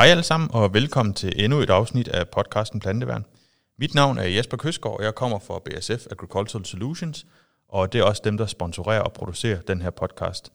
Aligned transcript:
Hej 0.00 0.08
alle 0.08 0.22
sammen, 0.22 0.50
og 0.52 0.74
velkommen 0.74 1.14
til 1.14 1.44
endnu 1.44 1.58
et 1.58 1.70
afsnit 1.70 2.08
af 2.08 2.28
podcasten 2.28 2.80
Planteværn. 2.80 3.24
Mit 3.78 3.94
navn 3.94 4.18
er 4.18 4.22
Jesper 4.22 4.56
Køsgaard, 4.56 4.98
og 4.98 5.04
jeg 5.04 5.14
kommer 5.14 5.38
fra 5.38 5.58
BSF 5.58 6.06
Agricultural 6.10 6.64
Solutions, 6.64 7.26
og 7.68 7.92
det 7.92 7.98
er 7.98 8.04
også 8.04 8.22
dem, 8.24 8.36
der 8.36 8.46
sponsorerer 8.46 9.00
og 9.00 9.12
producerer 9.12 9.60
den 9.60 9.82
her 9.82 9.90
podcast. 9.90 10.52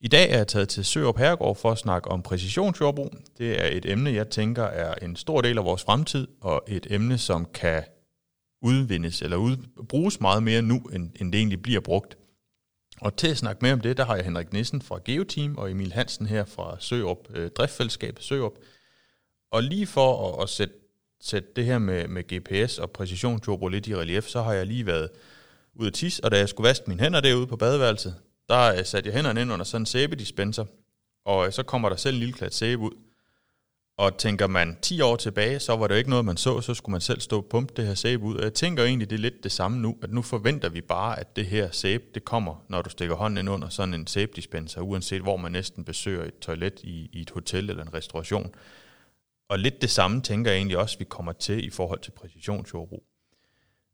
I 0.00 0.08
dag 0.08 0.30
er 0.30 0.36
jeg 0.36 0.48
taget 0.48 0.68
til 0.68 0.84
Sørup 0.84 1.18
Herregård 1.18 1.56
for 1.56 1.70
at 1.70 1.78
snakke 1.78 2.10
om 2.10 2.22
præcisionsjordbrug. 2.22 3.14
Det 3.38 3.64
er 3.64 3.66
et 3.76 3.90
emne, 3.90 4.10
jeg 4.10 4.30
tænker 4.30 4.64
er 4.64 4.94
en 4.94 5.16
stor 5.16 5.40
del 5.40 5.58
af 5.58 5.64
vores 5.64 5.82
fremtid, 5.82 6.28
og 6.40 6.62
et 6.68 6.86
emne, 6.90 7.18
som 7.18 7.46
kan 7.54 7.82
udvindes 8.62 9.22
eller 9.22 9.36
ud, 9.36 9.56
bruges 9.88 10.20
meget 10.20 10.42
mere 10.42 10.62
nu, 10.62 10.78
end, 10.78 11.10
end 11.20 11.32
det 11.32 11.38
egentlig 11.38 11.62
bliver 11.62 11.80
brugt. 11.80 12.16
Og 13.00 13.16
til 13.16 13.28
at 13.28 13.36
snakke 13.36 13.58
mere 13.62 13.72
om 13.72 13.80
det, 13.80 13.96
der 13.96 14.04
har 14.04 14.16
jeg 14.16 14.24
Henrik 14.24 14.52
Nissen 14.52 14.82
fra 14.82 14.98
Geoteam 15.04 15.58
og 15.58 15.70
Emil 15.70 15.92
Hansen 15.92 16.26
her 16.26 16.44
fra 16.44 16.76
Sørup, 16.80 17.18
øh, 17.34 17.50
Driftfællesskabet 17.50 18.24
Sørup. 18.24 18.52
Og 19.52 19.62
lige 19.62 19.86
for 19.86 20.32
at, 20.32 20.42
at 20.42 20.48
sætte, 20.48 20.74
sætte 21.20 21.48
det 21.56 21.64
her 21.64 21.78
med, 21.78 22.08
med 22.08 22.22
GPS 22.22 22.78
og 22.78 22.90
præcisionsjordbrug 22.90 23.68
lidt 23.68 23.86
i 23.86 23.96
relief, 23.96 24.24
så 24.24 24.42
har 24.42 24.52
jeg 24.52 24.66
lige 24.66 24.86
været 24.86 25.10
ude 25.74 25.86
at 25.86 25.94
tisse, 25.94 26.24
og 26.24 26.30
da 26.30 26.38
jeg 26.38 26.48
skulle 26.48 26.68
vaske 26.68 26.84
mine 26.88 27.00
hænder 27.02 27.20
derude 27.20 27.46
på 27.46 27.56
badeværelset, 27.56 28.14
der 28.48 28.74
øh, 28.74 28.84
satte 28.84 29.08
jeg 29.08 29.14
hænderne 29.14 29.40
ind 29.40 29.52
under 29.52 29.64
sådan 29.64 29.82
en 29.82 29.86
sæbedispenser, 29.86 30.64
og 31.24 31.46
øh, 31.46 31.52
så 31.52 31.62
kommer 31.62 31.88
der 31.88 31.96
selv 31.96 32.14
en 32.14 32.18
lille 32.18 32.34
klat 32.34 32.54
sæbe 32.54 32.82
ud. 32.82 32.92
Og 33.98 34.16
tænker 34.18 34.46
man 34.46 34.78
10 34.82 35.00
år 35.00 35.16
tilbage, 35.16 35.60
så 35.60 35.76
var 35.76 35.86
det 35.86 35.94
jo 35.94 35.98
ikke 35.98 36.10
noget, 36.10 36.24
man 36.24 36.36
så, 36.36 36.60
så 36.60 36.74
skulle 36.74 36.92
man 36.92 37.00
selv 37.00 37.20
stå 37.20 37.36
og 37.36 37.46
pumpe 37.50 37.74
det 37.76 37.86
her 37.86 37.94
sæbe 37.94 38.22
ud. 38.22 38.36
Og 38.36 38.42
jeg 38.42 38.54
tænker 38.54 38.84
egentlig, 38.84 39.10
det 39.10 39.16
er 39.16 39.20
lidt 39.20 39.44
det 39.44 39.52
samme 39.52 39.78
nu, 39.78 39.96
at 40.02 40.12
nu 40.12 40.22
forventer 40.22 40.68
vi 40.68 40.80
bare, 40.80 41.20
at 41.20 41.36
det 41.36 41.46
her 41.46 41.70
sæbe, 41.70 42.04
det 42.14 42.24
kommer, 42.24 42.64
når 42.68 42.82
du 42.82 42.90
stikker 42.90 43.14
hånden 43.14 43.38
ind 43.38 43.50
under 43.50 43.68
sådan 43.68 43.94
en 43.94 44.06
sæbedispenser, 44.06 44.80
uanset 44.80 45.22
hvor 45.22 45.36
man 45.36 45.52
næsten 45.52 45.84
besøger 45.84 46.24
et 46.24 46.38
toilet 46.40 46.80
i, 46.82 47.10
i 47.12 47.20
et 47.20 47.30
hotel 47.30 47.70
eller 47.70 47.82
en 47.82 47.94
restauration. 47.94 48.54
Og 49.52 49.58
lidt 49.58 49.82
det 49.82 49.90
samme 49.90 50.22
tænker 50.22 50.50
jeg 50.50 50.58
egentlig 50.58 50.78
også, 50.78 50.98
vi 50.98 51.04
kommer 51.04 51.32
til 51.32 51.66
i 51.66 51.70
forhold 51.70 52.00
til 52.00 52.10
præcisionsjordbrug. 52.10 53.02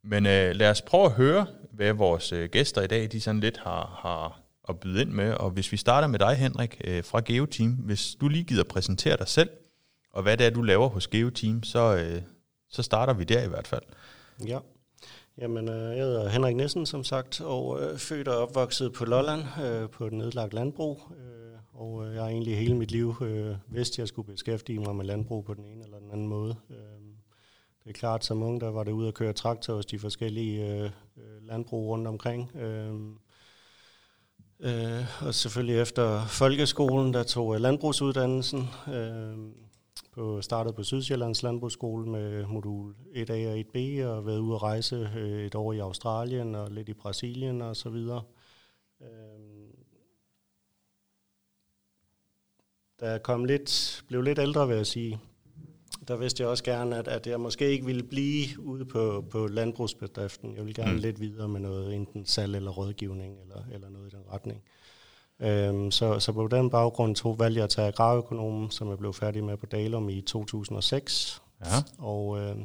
Men 0.04 0.26
øh, 0.26 0.54
lad 0.54 0.70
os 0.70 0.82
prøve 0.82 1.04
at 1.04 1.12
høre, 1.12 1.46
hvad 1.72 1.92
vores 1.92 2.32
øh, 2.32 2.48
gæster 2.50 2.82
i 2.82 2.86
dag 2.86 3.12
de 3.12 3.20
sådan 3.20 3.40
lidt 3.40 3.58
har, 3.58 3.98
har 4.02 4.40
at 4.68 4.80
byde 4.80 5.02
ind 5.02 5.10
med. 5.10 5.32
Og 5.32 5.50
hvis 5.50 5.72
vi 5.72 5.76
starter 5.76 6.08
med 6.08 6.18
dig, 6.18 6.36
Henrik, 6.36 6.80
øh, 6.84 7.04
fra 7.04 7.20
GeoTeam. 7.24 7.70
Hvis 7.70 8.16
du 8.20 8.28
lige 8.28 8.44
gider 8.44 8.64
præsentere 8.64 9.16
dig 9.16 9.28
selv, 9.28 9.50
og 10.12 10.22
hvad 10.22 10.36
det 10.36 10.46
er, 10.46 10.50
du 10.50 10.62
laver 10.62 10.88
hos 10.88 11.08
GeoTeam, 11.08 11.62
så, 11.62 11.96
øh, 11.96 12.22
så 12.68 12.82
starter 12.82 13.12
vi 13.12 13.24
der 13.24 13.42
i 13.42 13.48
hvert 13.48 13.66
fald. 13.66 13.82
Ja. 14.46 14.58
Jamen, 15.38 15.68
øh, 15.68 15.96
jeg 15.96 16.04
hedder 16.04 16.28
Henrik 16.28 16.56
Nissen, 16.56 16.86
som 16.86 17.04
sagt, 17.04 17.40
og 17.40 17.82
øh, 17.82 17.98
født 17.98 18.28
og 18.28 18.36
opvokset 18.36 18.92
på 18.92 19.04
Lolland, 19.04 19.42
øh, 19.64 19.90
på 19.90 20.06
et 20.06 20.12
nedlagt 20.12 20.54
landbrug. 20.54 21.02
Øh, 21.10 21.37
og 21.78 22.06
øh, 22.06 22.14
jeg 22.14 22.22
har 22.22 22.28
egentlig 22.28 22.58
hele 22.58 22.76
mit 22.76 22.90
liv 22.90 23.14
øh, 23.20 23.56
vidst, 23.68 23.92
at 23.92 23.98
jeg 23.98 24.08
skulle 24.08 24.32
beskæftige 24.32 24.78
mig 24.78 24.96
med 24.96 25.04
landbrug 25.04 25.44
på 25.44 25.54
den 25.54 25.64
ene 25.64 25.84
eller 25.84 25.98
den 25.98 26.10
anden 26.10 26.26
måde. 26.26 26.56
Øh, 26.70 26.76
det 27.84 27.90
er 27.90 27.92
klart, 27.92 28.24
som 28.24 28.42
ung, 28.42 28.60
der 28.60 28.68
var 28.68 28.84
det 28.84 28.92
ud 28.92 29.06
at 29.06 29.14
køre 29.14 29.32
traktor 29.32 29.74
hos 29.74 29.86
de 29.86 29.98
forskellige 29.98 30.74
øh, 30.74 30.84
øh 31.16 31.42
landbrug 31.42 31.88
rundt 31.88 32.06
omkring. 32.06 32.56
Øh, 32.56 32.94
øh, 34.60 35.26
og 35.26 35.34
selvfølgelig 35.34 35.80
efter 35.80 36.26
folkeskolen, 36.26 37.14
der 37.14 37.22
tog 37.22 37.52
jeg 37.52 37.60
landbrugsuddannelsen. 37.60 38.68
Øh, 38.94 39.38
på, 40.12 40.42
startede 40.42 40.74
på 40.74 40.82
Sydsjællands 40.82 41.42
Landbrugsskole 41.42 42.06
med 42.06 42.46
modul 42.46 42.94
1A 43.14 43.32
og 43.32 43.58
1B, 43.58 44.04
og 44.04 44.26
været 44.26 44.38
ude 44.38 44.54
at 44.54 44.62
rejse 44.62 45.10
øh, 45.16 45.46
et 45.46 45.54
år 45.54 45.72
i 45.72 45.78
Australien 45.78 46.54
og 46.54 46.70
lidt 46.70 46.88
i 46.88 46.94
Brasilien 46.94 47.62
og 47.62 47.76
så 47.76 47.90
videre. 47.90 48.22
Øh, 49.02 49.47
da 53.00 53.10
jeg 53.10 53.22
kom 53.22 53.44
lidt, 53.44 54.02
blev 54.08 54.22
lidt 54.22 54.38
ældre, 54.38 54.68
vil 54.68 54.76
jeg 54.76 54.86
sige, 54.86 55.20
der 56.08 56.16
vidste 56.16 56.42
jeg 56.42 56.50
også 56.50 56.64
gerne, 56.64 56.96
at, 56.96 57.08
at 57.08 57.26
jeg 57.26 57.40
måske 57.40 57.70
ikke 57.70 57.86
ville 57.86 58.02
blive 58.02 58.60
ude 58.60 58.84
på, 58.84 59.24
på 59.30 59.46
landbrugsbedriften. 59.46 60.56
Jeg 60.56 60.64
ville 60.64 60.74
gerne 60.74 60.92
mm. 60.92 60.98
lidt 60.98 61.20
videre 61.20 61.48
med 61.48 61.60
noget, 61.60 61.94
enten 61.94 62.26
salg 62.26 62.56
eller 62.56 62.70
rådgivning, 62.70 63.40
eller, 63.40 63.62
eller 63.72 63.88
noget 63.88 64.12
i 64.12 64.16
den 64.16 64.24
retning. 64.32 64.62
Øhm, 65.40 65.90
så, 65.90 66.20
så 66.20 66.32
på 66.32 66.48
den 66.48 66.70
baggrund 66.70 67.16
tog 67.16 67.38
valgte 67.38 67.58
jeg 67.58 67.64
at 67.64 67.70
tage 67.70 67.88
agrarøkonomen, 67.88 68.70
som 68.70 68.88
jeg 68.88 68.98
blev 68.98 69.12
færdig 69.12 69.44
med 69.44 69.56
på 69.56 69.66
Dalum 69.66 70.08
i 70.08 70.20
2006. 70.20 71.42
Ja. 71.60 71.66
Og 71.98 72.38
øh, 72.38 72.56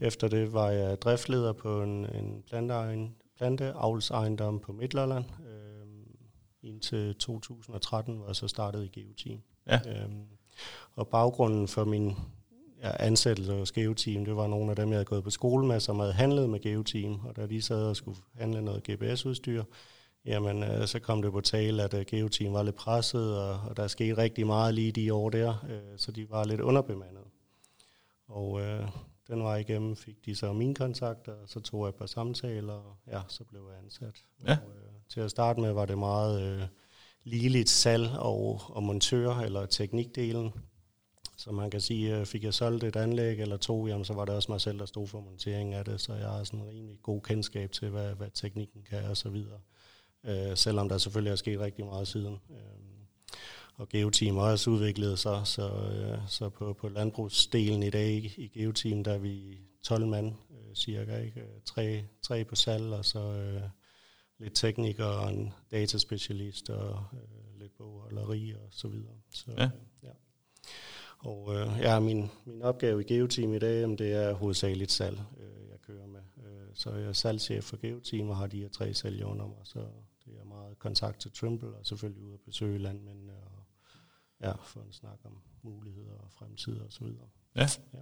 efter 0.00 0.28
det 0.28 0.52
var 0.52 0.70
jeg 0.70 1.02
driftleder 1.02 1.52
på 1.52 1.82
en, 1.82 2.06
en 2.06 2.42
planteavlsejendom 2.48 3.14
planteavlsejendom 3.38 4.60
på 4.60 4.72
Midtjylland. 4.72 5.24
Øh, 5.24 5.60
indtil 6.62 7.14
2013, 7.14 8.16
hvor 8.16 8.26
jeg 8.26 8.36
så 8.36 8.48
startede 8.48 8.86
i 8.86 8.88
Geoteam. 8.88 9.40
Ja. 9.70 10.02
Øhm, 10.02 10.24
og 10.94 11.08
baggrunden 11.08 11.68
for 11.68 11.84
min 11.84 12.16
ja, 12.82 12.90
ansættelse 12.98 13.52
hos 13.52 13.72
Geoteam, 13.72 14.24
det 14.24 14.36
var 14.36 14.46
nogle 14.46 14.70
af 14.70 14.76
dem, 14.76 14.88
jeg 14.88 14.96
havde 14.96 15.04
gået 15.04 15.24
på 15.24 15.30
skole 15.30 15.66
med, 15.66 15.80
som 15.80 15.98
havde 15.98 16.12
handlet 16.12 16.50
med 16.50 16.60
Geoteam, 16.60 17.20
og 17.24 17.36
da 17.36 17.46
de 17.46 17.62
sad 17.62 17.84
og 17.84 17.96
skulle 17.96 18.18
handle 18.34 18.62
noget 18.62 18.82
GPS-udstyr, 18.90 19.64
jamen 20.24 20.62
øh, 20.62 20.86
så 20.86 20.98
kom 20.98 21.22
det 21.22 21.32
på 21.32 21.40
tale, 21.40 21.82
at 21.82 21.94
uh, 21.94 22.00
Geoteam 22.00 22.52
var 22.52 22.62
lidt 22.62 22.76
presset, 22.76 23.38
og, 23.38 23.60
og 23.68 23.76
der 23.76 23.86
skete 23.86 24.16
rigtig 24.16 24.46
meget 24.46 24.74
lige 24.74 24.92
de 24.92 25.14
år 25.14 25.30
der, 25.30 25.66
øh, 25.70 25.98
så 25.98 26.12
de 26.12 26.30
var 26.30 26.44
lidt 26.44 26.60
underbemandet. 26.60 27.24
Og 28.28 28.60
øh, 28.60 28.88
den 29.28 29.44
var 29.44 29.56
igennem, 29.56 29.96
fik 29.96 30.26
de 30.26 30.36
så 30.36 30.52
mine 30.52 30.74
kontakter, 30.74 31.32
og 31.32 31.48
så 31.48 31.60
tog 31.60 31.84
jeg 31.84 31.88
et 31.88 31.94
par 31.94 32.06
samtaler, 32.06 32.72
og 32.72 32.96
ja, 33.06 33.20
så 33.28 33.44
blev 33.44 33.60
jeg 33.70 33.84
ansat. 33.84 34.24
Ja. 34.46 34.52
Og, 34.52 34.72
øh, 34.76 34.92
til 35.08 35.20
at 35.20 35.30
starte 35.30 35.60
med 35.60 35.72
var 35.72 35.86
det 35.86 35.98
meget 35.98 36.42
øh, 36.42 36.62
ligeligt 37.24 37.68
salg 37.68 38.10
og, 38.18 38.60
og 38.68 38.82
montør, 38.82 39.34
eller 39.34 39.66
teknikdelen. 39.66 40.50
Så 41.36 41.52
man 41.52 41.70
kan 41.70 41.80
sige, 41.80 42.16
øh, 42.16 42.26
fik 42.26 42.44
jeg 42.44 42.54
solgt 42.54 42.84
et 42.84 42.96
anlæg 42.96 43.40
eller 43.40 43.56
to, 43.56 43.86
jamen, 43.86 44.04
så 44.04 44.12
var 44.12 44.24
det 44.24 44.34
også 44.34 44.52
mig 44.52 44.60
selv, 44.60 44.78
der 44.78 44.86
stod 44.86 45.06
for 45.06 45.20
montering 45.20 45.74
af 45.74 45.84
det, 45.84 46.00
så 46.00 46.14
jeg 46.14 46.28
har 46.28 46.44
sådan 46.44 46.60
en 46.60 46.68
rimelig 46.68 46.98
god 47.02 47.20
kendskab 47.20 47.72
til, 47.72 47.88
hvad, 47.88 48.14
hvad 48.14 48.28
teknikken 48.34 48.82
kan 48.90 49.04
og 49.04 49.16
så 49.16 49.28
videre. 49.28 49.60
Øh, 50.24 50.56
selvom 50.56 50.88
der 50.88 50.98
selvfølgelig 50.98 51.30
er 51.30 51.36
sket 51.36 51.60
rigtig 51.60 51.84
meget 51.84 52.08
siden. 52.08 52.38
Øh, 52.50 52.90
og 53.76 53.88
Geoteam 53.88 54.36
har 54.36 54.42
også 54.42 54.70
udviklet 54.70 55.18
sig, 55.18 55.40
så, 55.44 55.70
øh, 55.70 56.18
så 56.28 56.48
på, 56.48 56.72
på 56.72 56.88
landbrugsdelen 56.88 57.82
i 57.82 57.90
dag 57.90 58.32
i 58.36 58.50
Geoteam, 58.54 59.04
der 59.04 59.12
er 59.12 59.18
vi 59.18 59.58
12 59.82 60.06
mand 60.06 60.34
øh, 60.50 60.74
cirka, 60.74 61.18
ikke? 61.18 61.40
Øh, 61.40 61.46
tre, 61.64 62.04
tre 62.22 62.44
på 62.44 62.54
salg, 62.54 62.92
og 62.92 63.04
så 63.04 63.18
øh, 63.18 63.62
lidt 64.40 64.54
tekniker 64.54 65.04
og 65.04 65.32
en 65.32 65.52
dataspecialist 65.70 66.70
og 66.70 67.04
øh, 67.12 67.60
lidt 67.60 67.76
bogholderi 67.76 68.54
og 68.54 68.68
så 68.70 68.88
videre. 68.88 69.14
Så, 69.30 69.50
ja. 69.58 69.70
ja. 70.02 70.10
Og 71.18 71.54
øh, 71.54 71.78
ja, 71.80 72.00
min, 72.00 72.30
min 72.44 72.62
opgave 72.62 73.00
i 73.00 73.04
Geoteam 73.04 73.54
i 73.54 73.58
dag, 73.58 73.82
det 73.82 74.12
er 74.12 74.32
hovedsageligt 74.32 74.92
salg, 74.92 75.20
øh, 75.40 75.68
jeg 75.70 75.80
kører 75.80 76.06
med. 76.06 76.20
Øh, 76.38 76.68
så 76.74 76.94
jeg 76.94 77.08
er 77.08 77.12
salgschef 77.12 77.64
for 77.64 77.76
Geoteam 77.76 78.28
og 78.28 78.36
har 78.36 78.46
de 78.46 78.60
her 78.60 78.68
tre 78.68 78.94
sælgere 78.94 79.28
under 79.28 79.46
mig, 79.46 79.58
så 79.64 79.78
det 80.24 80.38
er 80.40 80.44
meget 80.44 80.78
kontakt 80.78 81.20
til 81.20 81.32
Trimble 81.32 81.68
og 81.68 81.86
selvfølgelig 81.86 82.22
ud 82.22 82.34
at 82.34 82.40
besøge 82.40 82.78
landmændene 82.78 83.32
og 83.32 83.64
ja, 84.40 84.52
få 84.52 84.80
en 84.80 84.92
snak 84.92 85.18
om 85.24 85.38
muligheder 85.62 86.14
og 86.14 86.32
fremtid 86.32 86.78
og 86.78 86.92
så 86.92 87.04
videre. 87.04 87.28
Ja. 87.56 87.68
ja. 87.94 87.98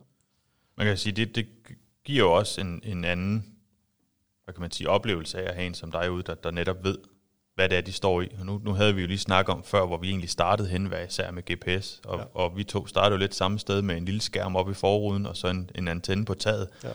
Man 0.76 0.86
kan 0.86 0.96
sige, 0.96 1.12
det, 1.12 1.34
det 1.34 1.46
giver 2.04 2.24
jo 2.24 2.32
også 2.32 2.60
en, 2.60 2.80
en 2.84 3.04
anden 3.04 3.57
hvad 4.48 4.54
kan 4.54 4.60
man 4.60 4.70
sige, 4.70 4.88
oplevelse 4.88 5.38
af 5.38 5.48
at 5.48 5.54
have 5.54 5.66
en 5.66 5.74
som 5.74 5.92
dig 5.92 6.10
ude, 6.10 6.22
der, 6.22 6.34
der 6.34 6.50
netop 6.50 6.84
ved, 6.84 6.98
hvad 7.54 7.68
det 7.68 7.78
er, 7.78 7.80
de 7.80 7.92
står 7.92 8.20
i. 8.20 8.28
Og 8.40 8.46
nu, 8.46 8.60
nu 8.64 8.72
havde 8.72 8.94
vi 8.94 9.00
jo 9.00 9.06
lige 9.06 9.18
snakket 9.18 9.54
om 9.54 9.64
før, 9.64 9.86
hvor 9.86 9.96
vi 9.96 10.08
egentlig 10.08 10.30
startede 10.30 10.68
hen, 10.68 10.86
hvad 10.86 11.06
især 11.08 11.30
med 11.30 11.42
GPS. 11.42 12.00
Og, 12.04 12.18
ja. 12.18 12.24
og 12.34 12.56
vi 12.56 12.64
to 12.64 12.86
startede 12.86 13.12
jo 13.12 13.18
lidt 13.18 13.34
samme 13.34 13.58
sted 13.58 13.82
med 13.82 13.96
en 13.96 14.04
lille 14.04 14.20
skærm 14.20 14.56
oppe 14.56 14.72
i 14.72 14.74
forruden, 14.74 15.26
og 15.26 15.36
så 15.36 15.48
en, 15.48 15.70
en 15.74 15.88
antenne 15.88 16.24
på 16.24 16.34
taget. 16.34 16.68
Ja. 16.84 16.88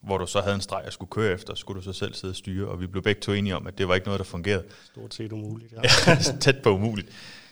Hvor 0.00 0.18
du 0.18 0.26
så 0.26 0.40
havde 0.40 0.54
en 0.54 0.60
streg, 0.60 0.82
jeg 0.84 0.92
skulle 0.92 1.10
køre 1.10 1.32
efter, 1.32 1.54
skulle 1.54 1.80
du 1.80 1.84
så 1.84 1.92
selv 1.92 2.14
sidde 2.14 2.32
og 2.32 2.36
styre. 2.36 2.68
Og 2.68 2.80
vi 2.80 2.86
blev 2.86 3.02
begge 3.02 3.20
to 3.20 3.32
enige 3.32 3.56
om, 3.56 3.66
at 3.66 3.78
det 3.78 3.88
var 3.88 3.94
ikke 3.94 4.06
noget, 4.06 4.18
der 4.18 4.24
fungerede. 4.24 4.64
Stort 4.84 5.14
set 5.14 5.32
umuligt, 5.32 5.72
ja. 5.72 6.14
Tæt 6.40 6.62
på 6.62 6.70
umuligt. 6.74 7.08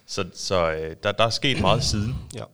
Så, 0.07 0.25
så 0.35 0.73
øh, 0.73 0.97
der, 1.03 1.13
der 1.13 1.25
er 1.25 1.31
sket 1.31 1.61
meget 1.61 1.85
siden. 1.85 2.15
Ja. 2.35 2.45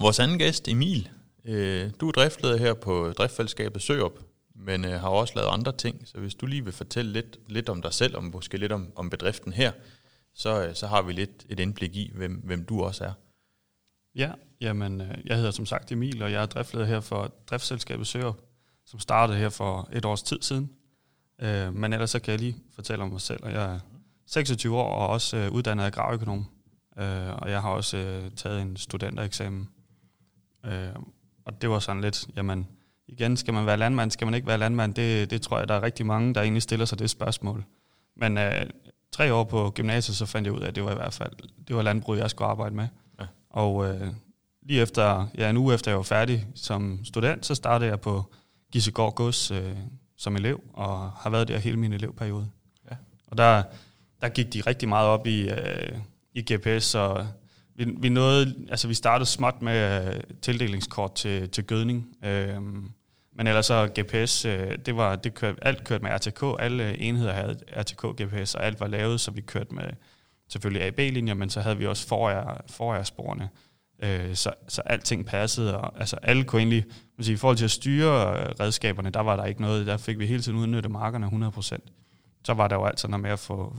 Vores 0.00 0.18
anden 0.18 0.38
gæst, 0.38 0.68
Emil, 0.68 1.08
øh, 1.44 1.90
du 2.00 2.08
er 2.08 2.12
driftleder 2.12 2.56
her 2.56 2.74
på 2.74 3.12
driftfællesskabet 3.18 3.82
Søop 3.82 4.25
men 4.58 4.84
øh, 4.84 5.00
har 5.00 5.08
også 5.08 5.32
lavet 5.36 5.48
andre 5.48 5.72
ting. 5.72 6.08
Så 6.08 6.18
hvis 6.18 6.34
du 6.34 6.46
lige 6.46 6.64
vil 6.64 6.72
fortælle 6.72 7.12
lidt, 7.12 7.38
lidt 7.48 7.68
om 7.68 7.82
dig 7.82 7.92
selv, 7.92 8.16
og 8.16 8.24
måske 8.24 8.58
lidt 8.58 8.72
om, 8.72 8.92
om 8.96 9.10
bedriften 9.10 9.52
her, 9.52 9.72
så, 10.34 10.66
øh, 10.66 10.74
så 10.74 10.86
har 10.86 11.02
vi 11.02 11.12
lidt 11.12 11.46
et 11.48 11.60
indblik 11.60 11.96
i, 11.96 12.10
hvem, 12.14 12.32
hvem 12.32 12.64
du 12.64 12.82
også 12.82 13.04
er. 13.04 13.12
Ja, 14.14 14.32
jamen, 14.60 15.00
øh, 15.00 15.18
jeg 15.24 15.36
hedder 15.36 15.50
som 15.50 15.66
sagt 15.66 15.92
Emil, 15.92 16.22
og 16.22 16.32
jeg 16.32 16.42
er 16.42 16.46
driftleder 16.46 16.86
her 16.86 17.00
for 17.00 17.34
driftsselskabet 17.50 18.06
Søger, 18.06 18.32
som 18.86 19.00
startede 19.00 19.38
her 19.38 19.48
for 19.48 19.88
et 19.92 20.04
års 20.04 20.22
tid 20.22 20.42
siden. 20.42 20.70
Øh, 21.40 21.74
men 21.74 21.92
ellers 21.92 22.10
så 22.10 22.18
kan 22.18 22.32
jeg 22.32 22.40
lige 22.40 22.56
fortælle 22.74 23.04
om 23.04 23.10
mig 23.10 23.20
selv, 23.20 23.44
og 23.44 23.52
jeg 23.52 23.74
er 23.74 23.80
26 24.26 24.76
år 24.76 24.90
og 24.90 25.08
også 25.08 25.36
øh, 25.36 25.52
uddannet 25.52 25.84
agrarøkonom. 25.84 26.46
Øh, 26.98 27.34
og 27.34 27.50
jeg 27.50 27.62
har 27.62 27.70
også 27.70 27.96
øh, 27.96 28.30
taget 28.30 28.62
en 28.62 28.76
studentereksamen. 28.76 29.68
Øh, 30.64 30.88
og 31.44 31.62
det 31.62 31.70
var 31.70 31.78
sådan 31.78 32.02
lidt, 32.02 32.26
jamen, 32.36 32.66
igen, 33.08 33.36
skal 33.36 33.54
man 33.54 33.66
være 33.66 33.76
landmand, 33.76 34.10
skal 34.10 34.26
man 34.26 34.34
ikke 34.34 34.46
være 34.46 34.58
landmand? 34.58 34.94
Det, 34.94 35.30
det 35.30 35.42
tror 35.42 35.58
jeg, 35.58 35.68
der 35.68 35.74
er 35.74 35.82
rigtig 35.82 36.06
mange, 36.06 36.34
der 36.34 36.42
egentlig 36.42 36.62
stiller 36.62 36.86
sig 36.86 36.98
det 36.98 37.10
spørgsmål. 37.10 37.64
Men 38.16 38.38
øh, 38.38 38.66
tre 39.12 39.34
år 39.34 39.44
på 39.44 39.72
gymnasiet, 39.74 40.16
så 40.16 40.26
fandt 40.26 40.46
jeg 40.46 40.54
ud 40.54 40.60
af, 40.60 40.68
at 40.68 40.74
det 40.74 40.84
var 40.84 40.92
i 40.92 40.94
hvert 40.94 41.14
fald 41.14 41.32
det 41.68 41.76
var 41.76 41.82
landbrug, 41.82 42.16
jeg 42.16 42.30
skulle 42.30 42.48
arbejde 42.48 42.74
med. 42.74 42.88
Ja. 43.20 43.26
Og 43.50 43.88
øh, 43.88 44.08
lige 44.62 44.82
efter, 44.82 45.28
ja, 45.38 45.50
en 45.50 45.56
uge 45.56 45.74
efter 45.74 45.90
jeg 45.90 45.96
var 45.96 46.02
færdig 46.02 46.46
som 46.54 47.00
student, 47.04 47.46
så 47.46 47.54
startede 47.54 47.90
jeg 47.90 48.00
på 48.00 48.24
Gisegård 48.72 49.14
Gods 49.14 49.50
øh, 49.50 49.76
som 50.16 50.36
elev, 50.36 50.60
og 50.72 51.10
har 51.10 51.30
været 51.30 51.48
der 51.48 51.58
hele 51.58 51.76
min 51.76 51.92
elevperiode. 51.92 52.48
Ja. 52.90 52.96
Og 53.26 53.38
der, 53.38 53.62
der 54.20 54.28
gik 54.28 54.52
de 54.52 54.60
rigtig 54.60 54.88
meget 54.88 55.08
op 55.08 55.26
i, 55.26 55.50
øh, 55.50 55.98
i 56.34 56.52
GPS, 56.52 56.94
og 56.94 57.26
vi, 57.76 57.84
vi, 57.98 58.08
nåede, 58.08 58.54
altså 58.68 58.88
vi 58.88 58.94
startede 58.94 59.28
småt 59.28 59.62
med 59.62 60.06
øh, 60.06 60.16
uh, 60.16 60.20
tildelingskort 60.42 61.14
til, 61.14 61.48
til 61.48 61.64
gødning, 61.64 62.16
øh, 62.24 62.62
men 63.36 63.46
ellers 63.46 63.66
så 63.66 63.88
GPS, 64.00 64.44
øh, 64.44 64.78
det 64.86 64.96
var, 64.96 65.16
det 65.16 65.34
kørte, 65.34 65.58
alt 65.62 65.84
kørte 65.84 66.04
med 66.04 66.10
RTK, 66.10 66.42
alle 66.58 66.98
enheder 66.98 67.32
havde 67.32 67.58
RTK 67.76 68.22
GPS, 68.22 68.54
og 68.54 68.66
alt 68.66 68.80
var 68.80 68.86
lavet, 68.86 69.20
så 69.20 69.30
vi 69.30 69.40
kørte 69.40 69.74
med 69.74 69.84
selvfølgelig 70.48 70.82
AB-linjer, 70.82 71.34
men 71.34 71.50
så 71.50 71.60
havde 71.60 71.78
vi 71.78 71.86
også 71.86 72.06
forærsporene. 72.70 73.48
Øh, 74.02 74.34
så, 74.34 74.52
så 74.68 74.82
alting 74.86 75.26
passede, 75.26 75.78
og 75.78 76.00
altså 76.00 76.16
alle 76.22 76.44
kunne 76.44 76.60
egentlig, 76.60 76.84
man 77.16 77.24
sige, 77.24 77.34
i 77.34 77.36
forhold 77.36 77.56
til 77.56 77.64
at 77.64 77.70
styre 77.70 78.40
øh, 78.40 78.54
redskaberne, 78.60 79.10
der 79.10 79.20
var 79.20 79.36
der 79.36 79.44
ikke 79.44 79.60
noget, 79.60 79.86
der 79.86 79.96
fik 79.96 80.18
vi 80.18 80.26
hele 80.26 80.42
tiden 80.42 80.58
udnyttet 80.58 80.92
markerne 80.92 81.50
100%. 81.56 81.76
Så 82.44 82.54
var 82.54 82.68
der 82.68 82.76
jo 82.76 82.84
altid 82.84 83.08
noget 83.08 83.22
med 83.22 83.30
at 83.30 83.38
få, 83.38 83.76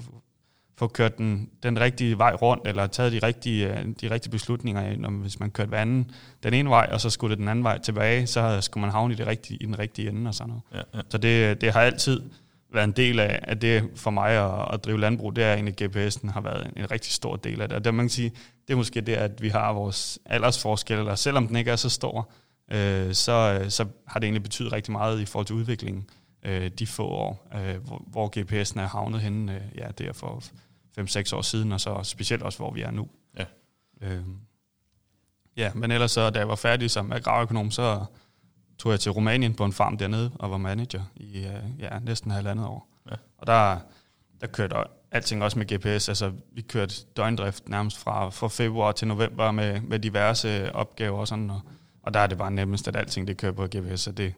få 0.77 0.87
kørt 0.87 1.17
den, 1.17 1.49
den 1.63 1.79
rigtige 1.79 2.17
vej 2.17 2.33
rundt, 2.33 2.67
eller 2.67 2.87
taget 2.87 3.11
de 3.11 3.19
rigtige, 3.27 3.79
øh, 3.79 3.85
de 4.01 4.11
rigtige 4.11 4.31
beslutninger, 4.31 4.97
når, 4.97 5.09
hvis 5.09 5.39
man 5.39 5.51
kørte 5.51 5.71
vandet 5.71 6.05
den 6.43 6.53
ene 6.53 6.69
vej, 6.69 6.89
og 6.91 7.01
så 7.01 7.09
skulle 7.09 7.31
det 7.31 7.39
den 7.39 7.47
anden 7.47 7.63
vej 7.63 7.79
tilbage, 7.79 8.27
så 8.27 8.61
skulle 8.61 8.81
man 8.81 8.91
havne 8.91 9.13
i, 9.13 9.17
det 9.17 9.27
rigtige, 9.27 9.57
i 9.57 9.65
den 9.65 9.79
rigtige 9.79 10.09
ende 10.09 10.27
og 10.27 10.33
sådan 10.33 10.49
noget. 10.49 10.63
Ja, 10.73 10.97
ja. 10.97 11.03
Så 11.09 11.17
det, 11.17 11.61
det 11.61 11.73
har 11.73 11.81
altid 11.81 12.21
været 12.73 12.83
en 12.83 12.91
del 12.91 13.19
af, 13.19 13.39
af 13.43 13.59
det 13.59 13.89
for 13.95 14.11
mig 14.11 14.31
at, 14.31 14.73
at 14.73 14.85
drive 14.85 14.99
landbrug, 14.99 15.35
det 15.35 15.43
er 15.43 15.53
egentlig, 15.53 15.81
GPS'en 15.81 16.31
har 16.31 16.41
været 16.41 16.65
en, 16.65 16.71
en 16.75 16.91
rigtig 16.91 17.13
stor 17.13 17.35
del 17.35 17.61
af 17.61 17.67
det. 17.69 17.77
Og 17.77 17.85
det, 17.85 17.93
man 17.93 18.05
kan 18.05 18.09
sige, 18.09 18.31
det 18.67 18.73
er 18.73 18.77
måske 18.77 19.01
det, 19.01 19.13
at 19.13 19.41
vi 19.41 19.49
har 19.49 19.73
vores 19.73 20.19
aldersforskel, 20.25 20.97
eller 20.97 21.15
selvom 21.15 21.47
den 21.47 21.55
ikke 21.55 21.71
er 21.71 21.75
så 21.75 21.89
stor, 21.89 22.29
øh, 22.71 23.13
så, 23.13 23.65
så 23.69 23.85
har 24.07 24.19
det 24.19 24.27
egentlig 24.27 24.43
betydet 24.43 24.73
rigtig 24.73 24.91
meget 24.91 25.21
i 25.21 25.25
forhold 25.25 25.45
til 25.45 25.55
udviklingen 25.55 26.09
øh, 26.45 26.71
de 26.79 26.87
få 26.87 27.07
år, 27.07 27.47
øh, 27.55 27.75
hvor, 27.85 28.03
hvor 28.07 28.39
GPS'en 28.39 28.79
er 28.79 28.87
havnet 28.87 29.21
henne, 29.21 29.55
øh, 29.55 29.61
ja, 29.77 29.87
det 29.97 30.07
er 30.07 30.13
for 30.13 30.43
5-6 30.99 31.35
år 31.35 31.41
siden, 31.41 31.71
og 31.71 31.81
så 31.81 31.99
specielt 32.03 32.43
også, 32.43 32.59
hvor 32.59 32.73
vi 32.73 32.81
er 32.81 32.91
nu. 32.91 33.07
Ja. 33.39 33.45
Øh, 34.01 34.23
ja, 35.57 35.71
men 35.73 35.91
ellers 35.91 36.11
så, 36.11 36.29
da 36.29 36.39
jeg 36.39 36.47
var 36.47 36.55
færdig 36.55 36.91
som 36.91 37.11
agrarøkonom, 37.11 37.71
så 37.71 38.05
tog 38.77 38.91
jeg 38.91 38.99
til 38.99 39.11
Rumænien 39.11 39.53
på 39.53 39.65
en 39.65 39.73
farm 39.73 39.97
dernede, 39.97 40.31
og 40.39 40.51
var 40.51 40.57
manager 40.57 41.03
i 41.15 41.37
øh, 41.37 41.79
ja, 41.79 41.99
næsten 41.99 42.31
halvandet 42.31 42.65
år. 42.65 42.87
Ja. 43.11 43.15
Og 43.37 43.47
der, 43.47 43.79
der 44.41 44.47
kørte 44.47 44.75
alting 45.11 45.43
også 45.43 45.59
med 45.59 45.65
GPS. 45.65 46.09
Altså, 46.09 46.31
vi 46.51 46.61
kørte 46.61 46.95
døgndrift 47.17 47.69
nærmest 47.69 47.97
fra, 47.97 48.29
fra 48.29 48.47
februar 48.47 48.91
til 48.91 49.07
november 49.07 49.51
med, 49.51 49.81
med 49.81 49.99
diverse 49.99 50.75
opgaver 50.75 51.19
og 51.19 51.27
sådan, 51.27 51.49
og, 51.49 51.61
og 52.01 52.13
der 52.13 52.19
er 52.19 52.27
det 52.27 52.37
bare 52.37 52.51
nemmest, 52.51 52.87
at 52.87 52.95
alting 52.95 53.27
det 53.27 53.37
kører 53.37 53.51
på 53.51 53.67
GPS, 53.67 54.01
så 54.01 54.11
det, 54.11 54.33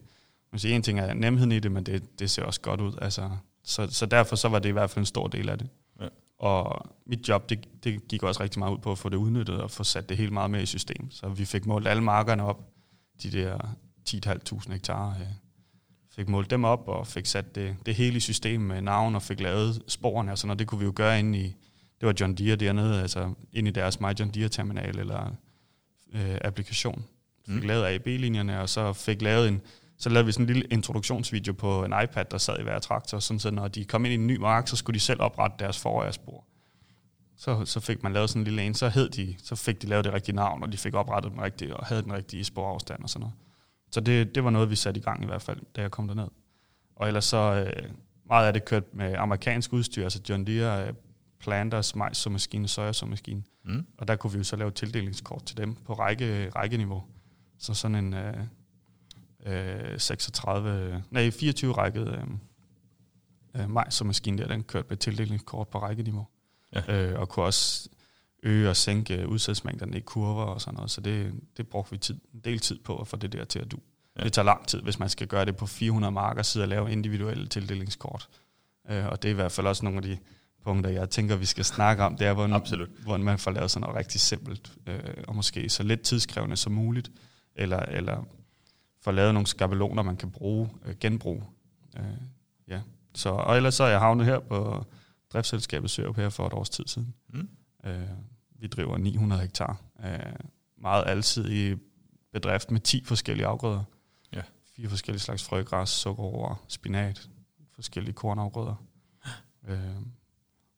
man 0.51 0.59
siger, 0.59 0.75
en 0.75 0.83
ting 0.83 0.99
er 0.99 1.13
nemheden 1.13 1.51
i 1.51 1.59
det, 1.59 1.71
men 1.71 1.85
det, 1.85 2.19
det 2.19 2.29
ser 2.29 2.43
også 2.43 2.61
godt 2.61 2.81
ud. 2.81 2.93
Altså, 3.01 3.29
så, 3.63 3.87
så 3.91 4.05
derfor 4.05 4.35
så 4.35 4.49
var 4.49 4.59
det 4.59 4.69
i 4.69 4.71
hvert 4.71 4.89
fald 4.89 5.01
en 5.01 5.05
stor 5.05 5.27
del 5.27 5.49
af 5.49 5.57
det. 5.57 5.69
Og 6.39 6.89
mit 7.05 7.27
job, 7.27 7.49
det, 7.49 7.83
det 7.83 8.07
gik 8.07 8.23
også 8.23 8.43
rigtig 8.43 8.59
meget 8.59 8.71
ud 8.71 8.77
på 8.77 8.91
at 8.91 8.97
få 8.97 9.09
det 9.09 9.17
udnyttet 9.17 9.61
og 9.61 9.71
få 9.71 9.83
sat 9.83 10.09
det 10.09 10.17
helt 10.17 10.33
meget 10.33 10.51
med 10.51 10.61
i 10.61 10.65
system. 10.65 11.11
Så 11.11 11.29
vi 11.29 11.45
fik 11.45 11.65
målt 11.65 11.87
alle 11.87 12.03
markerne 12.03 12.43
op, 12.43 12.69
de 13.23 13.31
der 13.31 13.75
10.500 14.09 14.71
hektar. 14.71 15.09
Øh, 15.09 15.27
fik 16.15 16.29
målt 16.29 16.49
dem 16.49 16.63
op 16.63 16.87
og 16.87 17.07
fik 17.07 17.25
sat 17.25 17.55
det, 17.55 17.75
det 17.85 17.95
hele 17.95 18.17
i 18.17 18.19
system 18.19 18.61
med 18.61 18.81
navn 18.81 19.15
og 19.15 19.21
fik 19.21 19.39
lavet 19.39 19.83
sporene 19.87 20.31
og 20.31 20.37
sådan 20.37 20.47
noget. 20.47 20.59
Det 20.59 20.67
kunne 20.67 20.79
vi 20.79 20.85
jo 20.85 20.93
gøre 20.95 21.19
inde 21.19 21.39
i, 21.39 21.55
det 21.99 22.07
var 22.07 22.13
John 22.19 22.33
Deere 22.33 22.55
dernede, 22.55 23.01
altså 23.01 23.33
ind 23.53 23.67
i 23.67 23.71
deres 23.71 23.99
My 23.99 24.19
John 24.19 24.31
Deere 24.31 24.49
terminal 24.49 24.99
eller 24.99 25.35
øh, 26.13 26.37
applikation. 26.41 27.05
Fik 27.45 27.63
mm. 27.63 27.67
lavet 27.67 27.85
AB-linjerne, 27.85 28.61
og 28.61 28.69
så 28.69 28.93
fik 28.93 29.21
lavet 29.21 29.47
en, 29.47 29.61
så 29.99 30.09
lavede 30.09 30.25
vi 30.25 30.31
sådan 30.31 30.43
en 30.43 30.53
lille 30.53 30.67
introduktionsvideo 30.71 31.53
på 31.53 31.83
en 31.83 31.93
iPad, 32.03 32.25
der 32.25 32.37
sad 32.37 32.59
i 32.59 32.63
hver 32.63 32.79
traktor, 32.79 33.19
sådan 33.19 33.39
så 33.39 33.51
når 33.51 33.67
de 33.67 33.85
kom 33.85 34.05
ind 34.05 34.11
i 34.11 34.15
en 34.15 34.27
ny 34.27 34.37
mark, 34.37 34.67
så 34.67 34.75
skulle 34.75 34.93
de 34.93 34.99
selv 34.99 35.21
oprette 35.21 35.55
deres 35.59 35.79
forrejrspor. 35.79 36.45
Så, 37.37 37.65
så 37.65 37.79
fik 37.79 38.03
man 38.03 38.13
lavet 38.13 38.29
sådan 38.29 38.41
en 38.41 38.43
lille 38.43 38.63
en, 38.63 38.73
så, 38.73 38.89
hed 38.89 39.09
de, 39.09 39.35
så 39.43 39.55
fik 39.55 39.81
de 39.81 39.87
lavet 39.87 40.05
det 40.05 40.13
rigtige 40.13 40.35
navn, 40.35 40.63
og 40.63 40.71
de 40.71 40.77
fik 40.77 40.93
oprettet 40.93 41.31
den 41.31 41.41
rigtige, 41.41 41.77
og 41.77 41.85
havde 41.85 42.01
den 42.01 42.13
rigtige 42.13 42.43
sporafstand 42.43 43.03
og 43.03 43.09
sådan 43.09 43.19
noget. 43.19 43.35
Så 43.91 43.99
det, 43.99 44.35
det 44.35 44.43
var 44.43 44.49
noget, 44.49 44.69
vi 44.69 44.75
satte 44.75 44.99
i 44.99 45.03
gang 45.03 45.23
i 45.23 45.25
hvert 45.25 45.41
fald, 45.41 45.59
da 45.75 45.81
jeg 45.81 45.91
kom 45.91 46.07
derned. 46.07 46.27
Og 46.95 47.07
ellers 47.07 47.25
så 47.25 47.37
øh, 47.37 47.89
meget 48.25 48.47
af 48.47 48.53
det 48.53 48.65
kørt 48.65 48.93
med 48.93 49.15
amerikansk 49.17 49.73
udstyr, 49.73 50.03
altså 50.03 50.21
John 50.29 50.47
Deere, 50.47 50.87
øh, 50.87 50.93
Planters, 51.39 51.95
majs 51.95 52.17
som 52.17 52.31
maskine, 52.31 52.67
soja 52.67 52.93
som 52.93 53.09
maskine. 53.09 53.43
Mm. 53.65 53.85
Og 53.97 54.07
der 54.07 54.15
kunne 54.15 54.31
vi 54.31 54.37
jo 54.37 54.43
så 54.43 54.55
lave 54.55 54.71
tildelingskort 54.71 55.43
til 55.45 55.57
dem 55.57 55.75
på 55.75 55.93
række, 55.93 56.49
rækkeniveau. 56.49 57.03
Så 57.57 57.73
sådan 57.73 57.95
en 57.95 58.13
øh, 58.13 58.37
øh, 59.49 59.99
36, 59.99 61.03
nej 61.11 61.31
24 61.31 61.73
rækket 61.73 62.07
øh, 62.07 62.23
øh, 63.61 63.69
majs 63.69 63.93
som 63.93 64.07
maskine 64.07 64.37
der, 64.37 64.47
den 64.47 64.63
kørte 64.63 64.87
med 64.89 64.97
tildelingskort 64.97 65.67
på 65.67 65.79
rækkeniveau. 65.79 66.27
Ja. 66.75 67.05
Øh, 67.05 67.19
og 67.19 67.29
kunne 67.29 67.45
også 67.45 67.89
øge 68.43 68.69
og 68.69 68.75
sænke 68.75 69.27
udsætsmængderne 69.27 69.97
i 69.97 69.99
kurver 69.99 70.43
og 70.43 70.61
sådan 70.61 70.75
noget. 70.75 70.91
Så 70.91 71.01
det, 71.01 71.33
det 71.57 71.67
brugte 71.67 71.91
vi 71.91 71.97
tid, 71.97 72.15
en 72.33 72.39
del 72.39 72.59
tid 72.59 72.79
på 72.79 72.97
at 72.97 73.07
få 73.07 73.17
det 73.17 73.33
der 73.33 73.43
til 73.43 73.59
at 73.59 73.71
du. 73.71 73.77
Ja. 74.19 74.23
Det 74.23 74.33
tager 74.33 74.45
lang 74.45 74.67
tid, 74.67 74.81
hvis 74.81 74.99
man 74.99 75.09
skal 75.09 75.27
gøre 75.27 75.45
det 75.45 75.55
på 75.55 75.65
400 75.65 76.11
marker, 76.11 76.41
sidde 76.41 76.63
og 76.63 76.67
lave 76.67 76.91
individuelle 76.91 77.47
tildelingskort. 77.47 78.29
Øh, 78.89 79.05
og 79.05 79.23
det 79.23 79.29
er 79.29 79.31
i 79.31 79.35
hvert 79.35 79.51
fald 79.51 79.67
også 79.67 79.85
nogle 79.85 79.97
af 79.97 80.03
de 80.03 80.17
punkter, 80.63 80.89
jeg 80.89 81.09
tænker, 81.09 81.35
vi 81.35 81.45
skal 81.45 81.65
snakke 81.65 82.03
om. 82.03 82.17
Det 82.17 82.27
er, 82.27 82.33
hvor, 82.33 82.53
Absolut. 82.53 82.89
hvor 82.89 83.17
man 83.17 83.39
får 83.39 83.51
lavet 83.51 83.71
sådan 83.71 83.81
noget 83.81 83.97
rigtig 83.97 84.21
simpelt, 84.21 84.71
øh, 84.87 84.99
og 85.27 85.35
måske 85.35 85.69
så 85.69 85.83
lidt 85.83 86.01
tidskrævende 86.01 86.57
som 86.57 86.71
muligt, 86.71 87.11
eller, 87.55 87.79
eller 87.79 88.25
får 89.01 89.11
lavet 89.11 89.33
nogle 89.33 89.47
skabeloner, 89.47 90.03
man 90.03 90.17
kan 90.17 90.31
bruge, 90.31 90.69
øh, 90.85 90.95
genbruge. 90.99 91.43
Øh, 91.97 92.03
ja. 92.67 92.81
så, 93.15 93.29
og 93.29 93.57
ellers 93.57 93.75
så 93.75 93.83
er 93.83 93.89
jeg 93.89 93.99
havnet 93.99 94.25
her 94.25 94.39
på 94.39 94.85
driftsselskabet 95.33 95.89
Sørup 95.89 96.15
her 96.15 96.29
for 96.29 96.47
et 96.47 96.53
års 96.53 96.69
tid 96.69 96.87
siden. 96.87 97.13
Mm. 97.29 97.49
Øh, 97.85 98.09
vi 98.55 98.67
driver 98.67 98.97
900 98.97 99.41
hektar. 99.41 99.81
Øh, 100.05 100.19
meget 100.77 101.03
alsidig 101.07 101.77
bedrift 102.33 102.71
med 102.71 102.79
10 102.79 103.03
forskellige 103.03 103.45
afgrøder. 103.45 103.83
Ja. 104.33 104.41
Fire 104.75 104.89
forskellige 104.89 105.21
slags 105.21 105.43
frøgræs, 105.43 105.89
sukkerroer, 105.89 106.63
spinat, 106.67 107.29
forskellige 107.75 108.13
kornafgrøder. 108.13 108.75
Øh, 109.67 109.79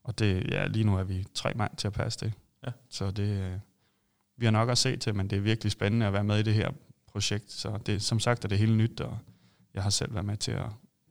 og 0.04 0.20
det, 0.20 0.52
ja, 0.52 0.68
lige 0.68 0.84
nu 0.84 0.98
er 0.98 1.04
vi 1.04 1.26
tre 1.34 1.54
mand 1.54 1.76
til 1.78 1.88
at 1.88 1.94
passe 1.94 2.20
det. 2.20 2.34
Ja. 2.66 2.72
Så 2.90 3.12
det, 3.12 3.42
øh, 3.42 3.60
vi 4.38 4.46
har 4.46 4.52
nok 4.52 4.70
at 4.70 4.78
se 4.78 4.98
til, 4.98 5.16
men 5.16 5.30
det 5.30 5.38
er 5.38 5.42
virkelig 5.42 5.72
spændende 5.72 6.06
at 6.06 6.14
være 6.14 6.24
med 6.24 6.40
i 6.40 6.44
det 6.44 6.54
her 6.54 6.72
projekt. 7.12 7.52
Så 7.52 7.80
det, 7.86 8.02
som 8.02 8.20
sagt 8.20 8.44
er 8.44 8.48
det 8.48 8.58
helt 8.58 8.78
nyt, 8.78 9.02
og 9.02 9.18
jeg 9.74 9.84
har 9.84 9.90
selv 9.90 10.14
været 10.14 10.26
med 10.26 10.38
til 10.38 10.52
at, 10.52 10.66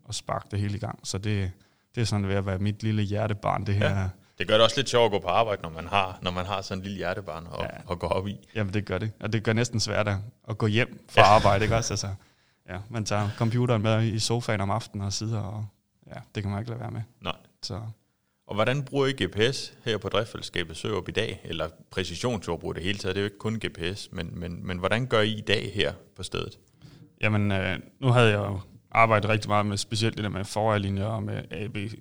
at 0.08 0.14
sparke 0.14 0.46
det 0.50 0.60
hele 0.60 0.76
i 0.76 0.78
gang. 0.78 1.00
Så 1.02 1.18
det, 1.18 1.52
det 1.94 2.00
er 2.00 2.04
sådan 2.04 2.28
ved 2.28 2.34
at 2.34 2.46
være 2.46 2.58
mit 2.58 2.82
lille 2.82 3.02
hjertebarn, 3.02 3.66
det 3.66 3.74
her. 3.74 4.00
Ja. 4.00 4.08
Det 4.38 4.48
gør 4.48 4.54
det 4.54 4.64
også 4.64 4.76
lidt 4.76 4.88
sjovt 4.88 5.04
at 5.04 5.10
gå 5.10 5.18
på 5.18 5.28
arbejde, 5.28 5.62
når 5.62 5.70
man 5.70 5.88
har, 5.88 6.18
når 6.22 6.30
man 6.30 6.46
har 6.46 6.62
sådan 6.62 6.78
en 6.78 6.82
lille 6.82 6.98
hjertebarn 6.98 7.46
at, 7.46 7.60
ja. 7.60 7.92
at 7.92 7.98
gå 7.98 8.06
op 8.06 8.28
i. 8.28 8.48
Jamen 8.54 8.74
det 8.74 8.84
gør 8.84 8.98
det, 8.98 9.12
og 9.20 9.32
det 9.32 9.42
gør 9.42 9.52
næsten 9.52 9.80
svært 9.80 10.08
at, 10.08 10.16
at 10.48 10.58
gå 10.58 10.66
hjem 10.66 11.04
fra 11.08 11.20
ja. 11.20 11.26
arbejde, 11.26 11.64
ikke 11.64 11.76
også? 11.76 11.92
Altså, 11.94 12.08
ja, 12.68 12.78
man 12.88 13.04
tager 13.04 13.30
computeren 13.36 13.82
med 13.82 14.04
i 14.04 14.18
sofaen 14.18 14.60
om 14.60 14.70
aftenen 14.70 15.06
og 15.06 15.12
sidder, 15.12 15.40
og 15.40 15.66
ja, 16.06 16.20
det 16.34 16.42
kan 16.42 16.50
man 16.50 16.60
ikke 16.60 16.70
lade 16.70 16.80
være 16.80 16.90
med. 16.90 17.02
Nej. 17.20 17.36
Så. 17.62 17.80
Og 18.50 18.54
hvordan 18.54 18.82
bruger 18.82 19.06
I 19.06 19.12
GPS 19.12 19.72
her 19.84 19.98
på 19.98 20.08
driftsfællesskabet 20.08 20.76
Sørup 20.76 21.08
i 21.08 21.12
dag? 21.12 21.40
Eller 21.44 21.68
præcisionsjordbrug 21.90 22.74
det 22.74 22.82
hele 22.82 22.98
taget, 22.98 23.16
det 23.16 23.20
er 23.20 23.22
jo 23.22 23.26
ikke 23.26 23.38
kun 23.38 23.60
GPS, 23.66 24.08
men, 24.12 24.30
men, 24.40 24.66
men 24.66 24.78
hvordan 24.78 25.06
gør 25.06 25.20
I 25.20 25.32
i 25.32 25.40
dag 25.40 25.70
her 25.74 25.92
på 26.16 26.22
stedet? 26.22 26.58
Jamen, 27.20 27.52
øh, 27.52 27.78
nu 28.00 28.08
havde 28.08 28.28
jeg 28.28 28.38
jo 28.38 28.60
arbejdet 28.90 29.30
rigtig 29.30 29.48
meget 29.48 29.66
med 29.66 29.76
specielt 29.76 30.16
det 30.16 30.24
der 30.24 30.30
med 30.30 30.44
forejlinjer 30.44 31.04
og 31.04 31.22
med 31.22 31.42
AB, 31.50 31.76
øh, 31.76 31.92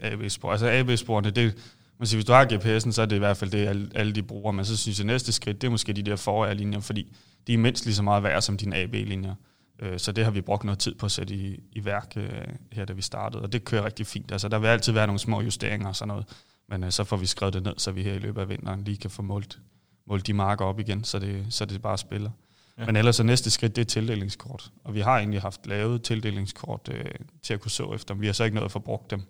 AB-spor. 0.00 0.52
Altså 0.52 0.68
AB-sporene, 0.68 1.30
det, 1.30 1.54
man 1.98 2.06
siger, 2.06 2.18
hvis 2.18 2.24
du 2.24 2.32
har 2.32 2.44
GPS'en, 2.44 2.92
så 2.92 3.02
er 3.02 3.06
det 3.06 3.16
i 3.16 3.18
hvert 3.18 3.36
fald 3.36 3.50
det, 3.50 3.66
alle, 3.66 3.90
alle 3.94 4.12
de 4.12 4.22
bruger. 4.22 4.52
Men 4.52 4.64
så 4.64 4.76
synes 4.76 4.98
jeg, 4.98 5.04
at 5.04 5.06
næste 5.06 5.32
skridt, 5.32 5.60
det 5.60 5.66
er 5.66 5.70
måske 5.70 5.92
de 5.92 6.02
der 6.02 6.16
forejlinjer, 6.16 6.80
fordi 6.80 7.16
de 7.46 7.54
er 7.54 7.58
mindst 7.58 7.84
lige 7.84 7.94
så 7.94 8.02
meget 8.02 8.22
værd 8.22 8.42
som 8.42 8.56
dine 8.56 8.76
AB-linjer. 8.76 9.34
Øh, 9.78 9.98
så 9.98 10.12
det 10.12 10.24
har 10.24 10.30
vi 10.30 10.40
brugt 10.40 10.64
noget 10.64 10.78
tid 10.78 10.94
på 10.94 11.06
at 11.06 11.12
sætte 11.12 11.34
i, 11.34 11.60
i 11.72 11.84
værk 11.84 12.12
øh, 12.16 12.30
her, 12.72 12.84
da 12.84 12.92
vi 12.92 13.02
startede. 13.02 13.42
Og 13.42 13.52
det 13.52 13.64
kører 13.64 13.84
rigtig 13.84 14.06
fint. 14.06 14.32
Altså, 14.32 14.48
der 14.48 14.58
vil 14.58 14.68
altid 14.68 14.92
være 14.92 15.06
nogle 15.06 15.18
små 15.18 15.40
justeringer 15.40 15.88
og 15.88 15.96
sådan 15.96 16.08
noget. 16.08 16.24
Men 16.68 16.84
øh, 16.84 16.90
så 16.90 17.04
får 17.04 17.16
vi 17.16 17.26
skrevet 17.26 17.54
det 17.54 17.62
ned, 17.62 17.74
så 17.76 17.90
vi 17.90 18.02
her 18.02 18.14
i 18.14 18.18
løbet 18.18 18.40
af 18.40 18.48
vinteren 18.48 18.84
lige 18.84 18.96
kan 18.96 19.10
få 19.10 19.22
målt, 19.22 19.58
målt 20.06 20.26
de 20.26 20.32
marker 20.32 20.64
op 20.64 20.80
igen, 20.80 21.04
så 21.04 21.18
det, 21.18 21.46
så 21.50 21.64
det 21.64 21.82
bare 21.82 21.98
spiller. 21.98 22.30
Ja. 22.78 22.86
Men 22.86 22.96
ellers 22.96 23.16
så 23.16 23.22
næste 23.22 23.50
skridt, 23.50 23.76
det 23.76 23.82
er 23.82 23.86
tildelingskort. 23.86 24.70
Og 24.84 24.94
vi 24.94 25.00
har 25.00 25.18
egentlig 25.18 25.40
haft 25.40 25.66
lavet 25.66 26.02
tildelingskort 26.02 26.88
øh, 26.92 27.04
til 27.42 27.54
at 27.54 27.60
kunne 27.60 27.70
så 27.70 27.92
efter 27.94 28.14
dem. 28.14 28.20
Vi 28.20 28.26
har 28.26 28.32
så 28.32 28.44
ikke 28.44 28.54
nået 28.54 28.64
at 28.64 28.72
få 28.72 28.78
brugt 28.78 29.10
dem. 29.10 29.22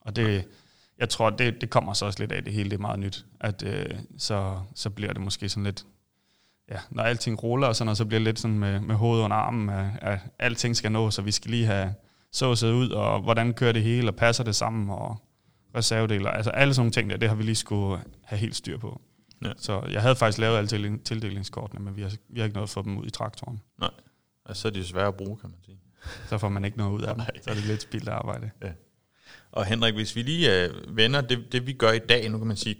Og 0.00 0.16
det, 0.16 0.44
jeg 0.98 1.08
tror, 1.08 1.30
det, 1.30 1.60
det 1.60 1.70
kommer 1.70 1.92
så 1.92 2.06
også 2.06 2.18
lidt 2.18 2.32
af 2.32 2.44
det 2.44 2.52
hele. 2.52 2.70
Det 2.70 2.76
er 2.76 2.80
meget 2.80 2.98
nyt. 2.98 3.26
At, 3.40 3.62
øh, 3.62 3.98
så, 4.18 4.60
så 4.74 4.90
bliver 4.90 5.12
det 5.12 5.22
måske 5.22 5.48
sådan 5.48 5.64
lidt 5.64 5.86
ja, 6.70 6.78
når 6.90 7.02
alting 7.02 7.42
ruller 7.42 7.66
og 7.66 7.76
sådan 7.76 7.86
noget, 7.86 7.98
så 7.98 8.04
bliver 8.04 8.18
det 8.18 8.24
lidt 8.24 8.38
sådan 8.38 8.58
med, 8.58 8.80
med 8.80 8.94
hovedet 8.94 9.24
under 9.24 9.36
armen, 9.36 9.68
at, 9.68 9.86
at 10.02 10.18
alting 10.38 10.76
skal 10.76 10.92
nå, 10.92 11.10
så 11.10 11.22
vi 11.22 11.30
skal 11.30 11.50
lige 11.50 11.66
have 11.66 11.94
såset 12.32 12.72
ud, 12.72 12.90
og 12.90 13.20
hvordan 13.20 13.54
kører 13.54 13.72
det 13.72 13.82
hele, 13.82 14.08
og 14.08 14.16
passer 14.16 14.44
det 14.44 14.56
sammen, 14.56 14.90
og 14.90 15.16
reservedeler. 15.76 16.30
Altså 16.30 16.50
alle 16.50 16.74
sådan 16.74 16.80
nogle 16.80 16.92
ting 16.92 17.10
der, 17.10 17.16
det 17.16 17.28
har 17.28 17.36
vi 17.36 17.42
lige 17.42 17.54
skulle 17.54 18.02
have 18.24 18.38
helt 18.38 18.56
styr 18.56 18.78
på. 18.78 19.00
Ja. 19.44 19.52
Så 19.56 19.82
jeg 19.90 20.02
havde 20.02 20.16
faktisk 20.16 20.38
lavet 20.38 20.58
alle 20.58 20.98
tildelingskortene, 20.98 21.84
men 21.84 21.96
vi 21.96 22.02
har, 22.02 22.12
vi 22.28 22.40
har 22.40 22.44
ikke 22.44 22.54
noget 22.54 22.70
for 22.70 22.82
dem 22.82 22.98
ud 22.98 23.06
i 23.06 23.10
traktoren. 23.10 23.60
Nej, 23.80 23.90
altså, 24.46 24.62
så 24.62 24.68
er 24.68 24.72
de 24.72 24.84
svære 24.84 25.06
at 25.06 25.14
bruge, 25.14 25.36
kan 25.36 25.50
man 25.50 25.58
sige. 25.64 25.78
Så 26.28 26.38
får 26.38 26.48
man 26.48 26.64
ikke 26.64 26.78
noget 26.78 26.92
ud 26.92 27.02
af 27.02 27.14
dem. 27.14 27.24
Så 27.42 27.50
er 27.50 27.54
det 27.54 27.64
lidt 27.64 27.82
spildt 27.82 28.08
arbejde. 28.08 28.50
Ja. 28.62 28.70
Og 29.52 29.64
Henrik, 29.64 29.94
hvis 29.94 30.16
vi 30.16 30.22
lige 30.22 30.70
uh, 30.70 30.96
vender 30.96 31.20
det, 31.20 31.52
det, 31.52 31.66
vi 31.66 31.72
gør 31.72 31.92
i 31.92 31.98
dag, 31.98 32.30
nu 32.30 32.38
kan 32.38 32.46
man 32.46 32.56
sige, 32.56 32.76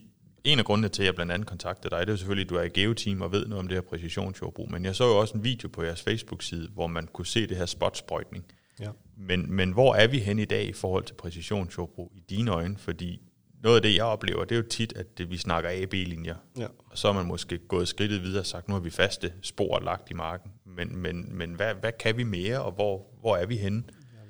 en 0.46 0.58
af 0.58 0.64
grundene 0.64 0.88
til, 0.88 1.02
at 1.02 1.06
jeg 1.06 1.14
blandt 1.14 1.32
andet 1.32 1.48
kontaktede 1.48 1.96
dig, 1.96 2.06
det 2.06 2.12
er 2.12 2.16
selvfølgelig, 2.16 2.44
at 2.44 2.50
du 2.50 2.56
er 2.56 2.62
i 2.62 2.68
geoteam 2.68 3.22
og 3.22 3.32
ved 3.32 3.46
noget 3.46 3.58
om 3.58 3.68
det 3.68 3.76
her 3.76 3.82
præcisionsjordbrug. 3.82 4.70
Men 4.70 4.84
jeg 4.84 4.96
så 4.96 5.04
jo 5.04 5.18
også 5.18 5.34
en 5.34 5.44
video 5.44 5.68
på 5.68 5.82
jeres 5.82 6.02
Facebook-side, 6.02 6.68
hvor 6.74 6.86
man 6.86 7.08
kunne 7.12 7.26
se 7.26 7.46
det 7.46 7.56
her 7.56 7.66
spotsprøjtning. 7.66 8.44
Ja. 8.80 8.90
Men, 9.16 9.52
men 9.52 9.72
hvor 9.72 9.94
er 9.94 10.06
vi 10.06 10.18
hen 10.18 10.38
i 10.38 10.44
dag 10.44 10.64
i 10.64 10.72
forhold 10.72 11.04
til 11.04 11.14
præcisionsjordbrug 11.14 12.12
i 12.14 12.20
dine 12.30 12.50
øjne? 12.50 12.76
Fordi 12.78 13.20
noget 13.62 13.76
af 13.76 13.82
det, 13.82 13.94
jeg 13.96 14.04
oplever, 14.04 14.44
det 14.44 14.52
er 14.52 14.56
jo 14.56 14.68
tit, 14.68 14.92
at 14.96 15.18
det, 15.18 15.30
vi 15.30 15.36
snakker 15.36 15.70
A-B-linjer. 15.72 16.36
Ja. 16.58 16.66
Og 16.90 16.98
så 16.98 17.08
er 17.08 17.12
man 17.12 17.26
måske 17.26 17.58
gået 17.58 17.88
skridtet 17.88 18.22
videre 18.22 18.40
og 18.40 18.46
sagt, 18.46 18.68
nu 18.68 18.74
har 18.74 18.80
vi 18.80 18.90
faste 18.90 19.32
spor 19.42 19.80
lagt 19.80 20.10
i 20.10 20.14
marken. 20.14 20.50
Men, 20.64 20.96
men, 20.96 21.38
men 21.38 21.54
hvad, 21.54 21.74
hvad 21.74 21.92
kan 22.00 22.16
vi 22.16 22.24
mere, 22.24 22.62
og 22.62 22.72
hvor, 22.72 23.06
hvor 23.20 23.36
er 23.36 23.46
vi 23.46 23.56
henne? 23.56 23.82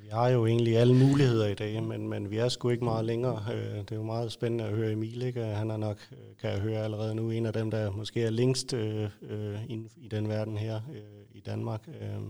Vi 0.07 0.11
har 0.11 0.29
jo 0.29 0.47
egentlig 0.47 0.77
alle 0.79 0.95
muligheder 0.95 1.47
i 1.47 1.55
dag, 1.55 1.83
men, 1.83 2.09
men 2.09 2.31
vi 2.31 2.37
er 2.37 2.49
sgu 2.49 2.69
ikke 2.69 2.85
meget 2.85 3.05
længere. 3.05 3.45
Øh, 3.53 3.79
det 3.79 3.93
er 3.93 3.97
jo 3.97 4.03
meget 4.03 4.33
spændende 4.33 4.65
at 4.65 4.71
høre 4.71 4.93
Emil, 4.93 5.23
ikke? 5.23 5.41
Øh, 5.41 5.47
han 5.47 5.71
er 5.71 5.77
nok, 5.77 5.99
øh, 6.13 6.37
kan 6.41 6.51
jeg 6.51 6.61
høre 6.61 6.85
allerede 6.85 7.15
nu, 7.15 7.31
en 7.31 7.47
af 7.47 7.53
dem, 7.53 7.71
der 7.71 7.91
måske 7.91 8.23
er 8.23 8.31
længst 8.31 8.73
øh, 8.75 9.11
øh 9.23 9.65
i 9.97 10.09
den 10.11 10.29
verden 10.29 10.57
her 10.57 10.81
øh, 10.95 11.25
i 11.31 11.41
Danmark. 11.41 11.89
Øh, 11.89 12.23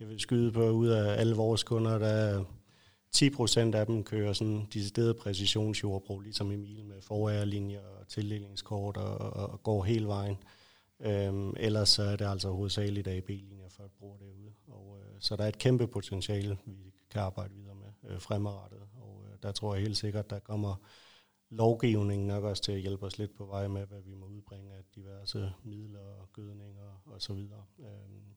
jeg 0.00 0.08
vil 0.08 0.20
skyde 0.20 0.52
på, 0.52 0.70
ud 0.70 0.88
af 0.88 1.20
alle 1.20 1.34
vores 1.36 1.62
kunder, 1.62 1.98
der 1.98 2.06
er 2.06 2.44
10 3.12 3.30
procent 3.30 3.74
af 3.74 3.86
dem 3.86 4.04
kører 4.04 4.32
sådan 4.32 4.66
decideret 4.74 5.16
præcisionsjordbrug, 5.16 6.20
ligesom 6.20 6.52
Emil 6.52 6.84
med 6.84 7.02
forærlinjer 7.02 7.80
og 8.00 8.08
tildelingskort 8.08 8.96
og, 8.96 9.18
og 9.18 9.62
går 9.62 9.84
hele 9.84 10.06
vejen. 10.06 10.36
Øhm, 11.00 11.54
ellers 11.56 11.88
så 11.88 12.02
er 12.02 12.16
det 12.16 12.24
altså 12.24 12.50
hovedsageligt 12.50 13.08
AB-linjer, 13.08 13.68
folk 13.68 13.90
bruger 13.98 14.16
det 14.16 14.26
ude. 14.26 14.52
Og, 14.66 14.98
øh, 15.00 15.16
så 15.20 15.36
der 15.36 15.44
er 15.44 15.48
et 15.48 15.58
kæmpe 15.58 15.86
potentiale, 15.86 16.58
vi 16.66 16.87
kan 17.10 17.20
arbejde 17.20 17.54
videre 17.54 17.74
med 17.74 18.10
øh, 18.10 18.20
fremadrettet. 18.20 18.80
Og 18.94 19.24
øh, 19.26 19.38
der 19.42 19.52
tror 19.52 19.74
jeg 19.74 19.82
helt 19.82 19.96
sikkert, 19.96 20.30
der 20.30 20.38
kommer 20.38 20.74
lovgivningen 21.50 22.26
nok 22.26 22.44
også 22.44 22.62
til 22.62 22.72
at 22.72 22.80
hjælpe 22.80 23.06
os 23.06 23.18
lidt 23.18 23.36
på 23.36 23.44
vej 23.44 23.68
med, 23.68 23.86
hvad 23.86 24.00
vi 24.04 24.14
må 24.14 24.26
udbringe 24.26 24.72
af 24.72 24.82
diverse 24.94 25.52
midler 25.64 26.00
og 26.20 26.28
gødninger 26.32 27.02
og 27.06 27.22
så 27.22 27.32
videre. 27.32 27.64
Øhm, 27.78 28.34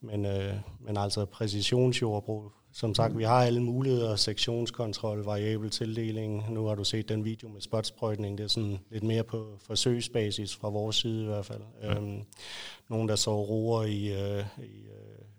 men, 0.00 0.26
øh, 0.26 0.54
men 0.80 0.96
altså 0.96 1.24
præcisionsjordbrug, 1.24 2.52
som 2.72 2.94
sagt, 2.94 3.18
vi 3.18 3.24
har 3.24 3.42
alle 3.42 3.62
muligheder, 3.62 4.16
sektionskontrol, 4.16 5.24
variabel 5.24 5.70
tildeling. 5.70 6.52
Nu 6.52 6.66
har 6.66 6.74
du 6.74 6.84
set 6.84 7.08
den 7.08 7.24
video 7.24 7.48
med 7.48 7.60
spotsprøjtning, 7.60 8.38
det 8.38 8.44
er 8.44 8.48
sådan 8.48 8.78
lidt 8.90 9.04
mere 9.04 9.24
på 9.24 9.56
forsøgsbasis 9.60 10.56
fra 10.56 10.68
vores 10.68 10.96
side 10.96 11.22
i 11.22 11.26
hvert 11.26 11.46
fald. 11.46 11.62
Ja. 11.82 11.96
Øhm, 11.96 12.22
nogen, 12.88 13.08
der 13.08 13.16
så 13.16 13.44
roer 13.44 13.82
i, 13.82 14.12
øh, 14.12 14.44
i 14.58 14.86
øh, 14.86 15.35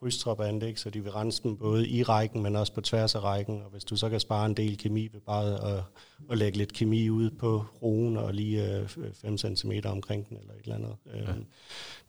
krydstroppanlæg, 0.00 0.78
så 0.78 0.90
de 0.90 1.02
vil 1.02 1.12
rense 1.12 1.42
dem 1.42 1.56
både 1.56 1.88
i 1.88 2.02
rækken, 2.02 2.42
men 2.42 2.56
også 2.56 2.72
på 2.72 2.80
tværs 2.80 3.14
af 3.14 3.20
rækken. 3.20 3.62
Og 3.62 3.70
hvis 3.70 3.84
du 3.84 3.96
så 3.96 4.08
kan 4.08 4.20
spare 4.20 4.46
en 4.46 4.54
del 4.54 4.78
kemi 4.78 5.08
ved 5.12 5.20
bare 5.20 5.76
at, 5.76 5.82
at 6.30 6.38
lægge 6.38 6.58
lidt 6.58 6.72
kemi 6.72 7.10
ud 7.10 7.30
på 7.30 7.64
roen 7.82 8.16
og 8.16 8.34
lige 8.34 8.88
5 8.88 9.32
øh, 9.32 9.38
cm 9.38 9.72
omkring 9.84 10.28
den 10.28 10.36
eller 10.36 10.52
et 10.52 10.62
eller 10.62 10.74
andet. 10.74 10.96
Ja. 11.06 11.20
Øhm, 11.20 11.46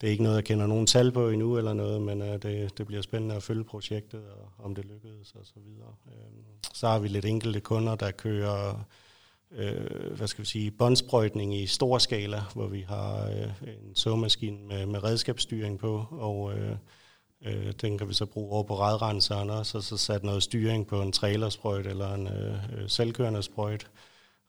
det 0.01 0.07
er 0.07 0.11
ikke 0.11 0.23
noget, 0.23 0.35
jeg 0.35 0.43
kender 0.43 0.67
nogen 0.67 0.87
tal 0.87 1.11
på 1.11 1.29
endnu 1.29 1.57
eller 1.57 1.73
noget, 1.73 2.01
men 2.01 2.21
øh, 2.21 2.41
det, 2.41 2.77
det 2.77 2.87
bliver 2.87 3.01
spændende 3.01 3.35
at 3.35 3.43
følge 3.43 3.63
projektet, 3.63 4.21
og 4.21 4.65
om 4.65 4.75
det 4.75 4.85
lykkedes 4.85 5.31
og 5.31 5.45
så 5.45 5.53
videre. 5.55 5.95
Øhm, 6.07 6.43
så 6.73 6.87
har 6.87 6.99
vi 6.99 7.07
lidt 7.07 7.25
enkelte 7.25 7.59
kunder, 7.59 7.95
der 7.95 8.11
kører 8.11 8.85
øh, 9.51 10.13
hvad 10.17 10.27
skal 10.27 10.41
vi 10.41 10.47
sige, 10.47 10.71
båndsprøjtning 10.71 11.55
i 11.55 11.67
stor 11.67 11.97
skala, 11.97 12.41
hvor 12.53 12.67
vi 12.67 12.81
har 12.81 13.25
øh, 13.25 13.73
en 13.73 13.95
såmaskine 13.95 14.67
med, 14.67 14.85
med 14.85 15.03
redskabsstyring 15.03 15.79
på, 15.79 16.05
og 16.11 16.53
øh, 16.53 16.75
Øh, 17.45 17.73
den 17.81 17.97
kan 17.97 18.09
vi 18.09 18.13
så 18.13 18.25
bruge 18.25 18.51
over 18.51 18.63
på 18.63 18.79
redrenseren 18.79 19.49
også, 19.49 19.77
og 19.77 19.83
så 19.83 19.97
sat 19.97 20.23
noget 20.23 20.43
styring 20.43 20.87
på 20.87 21.01
en 21.01 21.11
trailersprøjt 21.11 21.87
eller 21.87 22.13
en 22.13 22.27
øh, 22.27 22.53
øh 22.53 22.89
selvkørende 22.89 23.43
sprøjt. 23.43 23.87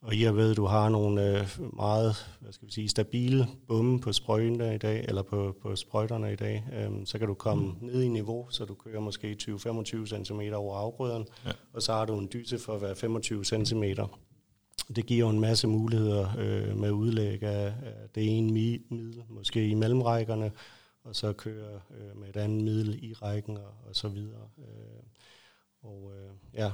Og 0.03 0.15
i 0.15 0.25
og 0.25 0.37
ved, 0.37 0.51
at 0.51 0.57
du 0.57 0.67
har 0.67 0.89
nogle 0.89 1.39
øh, 1.39 1.75
meget 1.77 2.37
hvad 2.41 2.53
skal 2.53 2.69
vi 2.69 2.73
sige, 2.73 2.89
stabile 2.89 3.47
bumme 3.69 4.01
på 4.01 4.13
sprøjterne 4.13 4.75
i 4.75 4.79
dag, 4.79 5.05
eller 5.09 5.23
på, 5.23 5.57
på 5.63 5.77
sprøjterne 5.77 6.33
i 6.33 6.37
dag, 6.37 6.65
øh, 6.73 6.91
så 7.05 7.19
kan 7.19 7.29
du 7.29 7.35
komme 7.35 7.65
mm. 7.65 7.87
ned 7.87 8.03
i 8.03 8.09
niveau, 8.09 8.47
så 8.51 8.65
du 8.65 8.75
kører 8.75 9.01
måske 9.01 9.37
20-25 9.43 10.25
cm 10.25 10.41
over 10.55 10.77
afgrøden, 10.77 11.27
ja. 11.47 11.51
og 11.73 11.83
så 11.83 11.93
har 11.93 12.05
du 12.05 12.19
en 12.19 12.29
dyse 12.33 12.59
for 12.59 12.79
hver 12.79 12.95
25 12.95 13.45
cm. 13.45 13.85
Det 14.97 15.07
giver 15.07 15.21
jo 15.21 15.29
en 15.29 15.41
masse 15.41 15.67
muligheder 15.67 16.29
øh, 16.39 16.77
med 16.77 16.91
udlæg 16.91 17.43
af, 17.43 17.67
af 17.67 18.09
det 18.15 18.39
ene 18.39 18.53
middel, 18.53 19.23
måske 19.29 19.69
i 19.69 19.75
mellemrækkerne, 19.75 20.53
og 21.05 21.17
så 21.17 21.33
køre 21.33 21.81
øh, 21.91 22.17
med 22.17 22.29
et 22.29 22.37
andet 22.37 22.65
middel 22.65 23.05
i 23.05 23.13
rækken 23.13 23.57
og, 23.57 23.75
og 23.89 23.97
så 23.97 24.09
videre. 24.09 24.49
Øh, 24.59 25.03
og 25.83 26.13
øh, 26.17 26.31
ja, 26.55 26.73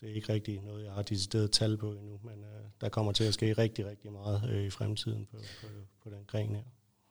det 0.00 0.10
er 0.10 0.14
ikke 0.14 0.32
rigtig 0.32 0.62
noget, 0.62 0.84
jeg 0.84 0.92
har 0.92 1.02
decideret 1.02 1.50
tal 1.50 1.76
på 1.76 1.92
endnu, 1.92 2.20
men 2.24 2.44
øh, 2.44 2.64
der 2.80 2.88
kommer 2.88 3.12
til 3.12 3.24
at 3.24 3.34
ske 3.34 3.52
rigtig, 3.52 3.86
rigtig 3.86 4.12
meget 4.12 4.50
øh, 4.50 4.64
i 4.64 4.70
fremtiden 4.70 5.26
på, 5.30 5.36
på, 5.60 5.66
på 6.02 6.10
den 6.10 6.24
gren 6.26 6.54
her. 6.54 6.62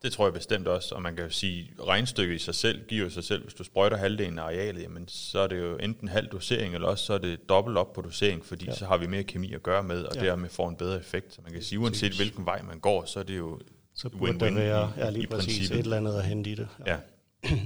Det 0.01 0.11
tror 0.11 0.25
jeg 0.25 0.33
bestemt 0.33 0.67
også, 0.67 0.95
og 0.95 1.01
man 1.01 1.15
kan 1.15 1.25
jo 1.25 1.31
sige, 1.31 1.71
at 1.79 1.87
regnstykket 1.87 2.35
i 2.35 2.39
sig 2.39 2.55
selv 2.55 2.87
giver 2.87 3.09
sig 3.09 3.23
selv, 3.23 3.43
hvis 3.43 3.53
du 3.53 3.63
sprøjter 3.63 3.97
halvdelen 3.97 4.39
af 4.39 4.43
arealet, 4.43 4.81
jamen, 4.81 5.07
så 5.07 5.39
er 5.39 5.47
det 5.47 5.59
jo 5.59 5.77
enten 5.77 6.07
halv 6.07 6.27
dosering, 6.27 6.73
eller 6.73 6.87
også 6.87 7.05
så 7.05 7.13
er 7.13 7.17
det 7.17 7.49
dobbelt 7.49 7.77
op 7.77 7.93
på 7.93 8.01
dosering, 8.01 8.45
fordi 8.45 8.65
ja. 8.65 8.75
så 8.75 8.85
har 8.85 8.97
vi 8.97 9.07
mere 9.07 9.23
kemi 9.23 9.53
at 9.53 9.63
gøre 9.63 9.83
med, 9.83 10.03
og 10.03 10.15
ja. 10.15 10.25
dermed 10.25 10.49
får 10.49 10.69
en 10.69 10.75
bedre 10.75 10.99
effekt. 10.99 11.33
Så 11.33 11.41
man 11.41 11.51
kan 11.53 11.61
sige, 11.61 11.79
uanset 11.79 12.15
hvilken 12.15 12.45
vej 12.45 12.61
man 12.61 12.79
går, 12.79 13.05
så 13.05 13.19
er 13.19 13.23
det 13.23 13.37
jo 13.37 13.59
så 13.97 14.09
burde 14.09 14.31
win-win 14.31 14.39
der 14.39 14.51
være 14.51 14.93
ja, 14.97 15.09
lige 15.09 15.23
i 15.23 15.27
præcis 15.27 15.57
princippet. 15.57 15.79
et 15.79 15.83
eller 15.83 15.97
andet 15.97 16.13
at 16.13 16.25
hente 16.25 16.49
i 16.49 16.55
det. 16.55 16.67
Ja. 16.85 16.97
ja. 17.43 17.59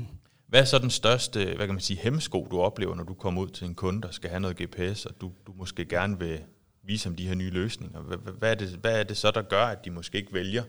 Hvad 0.47 0.61
er 0.61 0.65
så 0.65 0.79
den 0.79 0.89
største 0.89 1.45
hvad 1.45 1.65
kan 1.65 1.75
man 1.75 1.79
sige, 1.79 1.99
hemmesko, 1.99 2.47
du 2.51 2.59
oplever, 2.59 2.95
når 2.95 3.03
du 3.03 3.13
kommer 3.13 3.41
ud 3.41 3.49
til 3.49 3.67
en 3.67 3.75
kunde, 3.75 4.01
der 4.01 4.11
skal 4.11 4.29
have 4.29 4.39
noget 4.39 4.57
GPS, 4.57 5.05
og 5.05 5.21
du, 5.21 5.31
du 5.47 5.53
måske 5.55 5.85
gerne 5.85 6.19
vil 6.19 6.39
vise 6.83 7.09
om 7.09 7.15
de 7.15 7.27
her 7.27 7.35
nye 7.35 7.49
løsninger? 7.49 7.99
Hvad, 8.01 8.17
hvad, 8.17 8.51
er 8.51 8.55
det, 8.55 8.69
hvad 8.69 8.99
er 8.99 9.03
det 9.03 9.17
så, 9.17 9.31
der 9.31 9.41
gør, 9.41 9.65
at 9.65 9.85
de 9.85 9.91
måske 9.91 10.17
ikke 10.17 10.33
vælger 10.33 10.63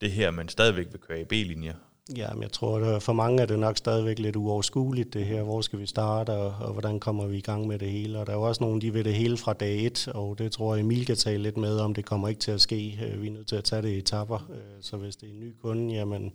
det 0.00 0.12
her, 0.12 0.30
men 0.30 0.48
stadigvæk 0.48 0.86
vil 0.92 1.00
køre 1.00 1.20
i 1.20 1.24
B-linjer? 1.24 1.74
Ja, 2.16 2.32
men 2.34 2.42
jeg 2.42 2.52
tror, 2.52 2.78
at 2.78 2.94
øh, 2.94 3.00
for 3.00 3.12
mange 3.12 3.42
er 3.42 3.46
det 3.46 3.58
nok 3.58 3.76
stadigvæk 3.76 4.18
lidt 4.18 4.36
uoverskueligt 4.36 5.14
det 5.14 5.26
her. 5.26 5.42
Hvor 5.42 5.60
skal 5.60 5.78
vi 5.78 5.86
starte, 5.86 6.30
og, 6.30 6.54
og 6.60 6.72
hvordan 6.72 7.00
kommer 7.00 7.26
vi 7.26 7.36
i 7.36 7.40
gang 7.40 7.66
med 7.66 7.78
det 7.78 7.90
hele? 7.90 8.18
Og 8.18 8.26
der 8.26 8.32
er 8.32 8.36
jo 8.36 8.42
også 8.42 8.64
nogen, 8.64 8.80
de 8.80 8.92
vil 8.92 9.04
det 9.04 9.14
hele 9.14 9.36
fra 9.36 9.52
dag 9.52 9.86
et, 9.86 10.08
og 10.08 10.38
det 10.38 10.52
tror 10.52 10.74
jeg, 10.74 10.80
Emil 10.80 11.06
kan 11.06 11.16
tale 11.16 11.42
lidt 11.42 11.56
med 11.56 11.78
om. 11.78 11.94
Det 11.94 12.04
kommer 12.04 12.28
ikke 12.28 12.40
til 12.40 12.50
at 12.50 12.60
ske. 12.60 13.00
Øh, 13.06 13.22
vi 13.22 13.26
er 13.26 13.32
nødt 13.32 13.46
til 13.46 13.56
at 13.56 13.64
tage 13.64 13.82
det 13.82 13.88
i 13.88 13.98
etapper. 13.98 14.48
Øh, 14.50 14.56
så 14.80 14.96
hvis 14.96 15.16
det 15.16 15.28
er 15.28 15.32
en 15.32 15.40
ny 15.40 15.52
kunde, 15.62 15.94
jamen 15.94 16.32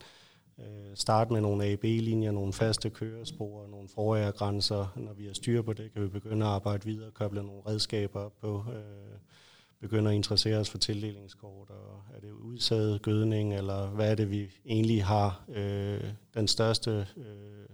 start 0.96 1.32
med 1.32 1.42
nogle 1.42 1.66
AB-linjer, 1.66 2.32
nogle 2.32 2.54
faste 2.54 2.90
kørespor, 2.90 3.68
nogle 3.72 3.90
forærgrænser. 3.96 4.94
Når 4.96 5.14
vi 5.14 5.26
har 5.26 5.34
styr 5.34 5.62
på 5.62 5.74
det, 5.74 5.94
kan 5.94 6.04
vi 6.04 6.08
begynde 6.08 6.46
at 6.46 6.52
arbejde 6.52 6.86
videre, 6.86 7.12
koble 7.12 7.44
nogle 7.44 7.62
redskaber 7.68 8.20
op 8.20 8.34
på 8.42 8.64
begynder 9.80 10.12
at 10.12 10.16
interessere 10.16 10.58
os 10.58 10.70
for 10.70 10.78
tildelingskort, 10.78 11.70
og 11.70 12.04
er 12.16 12.20
det 12.20 12.32
udsaget 12.32 13.02
gødning, 13.02 13.54
eller 13.54 13.88
hvad 13.88 14.12
er 14.12 14.16
det, 14.16 14.32
vi 14.32 14.48
egentlig 14.66 15.06
har 15.06 15.44
øh, 15.56 16.04
den 16.34 16.48
største 16.48 17.08
øh, 17.18 17.66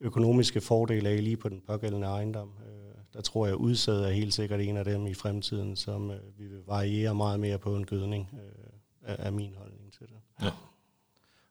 økonomiske 0.00 0.60
fordel 0.60 1.06
af 1.06 1.24
lige 1.24 1.36
på 1.36 1.48
den 1.48 1.62
pågældende 1.66 2.06
ejendom. 2.06 2.50
Øh, 2.66 2.94
der 3.14 3.20
tror 3.20 3.46
jeg, 3.46 3.52
at 3.54 3.58
er 3.88 4.10
helt 4.10 4.34
sikkert 4.34 4.60
en 4.60 4.76
af 4.76 4.84
dem 4.84 5.06
i 5.06 5.14
fremtiden, 5.14 5.76
som 5.76 6.10
øh, 6.10 6.38
vi 6.38 6.46
vil 6.46 6.62
variere 6.66 7.14
meget 7.14 7.40
mere 7.40 7.58
på 7.58 7.76
en 7.76 7.86
gødning, 7.86 8.30
øh, 8.32 9.14
er 9.18 9.30
min 9.30 9.54
holdning 9.54 9.92
til 9.92 10.06
det. 10.06 10.44
Ja. 10.44 10.50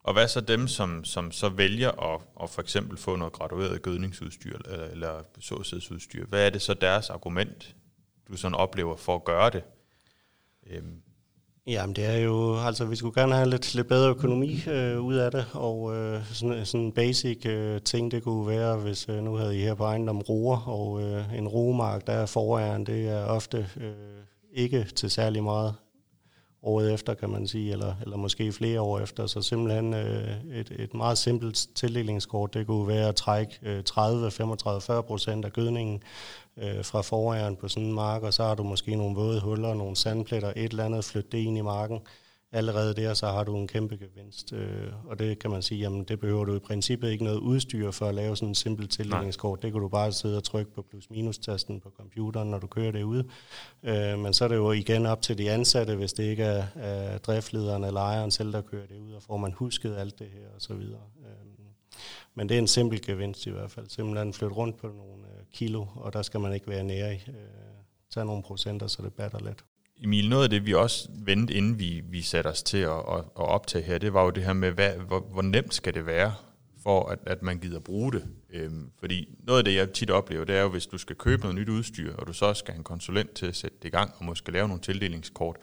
Og 0.04 0.13
hvad 0.13 0.28
så 0.28 0.42
dem, 0.42 0.68
som, 0.68 1.04
som 1.04 1.32
så 1.32 1.50
vælger 1.50 1.92
at, 1.92 2.22
at 2.44 2.50
for 2.50 2.62
eksempel 2.62 2.98
få 2.98 3.16
noget 3.16 3.34
gradueret 3.34 3.82
gødningsudstyr 3.82 4.58
eller, 4.58 4.86
eller 4.86 5.24
såsædsudstyr? 5.40 6.25
Hvad 6.25 6.46
er 6.46 6.50
det 6.50 6.62
så 6.62 6.74
deres 6.74 7.10
argument 7.10 7.75
du 8.31 8.38
sådan 8.38 8.55
oplever 8.55 8.95
for 8.95 9.15
at 9.15 9.23
gøre 9.23 9.50
det? 9.50 9.63
Øhm. 10.67 11.01
Jamen 11.67 11.95
det 11.95 12.05
er 12.05 12.17
jo, 12.17 12.57
altså 12.59 12.85
vi 12.85 12.95
skulle 12.95 13.21
gerne 13.21 13.35
have 13.35 13.50
lidt, 13.50 13.75
lidt 13.75 13.88
bedre 13.88 14.09
økonomi 14.09 14.63
øh, 14.69 15.01
ud 15.01 15.15
af 15.15 15.31
det, 15.31 15.45
og 15.53 15.95
øh, 15.95 16.25
sådan, 16.33 16.65
sådan 16.65 16.85
en 16.85 16.91
basic 16.91 17.45
øh, 17.45 17.81
ting, 17.81 18.11
det 18.11 18.23
kunne 18.23 18.47
være, 18.47 18.77
hvis 18.77 19.09
øh, 19.09 19.23
nu 19.23 19.35
havde 19.35 19.57
I 19.57 19.61
her 19.61 19.73
på 19.73 19.83
ejendom 19.83 20.19
roer, 20.19 20.67
og 20.67 21.01
øh, 21.01 21.33
en 21.33 21.47
roemark, 21.47 22.07
der 22.07 22.13
er 22.13 22.25
foran, 22.25 22.83
det 22.83 23.09
er 23.09 23.25
ofte 23.25 23.69
øh, 23.77 23.93
ikke 24.53 24.83
til 24.83 25.11
særlig 25.11 25.43
meget 25.43 25.75
året 26.63 26.93
efter, 26.93 27.13
kan 27.13 27.29
man 27.29 27.47
sige, 27.47 27.71
eller, 27.71 27.95
eller 28.01 28.17
måske 28.17 28.51
flere 28.51 28.81
år 28.81 29.00
efter. 29.00 29.27
Så 29.27 29.41
simpelthen 29.41 29.93
øh, 29.93 30.45
et, 30.51 30.71
et 30.79 30.93
meget 30.93 31.17
simpelt 31.17 31.67
tildelingskort, 31.75 32.53
det 32.53 32.67
kunne 32.67 32.88
være 32.88 33.07
at 33.07 33.15
trække 33.15 33.59
øh, 33.61 33.83
30, 33.83 34.31
35, 34.31 34.81
40 34.81 35.03
procent 35.03 35.45
af 35.45 35.53
gødningen 35.53 36.03
øh, 36.58 36.86
fra 36.86 37.01
foræren 37.01 37.55
på 37.55 37.67
sådan 37.67 37.88
en 37.88 37.93
mark, 37.93 38.24
og 38.24 38.34
så 38.34 38.43
har 38.43 38.55
du 38.55 38.63
måske 38.63 38.96
nogle 38.96 39.15
våde 39.15 39.41
huller, 39.41 39.74
nogle 39.74 39.96
sandpletter, 39.96 40.53
et 40.55 40.72
eller 40.72 40.86
andet, 40.86 41.05
flytte 41.05 41.29
det 41.31 41.38
ind 41.38 41.58
i 41.58 41.62
marken. 41.62 42.00
allerede 42.53 42.93
der, 42.93 43.13
så 43.13 43.27
har 43.27 43.43
du 43.43 43.58
en 43.58 43.67
kæmpe 43.67 43.98
gevinst. 43.98 44.53
Øh, 44.53 44.88
og 45.05 45.20
det 45.20 45.39
kan 45.39 45.51
man 45.51 45.62
sige, 45.62 45.79
jamen 45.79 46.03
det 46.03 46.20
behøver 46.20 46.46
du 46.46 46.55
i 46.55 46.60
princippet 46.60 47.12
ikke 47.12 47.24
noget 47.24 47.39
udstyr 47.39 47.91
for 47.91 48.05
at 48.05 48.15
lave 48.15 48.38
sådan 48.38 48.48
en 48.48 48.55
simpel 48.55 48.88
tildækningskort. 48.88 49.62
Det 49.62 49.72
kan 49.72 49.81
du 49.81 49.88
bare 49.88 50.12
sidde 50.12 50.38
og 50.38 50.43
trykke 50.43 50.72
på 50.74 50.81
plus-minus-tasten 50.89 51.79
på 51.79 51.89
computeren, 51.98 52.51
når 52.51 52.60
du 52.60 52.67
kører 52.67 52.91
det 52.91 53.03
ud. 53.03 53.24
Øh, 53.84 54.20
men 54.20 54.34
så 54.34 54.43
er 54.43 54.48
det 54.48 54.55
jo 54.55 54.72
igen 54.72 55.05
op 55.05 55.22
til 55.22 55.38
de 55.38 55.51
ansatte, 55.51 55.96
hvis 55.96 56.13
det 56.13 56.24
ikke 56.24 56.43
er, 56.43 56.65
er 56.75 57.17
driftlederen 57.17 57.84
eller 57.84 58.01
ejeren 58.01 58.31
selv, 58.31 58.53
der 58.53 58.62
kører 58.62 58.88
det 58.88 59.00
ud, 59.00 59.13
og 59.13 59.24
får 59.24 59.38
man 59.38 59.51
husket 59.51 59.96
alt 59.96 60.20
det 60.20 60.27
her 60.27 60.48
og 60.55 60.62
så 60.62 60.74
videre. 60.74 61.01
Øh, 61.20 61.51
men 62.36 62.50
det 62.50 62.55
er 62.55 62.60
en 62.60 62.67
simpel 62.67 63.01
gevinst 63.01 63.46
i 63.46 63.50
hvert 63.50 63.72
fald. 63.72 63.89
Simpelthen 63.89 64.34
flytte 64.34 64.55
rundt 64.55 64.77
på 64.77 64.88
nogle 64.88 65.24
kilo, 65.53 65.86
og 65.96 66.13
der 66.13 66.22
skal 66.22 66.39
man 66.39 66.53
ikke 66.53 66.67
være 66.67 66.84
nære 66.84 67.15
i. 67.15 67.17
Øh, 67.27 67.34
tage 68.13 68.25
nogle 68.25 68.43
procenter, 68.43 68.88
så 68.88 69.01
det 69.01 69.13
batter 69.13 69.39
lidt. 69.39 69.65
Emil, 70.03 70.29
noget 70.29 70.43
af 70.43 70.50
det, 70.50 70.65
vi 70.65 70.74
også 70.74 71.10
vendte, 71.25 71.53
inden 71.53 71.79
vi, 71.79 72.01
vi 72.10 72.22
satte 72.22 72.48
os 72.48 72.63
til 72.63 72.77
at, 72.77 72.91
at, 72.91 73.17
at 73.17 73.24
optage 73.36 73.84
her, 73.84 73.98
det 73.98 74.13
var 74.13 74.24
jo 74.24 74.29
det 74.29 74.43
her 74.43 74.53
med, 74.53 74.72
hvad, 74.72 74.93
hvor, 74.93 75.20
hvor 75.20 75.41
nemt 75.41 75.74
skal 75.74 75.93
det 75.93 76.05
være, 76.05 76.34
for 76.84 77.10
at, 77.10 77.20
at 77.25 77.41
man 77.41 77.60
gider 77.60 77.79
bruge 77.79 78.12
det. 78.12 78.27
Øhm, 78.50 78.91
fordi 79.00 79.29
noget 79.43 79.58
af 79.60 79.65
det, 79.65 79.75
jeg 79.75 79.93
tit 79.93 80.10
oplever, 80.10 80.46
det 80.46 80.55
er 80.55 80.62
jo, 80.62 80.70
hvis 80.70 80.88
du 80.88 80.98
skal 80.98 81.15
købe 81.15 81.41
noget 81.41 81.55
nyt 81.55 81.70
udstyr, 81.70 82.15
og 82.15 82.27
du 82.27 82.34
så 82.34 82.53
skal 82.53 82.74
have 82.74 82.79
en 82.79 82.84
konsulent 82.84 83.34
til 83.34 83.46
at 83.46 83.55
sætte 83.55 83.77
det 83.81 83.88
i 83.88 83.91
gang, 83.91 84.12
og 84.17 84.25
måske 84.25 84.51
lave 84.51 84.67
nogle 84.67 84.81
tildelingskort, 84.81 85.55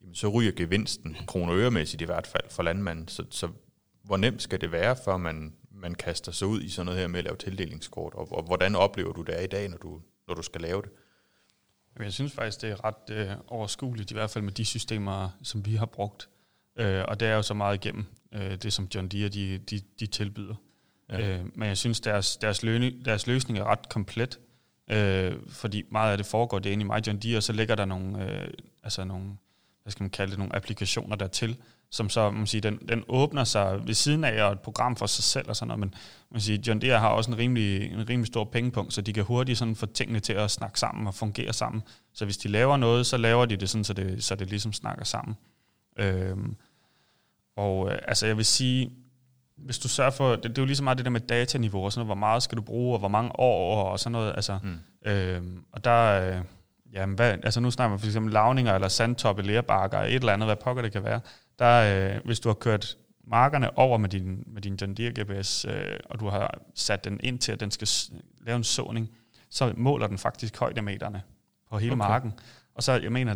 jamen, 0.00 0.14
så 0.14 0.28
ryger 0.28 0.52
gevinsten, 0.52 1.16
kroner 1.26 1.54
øremæssigt 1.54 2.02
i 2.02 2.04
hvert 2.04 2.26
fald, 2.26 2.44
for 2.50 2.62
landmanden. 2.62 3.08
Så, 3.08 3.24
så 3.30 3.48
hvor 4.04 4.16
nemt 4.16 4.42
skal 4.42 4.60
det 4.60 4.72
være, 4.72 4.96
før 5.04 5.16
man, 5.16 5.52
man 5.84 5.94
kaster 5.94 6.32
sig 6.32 6.48
ud 6.48 6.60
i 6.60 6.68
sådan 6.68 6.86
noget 6.86 7.00
her 7.00 7.08
med 7.08 7.18
at 7.18 7.24
lave 7.24 7.36
tildelingskort, 7.36 8.14
og, 8.14 8.32
og 8.32 8.42
hvordan 8.42 8.76
oplever 8.76 9.12
du 9.12 9.22
det 9.22 9.38
er 9.38 9.40
i 9.40 9.46
dag, 9.46 9.68
når 9.68 9.76
du, 9.76 10.00
når 10.28 10.34
du 10.34 10.42
skal 10.42 10.60
lave 10.60 10.82
det? 10.82 10.90
Jeg 11.98 12.12
synes 12.12 12.32
faktisk, 12.32 12.62
det 12.62 12.70
er 12.70 12.84
ret 12.84 13.10
øh, 13.10 13.30
overskueligt, 13.46 14.10
i 14.10 14.14
hvert 14.14 14.30
fald 14.30 14.44
med 14.44 14.52
de 14.52 14.64
systemer, 14.64 15.30
som 15.42 15.66
vi 15.66 15.74
har 15.74 15.86
brugt. 15.86 16.28
Øh, 16.76 17.04
og 17.08 17.20
det 17.20 17.28
er 17.28 17.34
jo 17.34 17.42
så 17.42 17.54
meget 17.54 17.84
igennem 17.84 18.04
øh, 18.32 18.56
det, 18.56 18.72
som 18.72 18.88
John 18.94 19.08
Deere 19.08 19.28
de, 19.28 19.58
de, 19.58 19.80
de 20.00 20.06
tilbyder. 20.06 20.54
Ja. 21.08 21.38
Øh, 21.38 21.44
men 21.54 21.68
jeg 21.68 21.76
synes, 21.76 22.00
deres, 22.00 22.36
deres, 22.36 22.62
løne, 22.62 23.04
deres 23.04 23.26
løsning 23.26 23.58
er 23.58 23.64
ret 23.64 23.88
komplet, 23.88 24.40
øh, 24.90 25.36
fordi 25.48 25.82
meget 25.90 26.12
af 26.12 26.16
det 26.16 26.26
foregår 26.26 26.58
det 26.58 26.70
inde 26.70 26.82
i 26.82 26.86
My 26.86 27.06
John 27.06 27.18
Deere, 27.18 27.36
og 27.36 27.42
så 27.42 27.52
ligger 27.52 27.74
der 27.74 27.84
nogle, 27.84 28.30
øh, 28.30 28.48
altså 28.82 29.04
nogle, 29.04 29.24
hvad 29.82 29.90
skal 29.90 30.02
man 30.02 30.10
kalde 30.10 30.30
det, 30.30 30.38
nogle 30.38 30.56
applikationer 30.56 31.16
dertil, 31.16 31.56
som 31.90 32.08
så, 32.08 32.30
man 32.30 32.46
sige, 32.46 32.60
den, 32.60 32.78
den 32.88 33.04
åbner 33.08 33.44
sig 33.44 33.80
ved 33.86 33.94
siden 33.94 34.24
af 34.24 34.44
og 34.44 34.52
et 34.52 34.60
program 34.60 34.96
for 34.96 35.06
sig 35.06 35.24
selv 35.24 35.48
og 35.48 35.56
sådan 35.56 35.68
noget, 35.68 35.80
men 35.80 35.94
man 36.30 36.40
siger, 36.40 36.58
John 36.66 36.80
Deere 36.80 37.00
har 37.00 37.08
også 37.08 37.30
en 37.30 37.38
rimelig, 37.38 37.92
en 37.92 38.08
rimelig 38.08 38.26
stor 38.26 38.44
pengepunkt, 38.44 38.92
så 38.92 39.00
de 39.00 39.12
kan 39.12 39.24
hurtigt 39.24 39.58
sådan 39.58 39.76
få 39.76 39.86
tingene 39.86 40.20
til 40.20 40.32
at 40.32 40.50
snakke 40.50 40.78
sammen 40.78 41.06
og 41.06 41.14
fungere 41.14 41.52
sammen. 41.52 41.82
Så 42.14 42.24
hvis 42.24 42.36
de 42.36 42.48
laver 42.48 42.76
noget, 42.76 43.06
så 43.06 43.16
laver 43.16 43.44
de 43.44 43.56
det 43.56 43.70
sådan, 43.70 43.84
så 43.84 43.92
det, 43.92 44.24
så 44.24 44.34
det 44.34 44.50
ligesom 44.50 44.72
snakker 44.72 45.04
sammen. 45.04 45.36
Øhm, 45.98 46.56
og 47.56 47.92
øh, 47.92 47.98
altså 48.08 48.26
jeg 48.26 48.36
vil 48.36 48.44
sige, 48.44 48.90
hvis 49.56 49.78
du 49.78 49.88
sørger 49.88 50.10
for, 50.10 50.36
det, 50.36 50.42
det 50.42 50.58
er 50.58 50.62
jo 50.62 50.66
lige 50.66 50.76
så 50.76 50.82
meget 50.82 50.98
det 50.98 51.04
der 51.04 51.10
med 51.10 51.20
dataniveau 51.20 51.84
og 51.84 51.92
sådan 51.92 52.00
noget, 52.00 52.08
hvor 52.08 52.26
meget 52.26 52.42
skal 52.42 52.58
du 52.58 52.62
bruge, 52.62 52.94
og 52.94 52.98
hvor 52.98 53.08
mange 53.08 53.40
år 53.40 53.90
og 53.90 54.00
sådan 54.00 54.12
noget, 54.12 54.32
altså, 54.36 54.58
mm. 54.62 55.10
øhm, 55.10 55.64
og 55.72 55.84
der, 55.84 56.36
øh, 56.36 56.44
jamen 56.94 57.16
hvad, 57.16 57.32
altså 57.42 57.60
nu 57.60 57.70
snakker 57.70 57.90
man 57.90 57.98
for 57.98 58.06
eksempel 58.06 58.32
lavninger 58.32 58.74
eller 58.74 58.88
sandtoppe, 58.88 59.42
lærbakker, 59.42 59.98
et 59.98 60.14
eller 60.14 60.32
andet, 60.32 60.48
hvad 60.48 60.56
pokker 60.56 60.82
det 60.82 60.92
kan 60.92 61.04
være, 61.04 61.20
der, 61.58 62.14
øh, 62.14 62.20
hvis 62.24 62.40
du 62.40 62.48
har 62.48 62.54
kørt 62.54 62.96
markerne 63.26 63.78
over 63.78 63.98
med 63.98 64.08
din, 64.08 64.44
med 64.46 64.62
din 64.62 64.74
John 64.80 64.94
Deere 64.94 65.12
GPS, 65.20 65.64
øh, 65.64 65.96
og 66.04 66.20
du 66.20 66.28
har 66.28 66.58
sat 66.74 67.04
den 67.04 67.20
ind 67.22 67.38
til, 67.38 67.52
at 67.52 67.60
den 67.60 67.70
skal 67.70 67.88
lave 68.46 68.56
en 68.56 68.64
såning, 68.64 69.10
så 69.50 69.72
måler 69.76 70.06
den 70.06 70.18
faktisk 70.18 70.58
højdemeterne 70.58 71.22
på 71.70 71.78
hele 71.78 71.92
okay. 71.92 71.98
marken. 71.98 72.32
Og 72.74 72.82
så, 72.82 72.92
jeg 72.92 73.12
mener, 73.12 73.34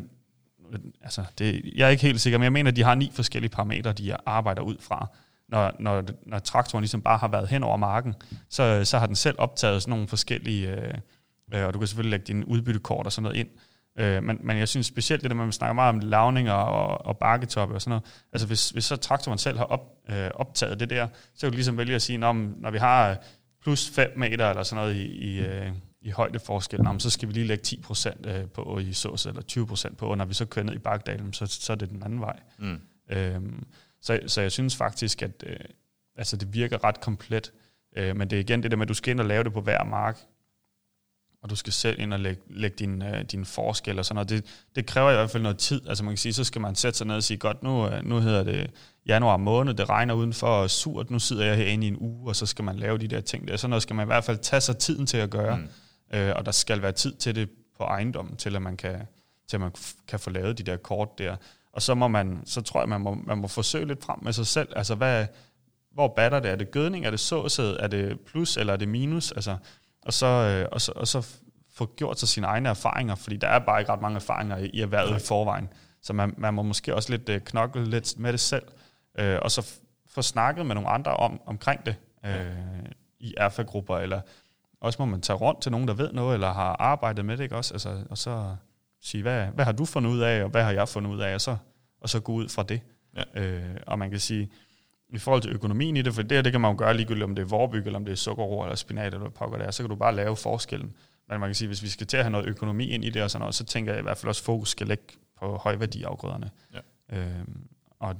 altså, 1.02 1.24
det, 1.38 1.72
jeg 1.74 1.86
er 1.86 1.90
ikke 1.90 2.02
helt 2.02 2.20
sikker, 2.20 2.38
men 2.38 2.44
jeg 2.44 2.52
mener, 2.52 2.70
at 2.70 2.76
de 2.76 2.82
har 2.82 2.94
ni 2.94 3.10
forskellige 3.14 3.50
parametre, 3.50 3.92
de 3.92 4.16
arbejder 4.26 4.62
ud 4.62 4.76
fra. 4.80 5.06
Når, 5.48 5.72
når, 5.78 6.04
når 6.26 6.38
traktoren 6.38 6.82
ligesom 6.82 7.02
bare 7.02 7.18
har 7.18 7.28
været 7.28 7.48
hen 7.48 7.62
over 7.62 7.76
marken, 7.76 8.14
så, 8.48 8.84
så 8.84 8.98
har 8.98 9.06
den 9.06 9.16
selv 9.16 9.36
optaget 9.38 9.82
sådan 9.82 9.90
nogle 9.90 10.08
forskellige, 10.08 10.70
øh, 10.70 10.94
øh, 11.54 11.66
og 11.66 11.74
du 11.74 11.78
kan 11.78 11.88
selvfølgelig 11.88 12.10
lægge 12.10 12.26
din 12.26 12.44
udbyttekort 12.44 13.06
og 13.06 13.12
sådan 13.12 13.22
noget 13.22 13.36
ind, 13.36 13.48
Øh, 13.98 14.22
men, 14.22 14.38
men 14.42 14.58
jeg 14.58 14.68
synes 14.68 14.86
specielt 14.86 15.22
det 15.22 15.30
der, 15.30 15.36
man 15.36 15.52
snakker 15.52 15.72
meget 15.72 15.88
om 15.88 16.00
lavninger 16.00 16.52
og, 16.52 17.06
og 17.06 17.18
bakketoppe 17.18 17.74
og 17.74 17.82
sådan 17.82 17.90
noget. 17.90 18.04
Altså 18.32 18.46
hvis, 18.46 18.70
hvis 18.70 18.84
så 18.84 18.96
traktoren 18.96 19.38
selv 19.38 19.58
har 19.58 19.64
op, 19.64 19.80
øh, 20.10 20.30
optaget 20.34 20.80
det 20.80 20.90
der, 20.90 21.08
så 21.34 21.40
kan 21.40 21.50
du 21.50 21.54
ligesom 21.54 21.78
vælge 21.78 21.94
at 21.94 22.02
sige, 22.02 22.18
når, 22.18 22.32
når 22.32 22.70
vi 22.70 22.78
har 22.78 23.16
plus 23.62 23.90
5 23.90 24.10
meter 24.16 24.50
eller 24.50 24.62
sådan 24.62 24.84
noget 24.84 24.96
i, 24.96 25.06
i, 25.06 25.38
øh, 25.38 25.72
i 26.02 26.10
højdeforskel, 26.10 26.82
nå, 26.82 26.98
så 26.98 27.10
skal 27.10 27.28
vi 27.28 27.32
lige 27.32 27.46
lægge 27.46 27.62
10 27.62 27.80
procent 27.80 28.26
øh, 28.26 28.46
på 28.46 28.78
i 28.78 28.92
sås, 28.92 29.26
eller 29.26 29.42
20 29.42 29.66
procent 29.66 29.98
på, 29.98 30.06
og 30.06 30.16
når 30.18 30.24
vi 30.24 30.34
så 30.34 30.46
kører 30.46 30.66
ned 30.66 30.74
i 30.74 30.78
bakdalen, 30.78 31.32
så, 31.32 31.46
så 31.46 31.72
er 31.72 31.76
det 31.76 31.90
den 31.90 32.02
anden 32.02 32.20
vej. 32.20 32.38
Mm. 32.58 32.80
Øhm, 33.10 33.66
så, 34.02 34.20
så 34.26 34.40
jeg 34.40 34.52
synes 34.52 34.76
faktisk, 34.76 35.22
at 35.22 35.44
øh, 35.46 35.56
altså 36.16 36.36
det 36.36 36.54
virker 36.54 36.84
ret 36.84 37.00
komplet, 37.00 37.52
øh, 37.96 38.16
men 38.16 38.30
det 38.30 38.36
er 38.36 38.40
igen 38.40 38.62
det 38.62 38.70
der 38.70 38.76
med, 38.76 38.84
at 38.84 38.88
du 38.88 38.94
skal 38.94 39.10
ind 39.10 39.20
og 39.20 39.26
lave 39.26 39.44
det 39.44 39.52
på 39.52 39.60
hver 39.60 39.84
mark, 39.84 40.18
og 41.42 41.50
du 41.50 41.56
skal 41.56 41.72
selv 41.72 42.00
ind 42.00 42.12
og 42.12 42.20
lægge, 42.20 42.42
lægge 42.50 42.76
din, 42.78 43.02
øh, 43.02 43.24
din 43.24 43.44
forskel 43.44 43.98
og 43.98 44.04
sådan 44.04 44.14
noget. 44.14 44.28
Det, 44.28 44.44
det 44.76 44.86
kræver 44.86 45.10
i 45.10 45.14
hvert 45.14 45.30
fald 45.30 45.42
noget 45.42 45.58
tid. 45.58 45.88
Altså 45.88 46.04
man 46.04 46.10
kan 46.10 46.18
sige, 46.18 46.32
så 46.32 46.44
skal 46.44 46.60
man 46.60 46.74
sætte 46.74 46.98
sig 46.98 47.06
ned 47.06 47.16
og 47.16 47.22
sige, 47.22 47.38
godt, 47.38 47.62
nu, 47.62 47.88
øh, 47.88 48.04
nu 48.04 48.20
hedder 48.20 48.42
det 48.42 48.70
januar 49.06 49.36
måned, 49.36 49.74
det 49.74 49.88
regner 49.88 50.14
udenfor 50.14 50.46
og 50.46 50.70
surt, 50.70 51.10
nu 51.10 51.18
sidder 51.18 51.44
jeg 51.44 51.56
herinde 51.56 51.86
i 51.86 51.88
en 51.88 51.96
uge, 52.00 52.30
og 52.30 52.36
så 52.36 52.46
skal 52.46 52.64
man 52.64 52.76
lave 52.76 52.98
de 52.98 53.08
der 53.08 53.20
ting 53.20 53.48
der. 53.48 53.56
Sådan 53.56 53.70
noget 53.70 53.82
skal 53.82 53.96
man 53.96 54.04
i 54.04 54.06
hvert 54.06 54.24
fald 54.24 54.38
tage 54.38 54.60
sig 54.60 54.76
tiden 54.76 55.06
til 55.06 55.16
at 55.16 55.30
gøre, 55.30 55.56
mm. 55.56 56.18
øh, 56.18 56.32
og 56.36 56.46
der 56.46 56.52
skal 56.52 56.82
være 56.82 56.92
tid 56.92 57.14
til 57.14 57.34
det 57.34 57.50
på 57.78 57.84
ejendommen, 57.84 58.36
til 58.36 58.56
at 58.56 58.62
man 58.62 58.76
kan, 58.76 58.96
til 59.48 59.56
at 59.56 59.60
man 59.60 59.72
kan 60.08 60.20
få 60.20 60.30
lavet 60.30 60.58
de 60.58 60.62
der 60.62 60.76
kort 60.76 61.18
der. 61.18 61.36
Og 61.72 61.82
så 61.82 61.94
må 61.94 62.08
man, 62.08 62.42
så 62.44 62.60
tror 62.60 62.80
jeg, 62.80 62.88
man 62.88 63.00
må, 63.00 63.14
man 63.14 63.38
må 63.38 63.48
forsøge 63.48 63.86
lidt 63.86 64.04
frem 64.04 64.18
med 64.22 64.32
sig 64.32 64.46
selv. 64.46 64.68
Altså 64.76 64.94
hvad, 64.94 65.26
hvor 65.92 66.12
batter 66.16 66.40
det? 66.40 66.50
Er 66.50 66.56
det 66.56 66.70
gødning? 66.70 67.06
Er 67.06 67.10
det 67.10 67.20
såsæd? 67.20 67.76
Er 67.80 67.86
det 67.86 68.20
plus? 68.20 68.56
Eller 68.56 68.72
er 68.72 68.76
det 68.76 68.88
minus? 68.88 69.32
Altså, 69.32 69.56
og 70.08 70.14
så, 70.14 70.26
øh, 70.26 70.68
og 70.72 70.80
så, 70.80 70.92
og 70.96 71.08
så 71.08 71.36
få 71.74 71.90
gjort 71.96 72.20
sig 72.20 72.28
sine 72.28 72.46
egne 72.46 72.68
erfaringer, 72.68 73.14
fordi 73.14 73.36
der 73.36 73.48
er 73.48 73.58
bare 73.58 73.80
ikke 73.80 73.92
ret 73.92 74.00
mange 74.00 74.16
erfaringer 74.16 74.56
i, 74.56 74.66
i 74.66 74.80
erhvervet 74.80 75.22
i 75.22 75.26
forvejen. 75.26 75.68
Så 76.02 76.12
man, 76.12 76.34
man 76.36 76.54
må 76.54 76.62
måske 76.62 76.94
også 76.94 77.10
lidt 77.10 77.28
øh, 77.28 77.40
knokle 77.40 77.84
lidt 77.84 78.18
med 78.18 78.32
det 78.32 78.40
selv, 78.40 78.62
øh, 79.18 79.38
og 79.42 79.50
så 79.50 79.80
få 80.06 80.22
snakket 80.22 80.66
med 80.66 80.74
nogle 80.74 80.88
andre 80.90 81.16
om 81.16 81.40
omkring 81.46 81.86
det 81.86 81.96
øh, 82.26 82.46
i 83.20 83.34
erfagrupper, 83.36 83.98
eller 83.98 84.20
også 84.80 85.02
må 85.02 85.06
man 85.06 85.20
tage 85.20 85.36
rundt 85.36 85.62
til 85.62 85.72
nogen, 85.72 85.88
der 85.88 85.94
ved 85.94 86.12
noget, 86.12 86.34
eller 86.34 86.52
har 86.52 86.76
arbejdet 86.78 87.24
med 87.24 87.36
det, 87.36 87.42
ikke 87.44 87.56
også? 87.56 87.74
Altså, 87.74 88.04
og 88.10 88.18
så 88.18 88.56
sige, 89.02 89.22
hvad, 89.22 89.46
hvad 89.46 89.64
har 89.64 89.72
du 89.72 89.84
fundet 89.84 90.10
ud 90.10 90.20
af, 90.20 90.44
og 90.44 90.50
hvad 90.50 90.62
har 90.62 90.72
jeg 90.72 90.88
fundet 90.88 91.10
ud 91.10 91.20
af, 91.20 91.34
og 91.34 91.40
så, 91.40 91.56
og 92.00 92.08
så 92.08 92.20
gå 92.20 92.32
ud 92.32 92.48
fra 92.48 92.62
det. 92.62 92.80
Ja. 93.16 93.42
Øh, 93.42 93.76
og 93.86 93.98
man 93.98 94.10
kan 94.10 94.20
sige, 94.20 94.50
i 95.10 95.18
forhold 95.18 95.42
til 95.42 95.52
økonomien 95.52 95.96
i 95.96 96.02
det, 96.02 96.14
for 96.14 96.22
det 96.22 96.44
det 96.44 96.52
kan 96.52 96.60
man 96.60 96.70
jo 96.70 96.78
gøre 96.78 96.96
ligegyldigt, 96.96 97.24
om 97.24 97.34
det 97.34 97.42
er 97.42 97.46
vorbyg, 97.46 97.86
eller 97.86 97.98
om 97.98 98.04
det 98.04 98.12
er 98.12 98.16
sukkerroer, 98.16 98.64
eller 98.64 98.76
spinat, 98.76 99.14
eller 99.14 99.48
hvad 99.48 99.58
det 99.58 99.66
er, 99.66 99.70
så 99.70 99.82
kan 99.82 99.90
du 99.90 99.96
bare 99.96 100.14
lave 100.14 100.36
forskellen. 100.36 100.96
Men 101.28 101.40
man 101.40 101.48
kan 101.48 101.54
sige, 101.54 101.68
hvis 101.68 101.82
vi 101.82 101.88
skal 101.88 102.06
til 102.06 102.16
at 102.16 102.24
have 102.24 102.30
noget 102.30 102.46
økonomi 102.46 102.84
ind 102.84 103.04
i 103.04 103.10
det 103.10 103.22
og 103.22 103.30
sådan 103.30 103.40
noget, 103.40 103.54
så 103.54 103.64
tænker 103.64 103.92
jeg 103.92 104.00
i 104.00 104.02
hvert 104.02 104.18
fald 104.18 104.28
også, 104.28 104.40
at 104.40 104.44
fokus 104.44 104.68
skal 104.70 104.86
lægge 104.86 105.04
på 105.38 105.56
højværdiafgrøderne. 105.56 106.50
Ja. 106.74 106.80
Øhm, 107.18 107.68
og 107.98 108.16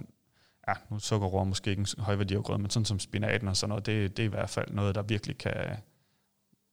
ja, 0.69 0.73
nu 0.91 0.97
er 0.97 1.01
sukkerroer 1.01 1.45
måske 1.45 1.71
ikke 1.71 1.81
en 1.81 1.87
højværdiafgrøde, 2.03 2.59
men 2.59 2.71
sådan 2.71 2.85
som 2.85 2.99
spinaten 2.99 3.49
og 3.49 3.57
sådan 3.57 3.69
noget, 3.69 3.87
det, 3.87 4.17
det 4.17 4.23
er 4.23 4.27
i 4.27 4.31
hvert 4.31 4.51
fald 4.51 4.71
noget, 4.71 4.95
der 4.95 5.03
virkelig 5.03 5.39
kan, 5.39 5.77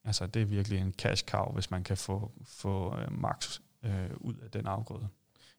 altså 0.06 0.28
det 0.28 0.42
er 0.42 0.46
virkelig 0.46 0.80
en 0.80 0.94
cash 0.98 1.26
cow, 1.26 1.54
hvis 1.54 1.72
man 1.72 1.84
kan 1.84 1.98
få, 1.98 2.32
få 2.46 2.98
øh, 2.98 3.22
max 3.22 3.60
øh, 3.84 4.10
ud 4.18 4.34
af 4.34 4.52
den 4.52 4.68
afgrøde. 4.68 5.08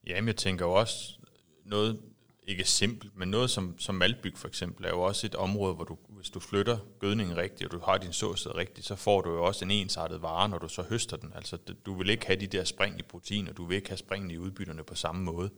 Jamen, 0.07 0.29
jeg 0.29 0.37
tænker 0.37 0.65
også 0.65 1.19
noget, 1.65 2.01
ikke 2.47 2.65
simpelt, 2.65 3.17
men 3.17 3.29
noget 3.29 3.51
som, 3.51 3.79
som 3.79 3.95
Malbyg 3.95 4.37
for 4.37 4.49
eksempel, 4.49 4.85
er 4.85 4.89
jo 4.89 5.01
også 5.01 5.27
et 5.27 5.35
område, 5.35 5.75
hvor 5.75 5.85
du, 5.85 5.97
hvis 6.09 6.31
du 6.31 6.41
flytter 6.41 6.79
gødningen 7.01 7.37
rigtigt, 7.37 7.75
og 7.75 7.81
du 7.81 7.85
har 7.85 7.99
din 7.99 8.13
såsæd 8.13 8.55
rigtigt, 8.55 8.87
så 8.87 8.97
får 8.97 9.21
du 9.21 9.31
jo 9.31 9.45
også 9.45 9.65
en 9.65 9.71
ensartet 9.71 10.23
vare, 10.23 10.49
når 10.49 10.59
du 10.59 10.69
så 10.69 10.83
høster 10.83 11.17
den. 11.17 11.33
Altså, 11.35 11.57
du 11.57 11.99
vil 11.99 12.11
ikke 12.11 12.27
have 12.27 12.41
de 12.41 12.47
der 12.47 12.65
spring 12.65 12.99
i 12.99 13.03
protein, 13.03 13.49
og 13.49 13.57
du 13.57 13.65
vil 13.65 13.77
ikke 13.77 13.89
have 13.89 13.99
spring 13.99 14.33
i 14.33 14.39
udbytterne 14.39 14.85
på 14.85 14.95
samme 14.95 15.25
måde. 15.25 15.51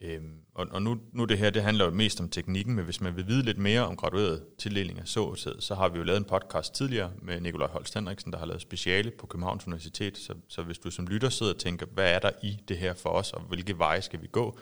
Øhm, 0.00 0.40
og 0.54 0.66
og 0.70 0.82
nu, 0.82 0.98
nu 1.12 1.24
det 1.24 1.38
her, 1.38 1.50
det 1.50 1.62
handler 1.62 1.84
jo 1.84 1.90
mest 1.90 2.20
om 2.20 2.28
teknikken, 2.28 2.74
men 2.74 2.84
hvis 2.84 3.00
man 3.00 3.16
vil 3.16 3.26
vide 3.26 3.42
lidt 3.42 3.58
mere 3.58 3.86
om 3.86 3.96
gradueret 3.96 4.44
tildeling 4.58 4.98
af 4.98 5.08
såsæd, 5.08 5.60
så 5.60 5.74
har 5.74 5.88
vi 5.88 5.98
jo 5.98 6.04
lavet 6.04 6.18
en 6.18 6.24
podcast 6.24 6.74
tidligere 6.74 7.12
med 7.22 7.40
Nikolaj 7.40 7.68
Holst 7.68 7.94
Henriksen, 7.94 8.32
der 8.32 8.38
har 8.38 8.46
lavet 8.46 8.62
speciale 8.62 9.10
på 9.10 9.26
Københavns 9.26 9.66
Universitet. 9.66 10.18
Så, 10.18 10.34
så 10.48 10.62
hvis 10.62 10.78
du 10.78 10.90
som 10.90 11.06
lytter 11.06 11.28
sidder 11.28 11.52
og 11.52 11.58
tænker, 11.58 11.86
hvad 11.86 12.12
er 12.12 12.18
der 12.18 12.30
i 12.42 12.58
det 12.68 12.78
her 12.78 12.94
for 12.94 13.10
os, 13.10 13.32
og 13.32 13.40
hvilke 13.40 13.78
veje 13.78 14.02
skal 14.02 14.22
vi 14.22 14.26
gå, 14.26 14.58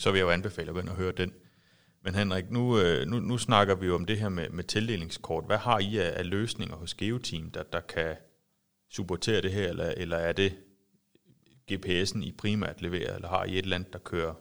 så 0.00 0.10
vil 0.10 0.18
jeg 0.18 0.24
jo 0.24 0.30
anbefale 0.30 0.78
at 0.78 0.88
høre 0.88 1.12
den. 1.12 1.32
Men 2.04 2.14
Henrik, 2.14 2.50
nu, 2.50 2.78
øh, 2.78 3.06
nu, 3.06 3.20
nu 3.20 3.38
snakker 3.38 3.74
vi 3.74 3.86
jo 3.86 3.94
om 3.94 4.04
det 4.04 4.18
her 4.18 4.28
med, 4.28 4.48
med 4.48 4.64
tildelingskort. 4.64 5.44
Hvad 5.46 5.58
har 5.58 5.78
I 5.78 5.98
af, 5.98 6.12
af 6.16 6.30
løsninger 6.30 6.76
hos 6.76 6.94
GeoTeam, 6.94 7.50
der, 7.50 7.62
der 7.62 7.80
kan 7.80 8.16
supportere 8.90 9.42
det 9.42 9.52
her, 9.52 9.68
eller, 9.68 9.94
eller 9.96 10.16
er 10.16 10.32
det 10.32 10.52
GPS'en 11.72 12.22
I 12.22 12.34
primært 12.38 12.82
leverer, 12.82 13.14
eller 13.14 13.28
har 13.28 13.44
I 13.44 13.58
et 13.58 13.62
eller 13.62 13.76
andet, 13.76 13.92
der 13.92 13.98
kører 13.98 14.34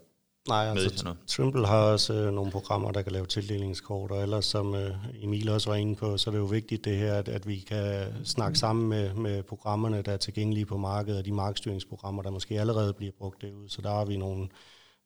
Nej, 0.48 0.66
altså 0.66 0.90
sådan 0.90 1.04
noget? 1.04 1.20
Trimble 1.28 1.68
har 1.68 1.82
også 1.82 2.14
øh, 2.14 2.34
nogle 2.34 2.52
programmer, 2.52 2.92
der 2.92 3.02
kan 3.02 3.12
lave 3.12 3.26
tildelingskort, 3.26 4.12
og 4.12 4.22
ellers 4.22 4.46
som 4.46 4.76
øh, 4.76 4.96
Emil 5.22 5.50
også 5.50 5.70
var 5.70 5.76
inde 5.76 5.96
på, 5.96 6.18
så 6.18 6.30
er 6.30 6.32
det 6.32 6.40
jo 6.40 6.46
vigtigt 6.46 6.86
det 6.86 6.98
her, 6.98 7.14
at, 7.14 7.30
at 7.30 7.48
vi 7.48 7.60
kan 7.60 8.08
snakke 8.26 8.60
sammen 8.60 8.90
med, 8.90 9.14
med 9.14 9.44
programmerne, 9.44 10.02
der 10.02 10.12
er 10.12 10.18
tilgængelige 10.18 10.66
på 10.66 10.78
markedet, 10.78 11.20
og 11.20 11.26
de 11.26 11.32
markstyringsprogrammer, 11.32 12.22
der 12.22 12.30
måske 12.30 12.60
allerede 12.60 12.94
bliver 12.94 13.12
brugt 13.18 13.42
derude. 13.42 13.70
Så 13.70 13.82
der 13.82 13.90
har 13.90 14.06
vi 14.06 14.18
nogle 14.18 14.48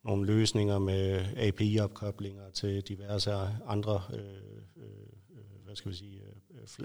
nogle 0.04 0.26
løsninger 0.26 0.78
med 0.78 1.24
API-opkoblinger 1.36 2.50
til 2.50 2.82
diverse 2.82 3.32
andre 3.66 4.02
øh, 4.12 4.18
øh, 4.76 4.84
hvad 5.64 5.76
skal 5.76 5.90
vi 5.90 5.96
sige, 5.96 6.20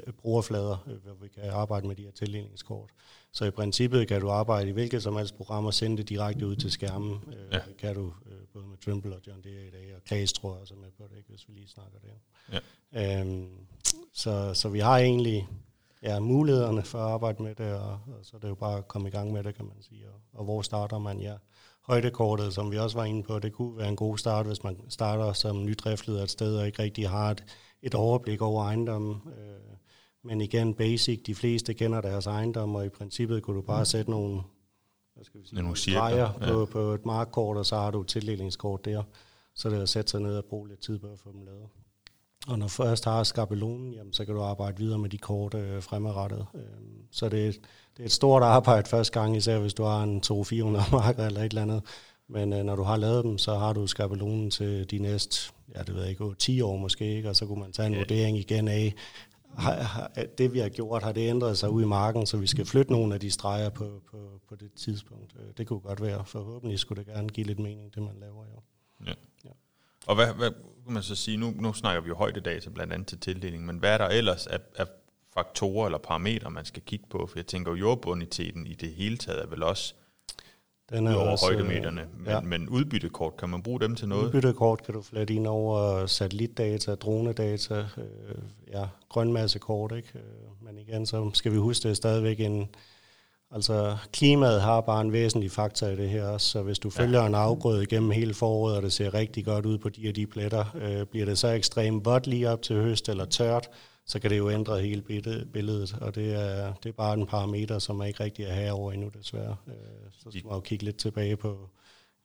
øh, 0.08 0.14
brugerflader, 0.14 0.88
øh, 0.88 1.04
hvor 1.04 1.14
vi 1.22 1.28
kan 1.28 1.50
arbejde 1.50 1.88
med 1.88 1.96
de 1.96 2.04
her 2.04 2.12
tildelingskort. 2.12 2.90
Så 3.32 3.46
i 3.46 3.52
princippet 3.52 4.08
kan 4.08 4.22
du 4.22 4.30
arbejde 4.30 4.70
i 4.70 4.74
hvilket 4.74 5.04
som 5.04 5.16
helst 5.16 5.38
program 5.38 5.66
og 5.66 5.74
sende 5.74 5.98
det 5.98 6.10
direkte 6.10 6.48
ud 6.48 6.56
til 6.56 6.72
skærmen. 6.72 7.24
Øh, 7.28 7.34
ja. 7.52 7.60
Det 7.68 7.78
kan 7.78 7.96
du 7.96 8.14
både 8.54 8.68
med 8.68 8.78
Trimble 8.78 9.16
og 9.16 9.22
John 9.28 9.44
Deere 9.44 9.68
i 9.68 9.70
dag, 9.70 9.96
og 9.96 10.02
Case 10.10 10.34
tror 10.34 10.54
jeg 10.54 10.62
også 10.62 10.74
er 10.74 10.78
med 10.78 10.92
på 10.98 11.04
det, 11.04 11.24
hvis 11.28 11.48
vi 11.48 11.54
lige 11.54 11.68
snakker 11.68 12.00
det. 12.00 12.12
Ja. 12.94 13.22
Øhm, 13.22 13.50
så, 14.14 14.54
så 14.54 14.70
vi 14.70 14.80
har 14.80 14.98
egentlig 14.98 15.48
ja, 16.04 16.20
mulighederne 16.20 16.84
for 16.84 16.98
at 16.98 17.12
arbejde 17.12 17.44
med 17.44 17.56
det, 17.56 17.74
og, 17.74 17.92
og 17.92 18.20
så 18.22 18.36
er 18.36 18.40
det 18.40 18.50
jo 18.50 18.56
bare 18.56 18.78
at 18.78 18.88
komme 18.88 19.08
i 19.08 19.12
gang 19.12 19.32
med 19.32 19.44
det, 19.44 19.56
kan 19.56 19.66
man 19.66 19.82
sige. 19.82 20.08
Og, 20.08 20.40
og 20.40 20.44
hvor 20.44 20.62
starter 20.62 20.98
man? 20.98 21.22
Ja, 21.22 21.36
højdekortet, 21.90 22.54
som 22.54 22.72
vi 22.72 22.78
også 22.78 22.98
var 22.98 23.06
inde 23.06 23.24
på, 23.24 23.40
det 23.40 23.54
kunne 23.54 23.78
være 23.78 23.90
en 23.90 23.96
god 23.96 24.18
start, 24.18 24.46
hvis 24.46 24.64
man 24.64 24.78
starter 24.90 25.34
som 25.34 25.66
nydriftleder 25.66 26.24
et 26.24 26.30
sted 26.30 26.58
og 26.58 26.66
ikke 26.66 26.84
rigtig 26.84 27.10
har 27.10 27.32
et, 27.32 27.44
et 27.82 27.96
overblik 27.96 28.42
over 28.42 28.64
ejendommen. 28.64 29.22
Øh, 29.28 29.76
men 30.24 30.42
igen, 30.42 30.74
basic, 30.74 31.24
de 31.24 31.36
fleste 31.36 31.74
kender 31.74 32.02
deres 32.02 32.28
ejendom, 32.28 32.76
og 32.76 32.86
i 32.86 32.90
princippet 32.90 33.44
kunne 33.44 33.58
du 33.58 33.62
bare 33.62 33.82
mm. 33.82 33.86
sætte 33.86 34.12
nogle, 34.12 34.42
hvad 35.14 35.24
skal 35.24 35.42
vi 35.42 35.48
sige, 35.48 35.62
nogle 35.62 35.78
streger 35.78 36.30
ja. 36.42 36.52
på, 36.52 36.66
på 36.66 36.80
et 36.80 37.06
markkort, 37.06 37.58
og 37.58 37.66
så 37.66 37.76
har 37.76 37.92
du 37.92 38.02
et 38.02 38.08
tildelingskort 38.08 38.86
der. 38.86 39.04
Så 39.56 39.70
det 39.70 39.78
er 39.78 39.82
at 39.82 39.90
sætte 39.90 40.12
sig 40.12 40.22
ned 40.22 40.38
og 40.38 40.46
bruge 40.46 40.68
lidt 40.68 40.80
tid 40.80 41.00
på 41.00 41.12
at 41.12 41.20
få 41.20 41.32
dem 41.32 41.42
lavet. 41.42 41.70
Og 42.48 42.60
når 42.60 42.68
først 42.68 43.06
har 43.06 43.24
skabelonen, 43.24 43.94
jamen, 43.94 44.14
så 44.14 44.26
kan 44.26 44.36
du 44.36 44.42
arbejde 44.42 44.78
videre 44.78 45.00
med 45.00 45.10
de 45.10 45.18
kort 45.18 45.54
øh, 45.54 45.84
fremadrettet. 45.84 46.46
Øh, 46.56 46.62
så 47.12 47.30
det 47.30 47.48
er, 47.48 47.52
det 47.52 48.00
er 48.00 48.06
et 48.06 48.12
stort 48.12 48.44
arbejde 48.44 48.90
første 48.90 49.20
gang, 49.20 49.38
især 49.38 49.60
hvis 49.60 49.74
du 49.74 49.84
har 49.84 50.04
en 50.04 50.22
200-400 50.26 50.92
marker 50.92 51.26
eller 51.26 51.42
et 51.42 51.50
eller 51.50 51.62
andet. 51.62 51.82
Men 52.28 52.54
øh, 52.54 52.64
når 52.64 52.76
du 52.76 52.84
har 52.84 52.98
lavet 52.98 53.24
dem, 53.24 53.38
så 53.38 53.56
har 53.56 53.74
du 53.74 53.88
skabelonen 53.88 54.52
til 54.52 54.92
de 54.92 55.00
næste, 55.00 55.54
ja 55.76 55.84
det 55.84 55.96
ved 55.96 56.02
jeg 56.02 56.10
ikke, 56.10 56.36
10 56.40 56.62
år 56.62 56.78
måske, 56.78 57.16
ikke? 57.16 57.30
og 57.30 57.36
så 57.36 57.46
kunne 57.46 57.60
man 57.60 57.72
tage 57.72 57.88
en 57.88 57.94
ja. 57.94 58.00
vurdering 58.00 58.38
igen 58.38 58.68
af, 58.68 58.94
har, 59.58 59.74
har, 59.74 60.12
det 60.38 60.54
vi 60.54 60.60
har 60.60 60.70
gjort, 60.70 61.04
har 61.04 61.12
det 61.12 61.30
ændret 61.30 61.58
sig 61.58 61.70
ud 61.70 61.84
i 61.84 61.86
marken, 61.86 62.26
så 62.26 62.38
vi 62.38 62.48
skal 62.48 62.66
flytte 62.66 62.92
nogle 62.92 63.14
af 63.14 63.20
de 63.20 63.32
streger 63.32 63.70
på, 63.70 64.02
på, 64.12 64.18
på 64.50 64.56
det 64.56 64.74
tidspunkt. 64.74 65.36
Øh, 65.40 65.46
det 65.58 65.68
kunne 65.68 65.80
godt 65.80 66.02
være. 66.02 66.26
Forhåbentlig 66.26 66.80
skulle 66.80 67.04
det 67.04 67.14
gerne 67.14 67.30
give 67.30 67.48
lidt 67.48 67.60
mening, 67.60 67.96
det 67.96 68.04
man 68.04 68.16
laver 68.20 68.46
jo. 68.56 68.62
Ja. 69.06 69.14
ja. 69.46 69.50
Og 70.10 70.16
hvad, 70.16 70.34
hvad 70.34 70.52
kan 70.86 70.94
man 70.94 71.04
så 71.04 71.16
sige, 71.16 71.38
nu, 71.38 71.54
nu 71.60 71.74
snakker 71.74 72.02
vi 72.02 72.08
jo 72.08 72.16
højdedata 72.16 72.70
blandt 72.70 72.94
andet 72.94 73.08
til 73.08 73.20
tildeling, 73.20 73.66
men 73.66 73.78
hvad 73.78 73.94
er 73.94 73.98
der 73.98 74.08
ellers 74.08 74.48
af, 74.48 74.60
af 74.76 74.86
faktorer 75.34 75.86
eller 75.86 75.98
parametre, 75.98 76.52
man 76.52 76.66
skal 76.66 76.82
kigge 76.86 77.06
på? 77.10 77.28
For 77.28 77.40
jeg 77.40 77.48
tænker, 77.48 77.76
jordboniteten 77.76 78.68
i 78.68 78.74
det 78.74 78.92
hele 78.94 79.18
taget 79.18 79.42
er 79.42 79.48
vel 79.48 79.64
også 79.64 79.94
den 80.90 81.08
er 81.08 81.16
over 81.16 81.32
også, 81.32 81.46
højdemeterne, 81.46 82.08
men, 82.18 82.28
ja. 82.28 82.42
men 82.42 82.70
udbyttekort, 82.70 83.38
kan 83.38 83.50
man 83.50 83.64
bruge 83.64 83.80
dem 83.80 83.96
til 83.96 84.08
noget? 84.08 84.26
Udbyttekort 84.26 84.84
kan 84.84 84.94
du 84.94 85.02
flette 85.02 85.34
ind 85.34 85.48
over 85.48 86.06
satellitdata, 86.06 86.96
dronedata, 86.96 87.76
øh, 87.76 88.36
ja, 88.72 88.86
grønmassekort, 89.10 89.92
ikke? 89.92 90.10
Øh, 90.16 90.66
men 90.66 90.78
igen, 90.78 91.06
så 91.06 91.32
skal 91.34 91.52
vi 91.52 91.58
huske, 91.58 91.84
det 91.84 91.90
er 91.90 91.94
stadigvæk 91.94 92.40
en, 92.40 92.70
altså 93.52 93.98
klimaet 94.14 94.62
har 94.62 94.82
bare 94.82 95.02
en 95.02 95.12
væsentlig 95.12 95.52
faktor 95.52 95.88
i 95.88 95.96
det 95.96 96.10
her 96.10 96.28
også, 96.28 96.48
så 96.48 96.62
hvis 96.62 96.80
du 96.80 96.90
følger 96.90 97.20
ja. 97.20 97.28
en 97.28 97.36
afgrøde 97.36 97.84
igennem 97.84 98.12
hele 98.12 98.34
foråret, 98.34 98.78
og 98.78 98.84
det 98.84 98.94
ser 98.94 99.14
rigtig 99.14 99.46
godt 99.46 99.66
ud 99.66 99.78
på 99.78 99.90
de 99.90 100.10
og 100.10 100.16
de 100.16 100.28
pletter, 100.28 100.66
øh, 100.76 101.06
bliver 101.06 101.26
det 101.26 101.38
så 101.38 101.48
ekstremt 101.48 102.06
vådt 102.06 102.28
lige 102.28 102.50
op 102.50 102.62
til 102.62 102.76
høst 102.76 103.10
eller 103.10 103.26
tørt, 103.26 103.70
så 104.06 104.20
kan 104.20 104.30
det 104.30 104.38
jo 104.38 104.50
ændre 104.50 104.82
hele 104.82 105.02
billedet, 105.54 105.98
og 106.02 106.16
det 106.16 106.34
er, 106.34 106.74
det 106.84 106.90
er 106.90 106.94
bare 106.94 107.14
en 107.14 107.26
parameter, 107.26 107.80
som 107.80 108.00
er 108.00 108.06
ikke 108.06 108.24
rigtig 108.24 108.46
er 108.46 108.54
herover 108.54 108.92
endnu 108.92 109.10
desværre. 109.20 109.56
Øh, 109.68 109.74
så 110.12 110.32
skal 110.32 110.46
man 110.46 110.54
jo 110.54 110.60
kigge 110.60 110.86
lidt 110.86 110.98
tilbage 110.98 111.38
på, 111.38 111.70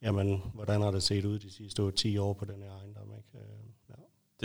jamen, 0.02 0.42
hvordan 0.54 0.82
har 0.82 0.90
det 0.90 1.02
set 1.02 1.24
ud 1.24 1.38
de 1.38 1.50
sidste 1.52 1.90
10 1.90 2.18
år 2.18 2.32
på 2.32 2.44
den 2.44 2.62
her 2.62 2.70
ejendom. 2.70 3.12
Ikke? 3.16 3.44
Øh, 3.44 3.64
ja. 3.90 3.94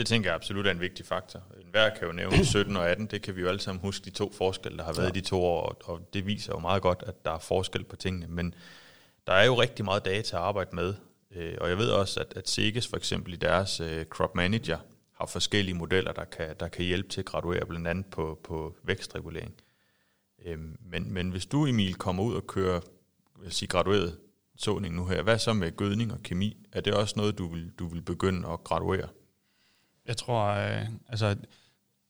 Det 0.00 0.06
tænker 0.06 0.30
jeg 0.30 0.34
absolut 0.34 0.66
er 0.66 0.70
en 0.70 0.80
vigtig 0.80 1.06
faktor. 1.06 1.42
Hver 1.70 1.94
kan 1.94 2.06
jo 2.06 2.12
nævne 2.12 2.44
17 2.44 2.76
og 2.76 2.90
18, 2.90 3.06
det 3.06 3.22
kan 3.22 3.36
vi 3.36 3.40
jo 3.40 3.48
alle 3.48 3.60
sammen 3.60 3.82
huske, 3.82 4.04
de 4.04 4.10
to 4.10 4.32
forskelle, 4.32 4.78
der 4.78 4.84
har 4.84 4.92
været 4.92 5.04
ja. 5.04 5.18
i 5.18 5.20
de 5.20 5.20
to 5.20 5.44
år, 5.44 5.76
og 5.84 6.08
det 6.14 6.26
viser 6.26 6.52
jo 6.52 6.58
meget 6.58 6.82
godt, 6.82 7.04
at 7.06 7.24
der 7.24 7.30
er 7.30 7.38
forskel 7.38 7.84
på 7.84 7.96
tingene, 7.96 8.26
men 8.26 8.54
der 9.26 9.32
er 9.32 9.44
jo 9.44 9.60
rigtig 9.60 9.84
meget 9.84 10.04
data 10.04 10.36
at 10.36 10.42
arbejde 10.42 10.76
med, 10.76 10.94
øh, 11.30 11.54
og 11.60 11.68
jeg 11.68 11.78
ved 11.78 11.90
også, 11.90 12.20
at, 12.20 12.32
at 12.36 12.48
Seges 12.48 12.88
for 12.88 12.96
eksempel 12.96 13.32
i 13.32 13.36
deres 13.36 13.82
crop 14.04 14.34
manager, 14.34 14.78
har 15.14 15.26
forskellige 15.26 15.74
modeller, 15.74 16.12
der 16.12 16.24
kan, 16.24 16.54
der 16.60 16.68
kan 16.68 16.84
hjælpe 16.84 17.08
til 17.08 17.20
at 17.20 17.26
graduere, 17.26 17.66
blandt 17.66 17.88
andet 17.88 18.06
på, 18.06 18.40
på 18.44 18.76
vækstregulering. 18.82 19.54
Øhm, 20.46 20.78
men, 20.80 21.12
men 21.12 21.30
hvis 21.30 21.46
du, 21.46 21.66
Emil, 21.66 21.94
kommer 21.94 22.22
ud 22.22 22.34
og 22.34 22.46
kører 22.46 22.80
vil 23.40 23.52
sige, 23.52 23.68
gradueret 23.68 24.18
såning 24.56 24.94
nu 24.94 25.06
her, 25.06 25.22
hvad 25.22 25.38
så 25.38 25.52
med 25.52 25.76
gødning 25.76 26.12
og 26.12 26.22
kemi? 26.22 26.66
Er 26.72 26.80
det 26.80 26.94
også 26.94 27.14
noget, 27.16 27.38
du 27.38 27.46
vil, 27.46 27.72
du 27.78 27.88
vil 27.88 28.02
begynde 28.02 28.48
at 28.48 28.64
graduere? 28.64 29.08
Jeg 30.10 30.16
tror, 30.16 30.44
øh, 30.44 30.86
altså, 31.08 31.26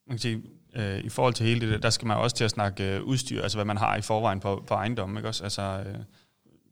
man 0.07 0.11
kan 0.11 0.19
sige, 0.19 0.43
øh, 0.75 0.99
i 0.99 1.09
forhold 1.09 1.35
til 1.35 1.47
hele 1.47 1.73
det, 1.73 1.83
der 1.83 1.91
skal 1.91 2.07
man 2.07 2.17
også 2.17 2.37
til 2.37 2.45
at 2.45 2.51
snakke 2.51 2.97
øh, 2.97 3.03
udstyr, 3.03 3.43
altså 3.43 3.59
hvad 3.59 3.65
man 3.65 3.77
har 3.77 3.97
i 3.97 4.03
forvejen 4.03 4.41
på, 4.41 4.65
på 4.67 4.75
ejendommen, 4.75 5.17
ikke 5.17 5.29
også? 5.29 5.45
Altså, 5.45 5.63
øh, 5.63 5.95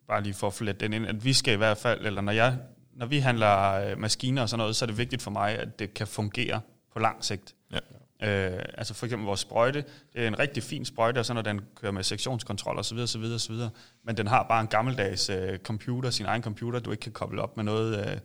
bare 0.09 0.23
lige 0.23 0.35
for 0.35 0.47
at 0.47 0.61
lidt 0.61 0.81
den 0.81 0.93
ind, 0.93 1.07
at 1.07 1.25
vi 1.25 1.33
skal 1.33 1.55
i 1.55 1.57
hvert 1.57 1.79
fald, 1.79 2.07
eller 2.07 2.21
når 2.21 2.33
jeg 2.33 2.59
når 2.99 3.07
vi 3.07 3.19
handler 3.19 3.73
øh, 3.73 3.99
maskiner 3.99 4.43
og 4.43 4.49
sådan 4.49 4.59
noget, 4.59 4.77
så 4.77 4.85
er 4.85 4.87
det 4.87 4.99
vigtigt 4.99 5.23
for 5.23 5.31
mig, 5.31 5.59
at 5.59 5.79
det 5.79 5.95
kan 5.95 6.07
fungere 6.07 6.61
på 6.93 6.99
lang 6.99 7.25
sigt. 7.25 7.55
Ja. 7.73 7.79
Øh, 8.23 8.63
altså 8.75 8.95
for 8.95 9.07
eksempel 9.07 9.27
vores 9.27 9.41
sprøjte, 9.41 9.85
det 10.13 10.23
er 10.23 10.29
en 10.29 10.39
rigtig 10.39 10.63
fin 10.63 10.85
sprøjte, 10.85 11.19
og 11.19 11.27
så 11.27 11.35
når 11.35 11.43
den 11.43 11.61
kører 11.75 11.93
med 11.93 12.03
sektionskontrol 12.03 12.79
osv., 12.79 13.07
så 13.07 13.19
videre, 13.19 13.39
så 13.39 13.53
videre, 13.53 13.71
men 14.05 14.17
den 14.17 14.27
har 14.27 14.43
bare 14.43 14.61
en 14.61 14.67
gammeldags 14.67 15.31
øh, 15.31 15.59
computer, 15.59 16.11
sin 16.11 16.27
egen 16.27 16.43
computer, 16.43 16.81
du 16.81 16.91
ikke 16.91 17.01
kan 17.01 17.13
koble 17.13 17.43
op 17.43 17.57
med 17.57 17.65
noget, 17.65 18.11
øh, 18.11 18.19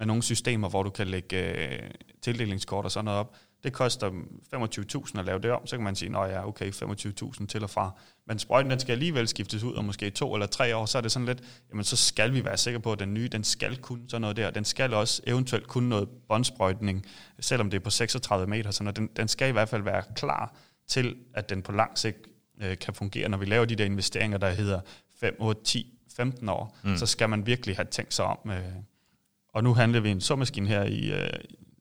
med 0.00 0.06
nogle 0.06 0.22
systemer, 0.22 0.68
hvor 0.68 0.82
du 0.82 0.90
kan 0.90 1.06
lægge 1.06 1.36
øh, 1.36 1.90
tildelingskort 2.22 2.84
og 2.84 2.90
sådan 2.90 3.04
noget 3.04 3.20
op. 3.20 3.36
Det 3.64 3.72
koster 3.72 4.10
25.000 4.54 5.18
at 5.18 5.24
lave 5.24 5.38
det 5.38 5.50
om, 5.50 5.66
så 5.66 5.76
kan 5.76 5.84
man 5.84 5.96
sige, 5.96 6.18
at 6.18 6.30
ja, 6.30 6.48
okay, 6.48 6.72
25.000 6.72 7.46
til 7.46 7.62
og 7.62 7.70
fra. 7.70 7.90
Men 8.26 8.38
sprøjten, 8.38 8.70
den 8.70 8.80
skal 8.80 8.92
alligevel 8.92 9.28
skiftes 9.28 9.62
ud 9.62 9.74
om 9.74 9.84
måske 9.84 10.10
to 10.10 10.34
eller 10.34 10.46
tre 10.46 10.76
år, 10.76 10.86
så 10.86 10.98
er 10.98 11.02
det 11.02 11.12
sådan 11.12 11.26
lidt, 11.26 11.42
jamen 11.70 11.84
så 11.84 11.96
skal 11.96 12.34
vi 12.34 12.44
være 12.44 12.56
sikre 12.56 12.80
på, 12.80 12.92
at 12.92 12.98
den 12.98 13.14
nye, 13.14 13.28
den 13.28 13.44
skal 13.44 13.76
kunne 13.76 14.02
sådan 14.08 14.20
noget 14.20 14.36
der. 14.36 14.50
Den 14.50 14.64
skal 14.64 14.94
også 14.94 15.22
eventuelt 15.26 15.66
kunne 15.66 15.88
noget 15.88 16.08
båndsprøjtning, 16.28 17.06
selvom 17.40 17.70
det 17.70 17.78
er 17.78 17.84
på 17.84 17.90
36 17.90 18.46
meter, 18.46 18.70
så 18.70 18.92
den, 18.96 19.06
den 19.16 19.28
skal 19.28 19.48
i 19.48 19.52
hvert 19.52 19.68
fald 19.68 19.82
være 19.82 20.02
klar 20.16 20.54
til, 20.88 21.16
at 21.34 21.50
den 21.50 21.62
på 21.62 21.72
lang 21.72 21.98
sigt 21.98 22.18
øh, 22.62 22.78
kan 22.78 22.94
fungere. 22.94 23.28
Når 23.28 23.38
vi 23.38 23.44
laver 23.44 23.64
de 23.64 23.76
der 23.76 23.84
investeringer, 23.84 24.38
der 24.38 24.50
hedder 24.50 24.80
5, 25.20 25.36
8, 25.38 25.64
10, 25.64 25.98
15 26.16 26.48
år, 26.48 26.76
mm. 26.82 26.96
så 26.96 27.06
skal 27.06 27.28
man 27.28 27.46
virkelig 27.46 27.76
have 27.76 27.86
tænkt 27.90 28.14
sig 28.14 28.24
om. 28.24 28.50
Øh, 28.50 28.62
og 29.52 29.64
nu 29.64 29.74
handler 29.74 30.00
vi 30.00 30.10
en 30.10 30.20
såmaskine 30.20 30.68
her 30.68 30.84
i, 30.84 31.12
øh, 31.12 31.30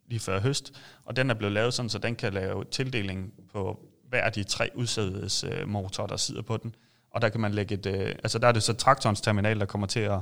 lige 0.07 0.19
før 0.19 0.39
høst, 0.39 0.73
og 1.05 1.15
den 1.15 1.29
er 1.29 1.33
blevet 1.33 1.53
lavet 1.53 1.73
sådan, 1.73 1.89
så 1.89 1.99
den 1.99 2.15
kan 2.15 2.33
lave 2.33 2.63
tildeling 2.71 3.33
på 3.53 3.79
hver 4.09 4.21
af 4.21 4.31
de 4.31 4.43
tre 4.43 4.69
udsædelsesmotorer, 4.75 6.05
øh, 6.05 6.09
der 6.09 6.17
sidder 6.17 6.41
på 6.41 6.57
den. 6.57 6.75
Og 7.11 7.21
der 7.21 7.29
kan 7.29 7.41
man 7.41 7.53
lægge 7.53 7.75
et, 7.75 7.85
øh, 7.85 8.15
altså 8.23 8.39
der 8.39 8.47
er 8.47 8.51
det 8.51 8.63
så 8.63 8.73
traktorens 8.73 9.21
terminal, 9.21 9.59
der 9.59 9.65
kommer 9.65 9.87
til 9.87 9.99
at, 9.99 10.19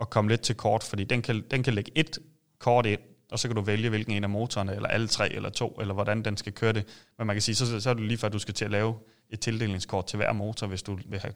at 0.00 0.10
komme 0.10 0.30
lidt 0.30 0.40
til 0.40 0.54
kort, 0.54 0.82
fordi 0.82 1.04
den 1.04 1.22
kan, 1.22 1.44
den 1.50 1.62
kan 1.62 1.74
lægge 1.74 1.92
et 1.94 2.18
kort 2.58 2.86
ind, 2.86 3.00
og 3.30 3.38
så 3.38 3.48
kan 3.48 3.56
du 3.56 3.62
vælge, 3.62 3.88
hvilken 3.88 4.12
en 4.12 4.24
af 4.24 4.30
motorerne, 4.30 4.74
eller 4.74 4.88
alle 4.88 5.08
tre, 5.08 5.32
eller 5.32 5.50
to, 5.50 5.76
eller 5.80 5.94
hvordan 5.94 6.22
den 6.22 6.36
skal 6.36 6.52
køre 6.52 6.72
det. 6.72 6.86
Men 7.18 7.26
man 7.26 7.36
kan 7.36 7.42
sige, 7.42 7.54
så, 7.54 7.80
så 7.80 7.90
er 7.90 7.94
det 7.94 8.02
lige 8.02 8.18
før, 8.18 8.26
at 8.26 8.32
du 8.32 8.38
skal 8.38 8.54
til 8.54 8.64
at 8.64 8.70
lave 8.70 8.94
et 9.30 9.40
tildelingskort 9.40 10.06
til 10.06 10.16
hver 10.16 10.32
motor, 10.32 10.66
hvis 10.66 10.82
du 10.82 10.98
vil 11.08 11.20
have 11.20 11.34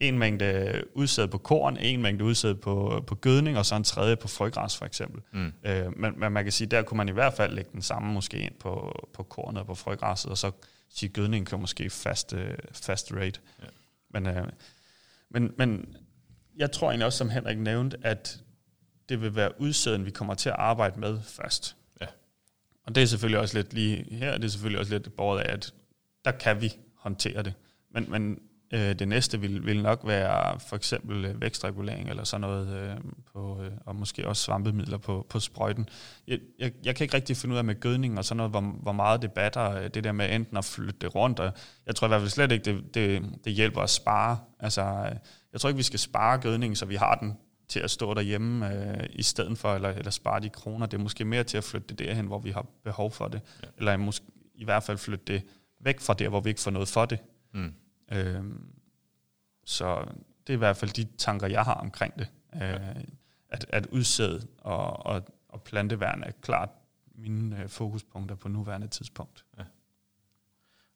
en 0.00 0.18
mængde 0.18 0.82
udsæd 0.94 1.28
på 1.28 1.38
korn, 1.38 1.76
en 1.76 2.02
mængde 2.02 2.24
udsæd 2.24 2.54
på, 2.54 3.04
på 3.06 3.14
gødning, 3.14 3.58
og 3.58 3.66
så 3.66 3.76
en 3.76 3.84
tredje 3.84 4.16
på 4.16 4.28
frøgræs 4.28 4.76
for 4.76 4.84
eksempel. 4.86 5.22
Mm. 5.32 5.52
Øh, 5.64 5.98
men, 5.98 6.20
men 6.20 6.32
man 6.32 6.44
kan 6.44 6.52
sige, 6.52 6.68
der 6.68 6.82
kunne 6.82 6.96
man 6.96 7.08
i 7.08 7.12
hvert 7.12 7.34
fald 7.34 7.54
lægge 7.54 7.70
den 7.72 7.82
samme 7.82 8.12
måske 8.12 8.38
ind 8.38 8.54
på, 8.60 8.92
på 9.14 9.22
kornet 9.22 9.60
og 9.60 9.66
på 9.66 9.74
frøgræsset, 9.74 10.30
og 10.30 10.38
så 10.38 10.50
sige, 10.88 11.10
gødningen 11.10 11.46
kan 11.46 11.60
måske 11.60 11.90
fast, 11.90 12.32
øh, 12.32 12.54
fast 12.72 13.12
rate. 13.12 13.40
Ja. 13.62 13.66
Men, 14.10 14.26
øh, 14.26 14.46
men, 15.30 15.52
men 15.58 15.96
jeg 16.56 16.72
tror 16.72 16.88
egentlig 16.88 17.06
også, 17.06 17.18
som 17.18 17.30
Henrik 17.30 17.58
nævnte, 17.58 17.96
at 18.02 18.40
det 19.08 19.20
vil 19.20 19.34
være 19.34 19.60
udsæden, 19.60 20.06
vi 20.06 20.10
kommer 20.10 20.34
til 20.34 20.48
at 20.48 20.56
arbejde 20.58 21.00
med 21.00 21.20
først. 21.22 21.76
Ja. 22.00 22.06
Og 22.86 22.94
det 22.94 23.02
er 23.02 23.06
selvfølgelig 23.06 23.40
også 23.40 23.58
lidt 23.58 23.72
lige 23.72 24.06
her, 24.10 24.36
det 24.36 24.44
er 24.44 24.48
selvfølgelig 24.48 24.80
også 24.80 24.92
lidt 24.92 25.16
båret 25.16 25.40
af, 25.40 25.52
at 25.52 25.74
der 26.24 26.30
kan 26.30 26.60
vi 26.60 26.72
håndtere 26.94 27.42
det. 27.42 27.54
Men, 27.90 28.10
men 28.10 28.38
Øh, 28.72 28.94
det 28.94 29.08
næste 29.08 29.40
vil, 29.40 29.66
vil 29.66 29.82
nok 29.82 30.00
være 30.04 30.60
for 30.60 30.76
eksempel 30.76 31.24
øh, 31.24 31.40
vækstregulering 31.40 32.10
eller 32.10 32.24
sådan 32.24 32.40
noget, 32.40 32.68
øh, 32.68 32.96
på, 33.32 33.62
øh, 33.62 33.70
og 33.86 33.96
måske 33.96 34.28
også 34.28 34.42
svampemidler 34.42 34.98
på, 34.98 35.26
på 35.28 35.40
sprøjten. 35.40 35.88
Jeg, 36.26 36.38
jeg, 36.58 36.72
jeg 36.84 36.96
kan 36.96 37.04
ikke 37.04 37.14
rigtig 37.14 37.36
finde 37.36 37.52
ud 37.52 37.58
af 37.58 37.64
med 37.64 37.80
gødning 37.80 38.18
og 38.18 38.24
sådan 38.24 38.36
noget, 38.36 38.52
hvor, 38.52 38.60
hvor 38.60 38.92
meget 38.92 39.22
det 39.22 39.32
batter, 39.32 39.88
det 39.88 40.04
der 40.04 40.12
med 40.12 40.34
enten 40.34 40.56
at 40.56 40.64
flytte 40.64 41.00
det 41.00 41.14
rundt, 41.14 41.40
og 41.40 41.52
jeg 41.86 41.96
tror 41.96 42.06
i 42.06 42.08
hvert 42.08 42.20
fald 42.20 42.30
slet 42.30 42.52
ikke, 42.52 42.64
det, 42.64 42.94
det, 42.94 43.22
det 43.44 43.52
hjælper 43.52 43.80
at 43.80 43.90
spare. 43.90 44.38
Altså, 44.60 44.82
jeg 45.52 45.60
tror 45.60 45.68
ikke, 45.68 45.76
vi 45.76 45.82
skal 45.82 45.98
spare 45.98 46.38
gødningen, 46.38 46.76
så 46.76 46.86
vi 46.86 46.96
har 46.96 47.14
den 47.14 47.36
til 47.68 47.80
at 47.80 47.90
stå 47.90 48.14
derhjemme 48.14 48.74
øh, 48.74 49.06
i 49.10 49.22
stedet 49.22 49.58
for, 49.58 49.74
eller, 49.74 49.88
eller 49.88 50.10
spare 50.10 50.40
de 50.40 50.48
kroner. 50.48 50.86
Det 50.86 50.98
er 50.98 51.02
måske 51.02 51.24
mere 51.24 51.44
til 51.44 51.58
at 51.58 51.64
flytte 51.64 51.88
det 51.88 51.98
derhen, 51.98 52.26
hvor 52.26 52.38
vi 52.38 52.50
har 52.50 52.66
behov 52.84 53.10
for 53.10 53.28
det. 53.28 53.40
Ja. 53.62 53.68
Eller 53.78 53.96
måske, 53.96 54.26
i 54.54 54.64
hvert 54.64 54.82
fald 54.82 54.98
flytte 54.98 55.24
det 55.32 55.42
væk 55.80 56.00
fra 56.00 56.14
der, 56.14 56.28
hvor 56.28 56.40
vi 56.40 56.48
ikke 56.48 56.60
får 56.60 56.70
noget 56.70 56.88
for 56.88 57.04
det. 57.04 57.18
Mm. 57.54 57.72
Øhm, 58.10 58.72
så 59.64 60.04
det 60.46 60.52
er 60.52 60.56
i 60.56 60.58
hvert 60.58 60.76
fald 60.76 60.90
de 60.90 61.04
tanker, 61.18 61.46
jeg 61.46 61.62
har 61.62 61.74
omkring 61.74 62.18
det. 62.18 62.28
Øh, 62.54 63.04
at, 63.48 63.66
at 63.68 63.86
udsæde 63.86 64.46
og, 64.58 65.06
og, 65.06 65.22
og 65.48 65.62
planteværn 65.62 66.22
er 66.22 66.30
klart 66.42 66.68
mine 67.14 67.62
øh, 67.62 67.68
fokuspunkter 67.68 68.36
på 68.36 68.48
nuværende 68.48 68.88
tidspunkt. 68.88 69.44
Ja. 69.58 69.64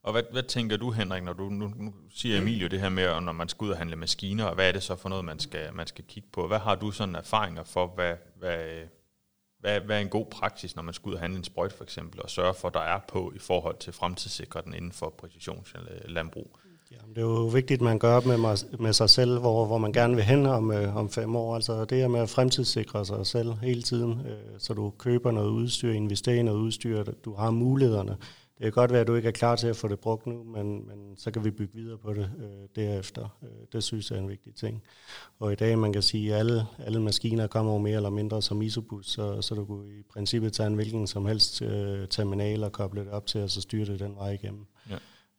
Og 0.02 0.12
hvad, 0.12 0.22
hvad 0.32 0.42
tænker 0.42 0.76
du, 0.76 0.90
Henrik, 0.90 1.22
når 1.22 1.32
du 1.32 1.48
nu, 1.48 1.72
nu 1.76 1.94
siger 2.10 2.40
Emilio 2.40 2.68
det 2.68 2.80
her 2.80 2.88
med, 2.88 3.20
når 3.20 3.32
man 3.32 3.48
skal 3.48 3.64
ud 3.64 3.70
og 3.70 3.78
handle 3.78 3.96
maskiner, 3.96 4.44
og 4.44 4.54
hvad 4.54 4.68
er 4.68 4.72
det 4.72 4.82
så 4.82 4.96
for 4.96 5.08
noget, 5.08 5.24
man 5.24 5.38
skal, 5.38 5.74
man 5.74 5.86
skal 5.86 6.04
kigge 6.04 6.28
på? 6.32 6.46
Hvad 6.46 6.58
har 6.58 6.74
du 6.74 6.90
sådan 6.90 7.14
erfaringer 7.14 7.64
for, 7.64 7.86
hvad, 7.86 8.16
hvad, 8.36 8.86
hvad, 9.58 9.80
hvad 9.80 9.96
er 9.96 10.00
en 10.00 10.08
god 10.08 10.26
praksis, 10.26 10.76
når 10.76 10.82
man 10.82 10.94
skal 10.94 11.08
ud 11.08 11.14
og 11.14 11.20
handle 11.20 11.38
en 11.38 11.44
sprøjt 11.44 11.72
for 11.72 11.84
eksempel, 11.84 12.22
og 12.22 12.30
sørge 12.30 12.54
for, 12.54 12.68
at 12.68 12.74
der 12.74 12.80
er 12.80 13.00
på 13.08 13.32
i 13.34 13.38
forhold 13.38 13.78
til 13.78 13.92
fremtidssikre 13.92 14.62
den 14.62 14.74
inden 14.74 14.92
for 14.92 15.10
præcisionslandbrug? 15.10 16.58
Jamen, 17.00 17.14
det 17.14 17.22
er 17.22 17.26
jo 17.26 17.46
vigtigt, 17.46 17.78
at 17.78 17.84
man 17.84 17.98
gør 17.98 18.16
op 18.16 18.26
med, 18.26 18.36
mig, 18.36 18.58
med 18.78 18.92
sig 18.92 19.10
selv, 19.10 19.38
hvor, 19.38 19.66
hvor 19.66 19.78
man 19.78 19.92
gerne 19.92 20.14
vil 20.14 20.24
hen 20.24 20.46
om, 20.46 20.72
øh, 20.72 20.96
om 20.96 21.08
fem 21.10 21.36
år. 21.36 21.54
Altså 21.54 21.84
det 21.84 21.98
her 21.98 22.08
med 22.08 22.20
at 22.20 22.30
fremtidssikre 22.30 23.04
sig 23.04 23.26
selv 23.26 23.52
hele 23.62 23.82
tiden, 23.82 24.10
øh, 24.12 24.58
så 24.58 24.74
du 24.74 24.92
køber 24.98 25.30
noget 25.30 25.48
udstyr, 25.48 25.92
investerer 25.92 26.36
i 26.36 26.42
noget 26.42 26.58
udstyr, 26.58 27.04
du 27.24 27.34
har 27.34 27.50
mulighederne. 27.50 28.16
Det 28.58 28.62
kan 28.62 28.72
godt 28.72 28.92
være, 28.92 29.00
at 29.00 29.06
du 29.06 29.14
ikke 29.14 29.28
er 29.28 29.32
klar 29.32 29.56
til 29.56 29.66
at 29.66 29.76
få 29.76 29.88
det 29.88 30.00
brugt 30.00 30.26
nu, 30.26 30.44
men, 30.44 30.86
men 30.86 31.16
så 31.16 31.30
kan 31.30 31.44
vi 31.44 31.50
bygge 31.50 31.74
videre 31.74 31.98
på 31.98 32.12
det 32.12 32.30
øh, 32.38 32.68
derefter. 32.76 33.38
Øh, 33.42 33.48
det 33.72 33.84
synes 33.84 34.10
jeg 34.10 34.16
er 34.16 34.22
en 34.22 34.28
vigtig 34.28 34.54
ting. 34.54 34.82
Og 35.38 35.52
i 35.52 35.54
dag, 35.54 35.78
man 35.78 35.92
kan 35.92 36.02
sige, 36.02 36.34
at 36.34 36.38
alle, 36.38 36.66
alle 36.78 37.02
maskiner 37.02 37.46
kommer 37.46 37.72
jo 37.72 37.78
mere 37.78 37.96
eller 37.96 38.10
mindre 38.10 38.42
som 38.42 38.62
isobus, 38.62 39.06
så, 39.06 39.42
så 39.42 39.54
du 39.54 39.64
kunne 39.64 39.94
i 39.98 40.02
princippet 40.12 40.52
tage 40.52 40.66
en 40.66 40.74
hvilken 40.74 41.06
som 41.06 41.26
helst 41.26 41.62
øh, 41.62 42.08
terminal 42.08 42.64
og 42.64 42.72
koble 42.72 43.00
det 43.00 43.10
op 43.10 43.26
til, 43.26 43.42
og 43.42 43.50
så 43.50 43.60
styre 43.60 43.84
det 43.84 44.00
den 44.00 44.16
vej 44.16 44.30
igennem. 44.30 44.66
Ja. 44.90 44.96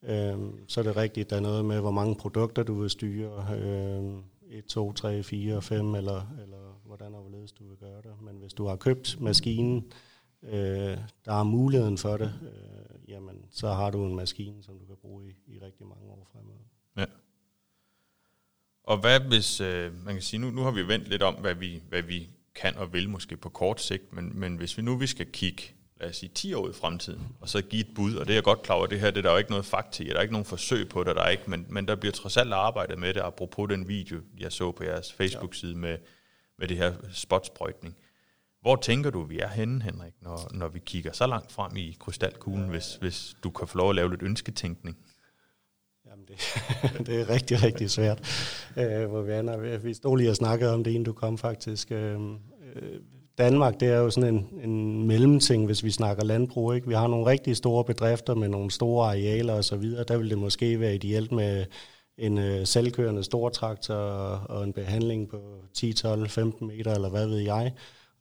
Øh, 0.08 0.38
så 0.68 0.80
er 0.80 0.84
det 0.84 0.96
rigtigt, 0.98 1.30
der 1.30 1.36
er 1.36 1.40
noget 1.40 1.66
med, 1.66 1.80
hvor 1.80 1.92
mange 1.92 2.16
produkter 2.16 2.64
du 2.64 2.82
vil 2.82 2.90
styre. 2.90 3.48
Øh, 3.58 4.14
1, 4.50 4.66
2, 4.66 4.94
3, 4.94 5.24
4, 5.24 5.62
5, 5.62 5.96
eller, 5.96 6.36
eller 6.42 6.82
hvordan 6.86 7.16
og 7.16 7.22
hvorledes 7.22 7.52
du 7.52 7.68
vil 7.68 7.78
gøre 7.78 8.02
det. 8.02 8.22
Men 8.22 8.36
hvis 8.36 8.54
du 8.54 8.68
har 8.68 8.76
købt 8.76 9.22
maskinen, 9.22 9.92
øh, 10.44 10.98
der 11.26 11.34
er 11.34 11.44
muligheden 11.44 11.98
for 11.98 12.18
det, 12.18 12.34
øh, 12.42 13.10
jamen, 13.10 13.46
så 13.52 13.68
har 13.68 13.92
du 13.92 14.06
en 14.06 14.16
maskine, 14.16 14.64
som 14.64 14.80
du 14.80 14.86
kan 14.86 14.96
bruge 15.02 15.26
i, 15.30 15.56
i 15.56 15.60
rigtig 15.60 15.88
mange 15.88 16.10
år 16.10 16.28
fremad. 16.32 16.56
Ja. 16.98 17.06
Og 18.84 18.98
hvad 18.98 19.20
hvis, 19.20 19.62
øh, 19.62 20.06
man 20.06 20.16
kan 20.16 20.22
sige, 20.22 20.40
nu, 20.40 20.52
nu 20.52 20.62
har 20.62 20.72
vi 20.72 20.88
vendt 20.88 21.08
lidt 21.08 21.24
om, 21.24 21.36
hvad 21.36 21.56
vi, 21.56 21.82
hvad 21.90 22.02
vi 22.02 22.30
kan 22.56 22.78
og 22.78 22.94
vil 22.94 23.10
måske 23.10 23.38
på 23.38 23.50
kort 23.50 23.82
sigt, 23.82 24.14
men, 24.14 24.40
men 24.40 24.56
hvis 24.56 24.78
vi 24.78 24.82
nu 24.82 24.98
vi 24.98 25.08
skal 25.08 25.32
kigge 25.32 25.64
lad 26.00 26.10
os 26.10 26.16
sige, 26.16 26.30
10 26.36 26.54
år 26.54 26.70
i 26.70 26.74
fremtiden, 26.74 27.28
og 27.42 27.50
så 27.50 27.62
give 27.62 27.82
et 27.82 27.96
bud, 27.96 28.16
og 28.16 28.26
det 28.26 28.34
er 28.34 28.36
jeg 28.36 28.44
godt 28.44 28.62
klar 28.62 28.76
over, 28.76 28.86
det 28.88 29.00
her, 29.00 29.12
det 29.12 29.18
er 29.18 29.22
der 29.22 29.32
jo 29.32 29.38
ikke 29.38 29.50
noget 29.50 29.66
fakt 29.66 30.00
i, 30.00 30.04
der 30.04 30.18
er 30.18 30.22
ikke 30.22 30.34
nogen 30.34 30.46
forsøg 30.46 30.90
på 30.90 31.04
det, 31.04 31.16
der 31.16 31.22
er 31.22 31.30
ikke, 31.30 31.44
men, 31.48 31.66
men 31.70 31.88
der 31.88 31.96
bliver 31.96 32.12
trods 32.12 32.38
alt 32.38 32.54
arbejdet 32.54 33.00
med 33.00 33.14
det, 33.14 33.22
apropos 33.22 33.70
den 33.70 33.88
video, 33.88 34.22
jeg 34.38 34.52
så 34.52 34.72
på 34.72 34.84
jeres 34.84 35.14
Facebook-side 35.14 35.76
med, 35.76 35.98
med 36.60 36.68
det 36.68 36.78
her 36.78 36.94
spotsprøjtning. 37.12 37.96
Hvor 38.62 38.76
tænker 38.76 39.10
du, 39.10 39.24
vi 39.24 39.40
er 39.40 39.48
henne, 39.48 39.84
Henrik, 39.84 40.14
når, 40.22 40.50
når 40.54 40.68
vi 40.68 40.80
kigger 40.80 41.12
så 41.12 41.28
langt 41.28 41.52
frem 41.52 41.76
i 41.76 41.98
krystalkuglen, 42.00 42.70
hvis, 42.70 42.96
hvis 42.96 43.36
du 43.44 43.50
kan 43.50 43.68
få 43.68 43.78
lov 43.78 43.90
at 43.90 43.96
lave 43.96 44.10
lidt 44.10 44.22
ønsketænkning? 44.24 44.98
Jamen 46.06 46.26
det, 46.26 46.38
det 47.08 47.22
er 47.22 47.30
rigtig, 47.30 47.64
rigtig 47.64 47.92
svært, 47.92 48.20
øh, 48.78 49.10
hvor 49.10 49.22
vi 49.22 49.34
ender. 49.34 49.78
Vi 49.78 49.94
stod 49.94 50.18
lige 50.18 50.30
og 50.30 50.36
snakkede 50.36 50.74
om 50.74 50.84
det, 50.84 50.92
inden 50.92 51.04
du 51.04 51.14
kom 51.14 51.38
faktisk. 51.38 51.92
Øh, 51.92 52.22
øh 52.76 53.00
Danmark, 53.38 53.80
det 53.80 53.88
er 53.88 53.98
jo 53.98 54.10
sådan 54.10 54.36
en, 54.36 54.70
en 54.70 55.08
mellemting, 55.08 55.66
hvis 55.66 55.84
vi 55.84 55.92
snakker 55.92 56.24
landbrug. 56.24 56.74
Ikke? 56.74 56.88
Vi 56.88 56.94
har 56.94 57.08
nogle 57.08 57.26
rigtig 57.26 57.58
store 57.58 57.84
bedrifter 57.84 58.36
med 58.36 58.48
nogle 58.48 58.72
store 58.72 59.08
arealer 59.08 59.54
osv. 59.54 59.92
Der 60.08 60.18
vil 60.18 60.30
det 60.30 60.38
måske 60.38 60.80
være 60.80 60.96
ideelt 60.96 61.32
med 61.32 61.66
en 62.18 62.38
øh, 62.38 62.66
selvkørende 62.66 63.24
stortraktor 63.24 63.96
og 64.50 64.64
en 64.64 64.74
behandling 64.74 65.30
på 65.30 65.42
10, 65.74 65.94
12, 65.94 66.30
15 66.30 66.68
meter, 66.68 66.94
eller 66.94 67.10
hvad 67.10 67.28
ved 67.28 67.38
jeg. 67.38 67.74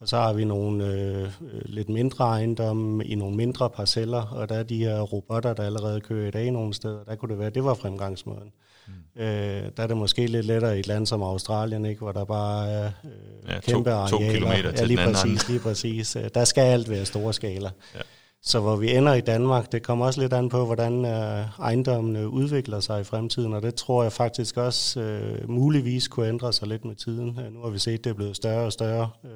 Og 0.05 0.09
så 0.09 0.17
har 0.17 0.33
vi 0.33 0.45
nogle 0.45 0.87
øh, 0.87 1.29
lidt 1.65 1.89
mindre 1.89 2.25
ejendomme 2.25 3.05
i 3.05 3.15
nogle 3.15 3.37
mindre 3.37 3.71
parceller, 3.71 4.23
og 4.23 4.49
der 4.49 4.55
er 4.55 4.63
de 4.63 4.77
her 4.77 5.01
robotter, 5.01 5.55
der 5.55 5.63
allerede 5.63 6.01
kører 6.01 6.29
i 6.29 6.31
dag 6.31 6.51
nogle 6.51 6.75
steder. 6.75 7.05
Der 7.05 7.15
kunne 7.15 7.31
det 7.31 7.39
være, 7.39 7.51
det 7.51 7.65
var 7.65 7.75
fremgangsmåden. 7.75 8.53
Mm. 8.87 9.23
Øh, 9.23 9.63
der 9.77 9.83
er 9.83 9.87
det 9.87 9.97
måske 9.97 10.27
lidt 10.27 10.47
lettere 10.47 10.77
i 10.77 10.81
et 10.81 10.87
land 10.87 11.07
som 11.07 11.23
Australien, 11.23 11.85
ikke, 11.85 12.01
hvor 12.01 12.13
der 12.13 12.25
bare 12.25 12.71
er 12.71 12.91
øh, 13.05 13.51
ja, 13.51 13.61
kæmpe 13.61 13.91
to, 13.91 13.97
arealer. 13.97 14.09
To 14.09 14.33
kilometer 14.33 14.73
til 14.73 14.81
ja, 14.81 14.85
lige 14.85 14.97
præcis, 14.97 15.25
anden. 15.25 15.39
lige 15.49 15.61
præcis. 15.61 16.17
Der 16.35 16.45
skal 16.45 16.63
alt 16.63 16.91
være 16.91 17.05
store 17.05 17.33
skala. 17.33 17.71
Ja. 17.95 18.01
Så 18.43 18.61
hvor 18.61 18.77
vi 18.77 18.97
ender 18.97 19.15
i 19.15 19.21
Danmark, 19.21 19.73
det 19.73 19.83
kommer 19.83 20.07
også 20.07 20.21
lidt 20.21 20.33
an 20.33 20.49
på, 20.49 20.65
hvordan 20.65 21.05
øh, 21.05 21.45
ejendommene 21.61 22.29
udvikler 22.29 22.81
sig 22.81 23.01
i 23.01 23.05
fremtiden, 23.05 23.53
og 23.55 23.63
det 23.63 23.75
tror 23.75 24.03
jeg 24.03 24.13
faktisk 24.13 24.57
også 24.57 25.01
øh, 25.01 25.51
muligvis 25.51 26.09
kunne 26.09 26.29
ændre 26.29 26.53
sig 26.53 26.69
lidt 26.69 26.85
med 26.85 26.95
tiden. 26.95 27.39
Øh, 27.39 27.53
nu 27.53 27.63
har 27.63 27.71
vi 27.71 27.79
set, 27.79 27.99
at 27.99 28.05
det 28.05 28.11
er 28.11 28.15
blevet 28.15 28.37
større 28.37 28.65
og 28.65 28.73
større. 28.73 29.11
Øh, 29.25 29.31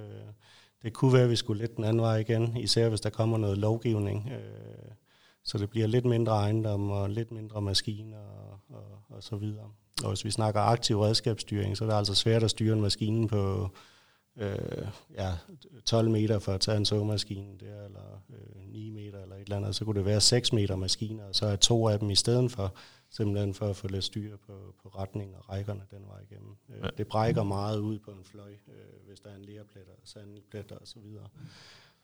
det 0.82 0.92
kunne 0.92 1.12
være, 1.12 1.22
at 1.22 1.30
vi 1.30 1.36
skulle 1.36 1.60
lidt 1.60 1.76
den 1.76 1.84
anden 1.84 2.02
vej 2.02 2.16
igen, 2.16 2.56
især 2.56 2.88
hvis 2.88 3.00
der 3.00 3.10
kommer 3.10 3.38
noget 3.38 3.58
lovgivning. 3.58 4.30
Øh, 4.32 4.92
så 5.44 5.58
det 5.58 5.70
bliver 5.70 5.86
lidt 5.86 6.04
mindre 6.04 6.32
ejendom 6.32 6.90
og 6.90 7.10
lidt 7.10 7.32
mindre 7.32 7.62
maskiner 7.62 8.18
og, 8.18 8.58
og, 8.76 9.16
og 9.16 9.22
så 9.22 9.36
videre. 9.36 9.70
Og 10.04 10.08
hvis 10.08 10.24
vi 10.24 10.30
snakker 10.30 10.60
aktiv 10.60 11.00
redskabsstyring, 11.00 11.76
så 11.76 11.84
er 11.84 11.88
det 11.88 11.96
altså 11.96 12.14
svært 12.14 12.42
at 12.42 12.50
styre 12.50 12.72
en 12.74 12.80
maskine 12.80 13.28
på 13.28 13.70
øh, 14.38 14.86
ja, 15.16 15.32
12 15.84 16.10
meter 16.10 16.38
for 16.38 16.52
at 16.52 16.60
tage 16.60 16.76
en 16.76 16.84
såmaskine 16.84 17.58
der, 17.60 17.84
eller 17.84 18.22
øh, 18.30 18.72
9 18.72 18.90
meter 18.90 19.22
eller 19.22 19.36
et 19.36 19.42
eller 19.42 19.56
andet. 19.56 19.74
Så 19.74 19.84
kunne 19.84 19.98
det 19.98 20.04
være 20.04 20.20
6 20.20 20.52
meter 20.52 20.76
maskiner, 20.76 21.24
og 21.24 21.34
så 21.34 21.46
er 21.46 21.56
to 21.56 21.88
af 21.88 21.98
dem 21.98 22.10
i 22.10 22.14
stedet 22.14 22.52
for, 22.52 22.74
simpelthen 23.10 23.54
for 23.54 23.66
at 23.66 23.76
få 23.76 23.88
lidt 23.88 24.04
styr 24.04 24.36
på, 24.46 24.74
på 24.82 24.88
retning 24.88 25.36
og 25.36 25.48
rækkerne 25.48 25.82
den 25.90 26.02
vej 26.06 26.20
igennem. 26.30 26.56
Øh, 26.68 26.82
ja. 26.82 26.88
Det 26.98 27.06
brækker 27.06 27.42
meget 27.42 27.78
ud 27.78 27.98
på 27.98 28.10
en 28.10 28.24
fløj, 28.24 28.50
øh, 28.50 29.08
hvis 29.08 29.20
der 29.20 29.30
er 29.30 29.36
en 29.36 29.44
lærplet 29.44 29.84
og 29.88 29.98
sandplet 30.04 30.72
og 30.72 30.80
så 30.84 30.98
videre. 31.00 31.28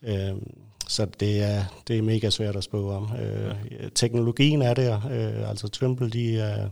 Øh, 0.02 0.42
så 0.88 1.04
det 1.04 1.42
er, 1.42 1.64
det 1.88 1.98
er 1.98 2.02
mega 2.02 2.30
svært 2.30 2.56
at 2.56 2.64
spå 2.64 2.90
om. 2.90 3.16
Øh, 3.16 3.56
ja. 3.70 3.88
Teknologien 3.94 4.62
er 4.62 4.74
der, 4.74 4.96
øh, 4.96 5.50
altså 5.50 5.68
Trimble, 5.68 6.10
de 6.10 6.38
er, 6.38 6.70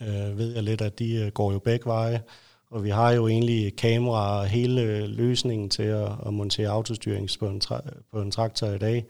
øh, 0.00 0.38
ved 0.38 0.54
jeg 0.54 0.62
lidt, 0.62 0.80
at 0.80 0.98
de 0.98 1.30
går 1.34 1.52
jo 1.52 1.58
begge 1.58 1.86
veje, 1.86 2.22
og 2.70 2.84
vi 2.84 2.90
har 2.90 3.10
jo 3.12 3.28
egentlig 3.28 3.76
kamera 3.76 4.40
og 4.40 4.46
hele 4.46 5.06
løsningen 5.06 5.70
til 5.70 5.82
at, 5.82 6.12
at 6.26 6.34
montere 6.34 6.68
autostyring 6.68 7.28
på 7.38 7.48
en, 7.48 7.60
tra- 7.64 8.02
på 8.12 8.22
en 8.22 8.30
traktor 8.30 8.66
i 8.66 8.78
dag, 8.78 9.04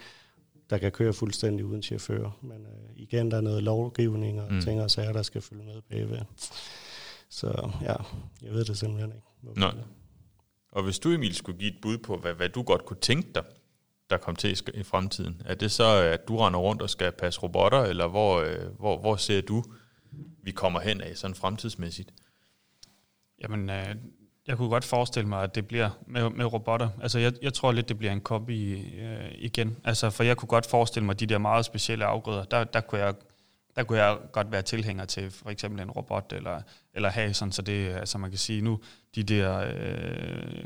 der 0.70 0.78
kan 0.78 0.92
køre 0.92 1.12
fuldstændig 1.12 1.64
uden 1.64 1.82
chauffør. 1.82 2.38
Men 2.42 2.66
øh, 2.66 2.96
igen, 2.96 3.30
der 3.30 3.36
er 3.36 3.40
noget 3.40 3.62
lovgivning 3.62 4.40
og 4.40 4.52
mm. 4.52 4.60
ting 4.60 4.82
og 4.82 4.90
sager, 4.90 5.12
der 5.12 5.22
skal 5.22 5.40
følge 5.40 5.64
med 5.64 5.82
bagved. 5.90 6.18
Så 7.28 7.70
ja, 7.82 7.94
jeg 8.42 8.52
ved 8.52 8.64
det 8.64 8.78
simpelthen 8.78 9.12
ikke. 9.12 9.60
Nej. 9.60 9.74
Og 10.72 10.82
hvis 10.82 10.98
du, 10.98 11.10
Emil, 11.10 11.34
skulle 11.34 11.58
give 11.58 11.70
et 11.70 11.80
bud 11.82 11.98
på, 11.98 12.16
hvad, 12.16 12.34
hvad 12.34 12.48
du 12.48 12.62
godt 12.62 12.84
kunne 12.84 13.00
tænke 13.00 13.28
dig, 13.34 13.44
der 14.10 14.16
kom 14.16 14.36
til 14.36 14.60
i 14.74 14.82
fremtiden, 14.82 15.42
er 15.44 15.54
det 15.54 15.70
så, 15.70 15.84
at 15.84 16.28
du 16.28 16.36
render 16.36 16.60
rundt 16.60 16.82
og 16.82 16.90
skal 16.90 17.12
passe 17.12 17.40
robotter, 17.42 17.82
eller 17.82 18.06
hvor, 18.06 18.40
øh, 18.40 18.76
hvor, 18.78 19.00
hvor 19.00 19.16
ser 19.16 19.40
du, 19.40 19.64
vi 20.42 20.50
kommer 20.50 20.80
hen 20.80 21.00
af 21.00 21.16
sådan 21.16 21.34
fremtidsmæssigt? 21.34 22.12
Jamen, 23.40 23.70
øh, 23.70 23.94
jeg 24.46 24.56
kunne 24.56 24.68
godt 24.68 24.84
forestille 24.84 25.28
mig, 25.28 25.42
at 25.42 25.54
det 25.54 25.68
bliver 25.68 25.90
med, 26.06 26.30
med 26.30 26.44
robotter. 26.44 26.88
Altså, 27.02 27.18
jeg, 27.18 27.32
jeg 27.42 27.54
tror 27.54 27.72
lidt, 27.72 27.88
det 27.88 27.98
bliver 27.98 28.12
en 28.12 28.20
copy 28.20 28.78
øh, 29.00 29.30
igen. 29.34 29.76
Altså, 29.84 30.10
for 30.10 30.24
jeg 30.24 30.36
kunne 30.36 30.48
godt 30.48 30.66
forestille 30.66 31.06
mig, 31.06 31.20
de 31.20 31.26
der 31.26 31.38
meget 31.38 31.64
specielle 31.64 32.04
afgrøder, 32.04 32.44
der, 32.44 32.64
der 32.64 32.80
kunne 32.80 33.00
jeg 33.00 33.14
der 33.76 33.84
kunne 33.84 34.02
jeg 34.02 34.18
godt 34.32 34.52
være 34.52 34.62
tilhænger 34.62 35.04
til 35.04 35.30
for 35.30 35.50
eksempel 35.50 35.82
en 35.82 35.90
robot, 35.90 36.32
eller, 36.32 36.60
eller 36.94 37.08
have 37.08 37.34
sådan, 37.34 37.52
så 37.52 37.62
det, 37.62 37.88
altså 37.88 38.18
man 38.18 38.30
kan 38.30 38.38
sige 38.38 38.62
nu, 38.62 38.80
de 39.14 39.22
der 39.22 39.58
øh, 39.58 40.64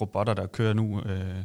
robotter, 0.00 0.34
der 0.34 0.46
kører 0.46 0.72
nu, 0.72 1.02
øh, 1.02 1.44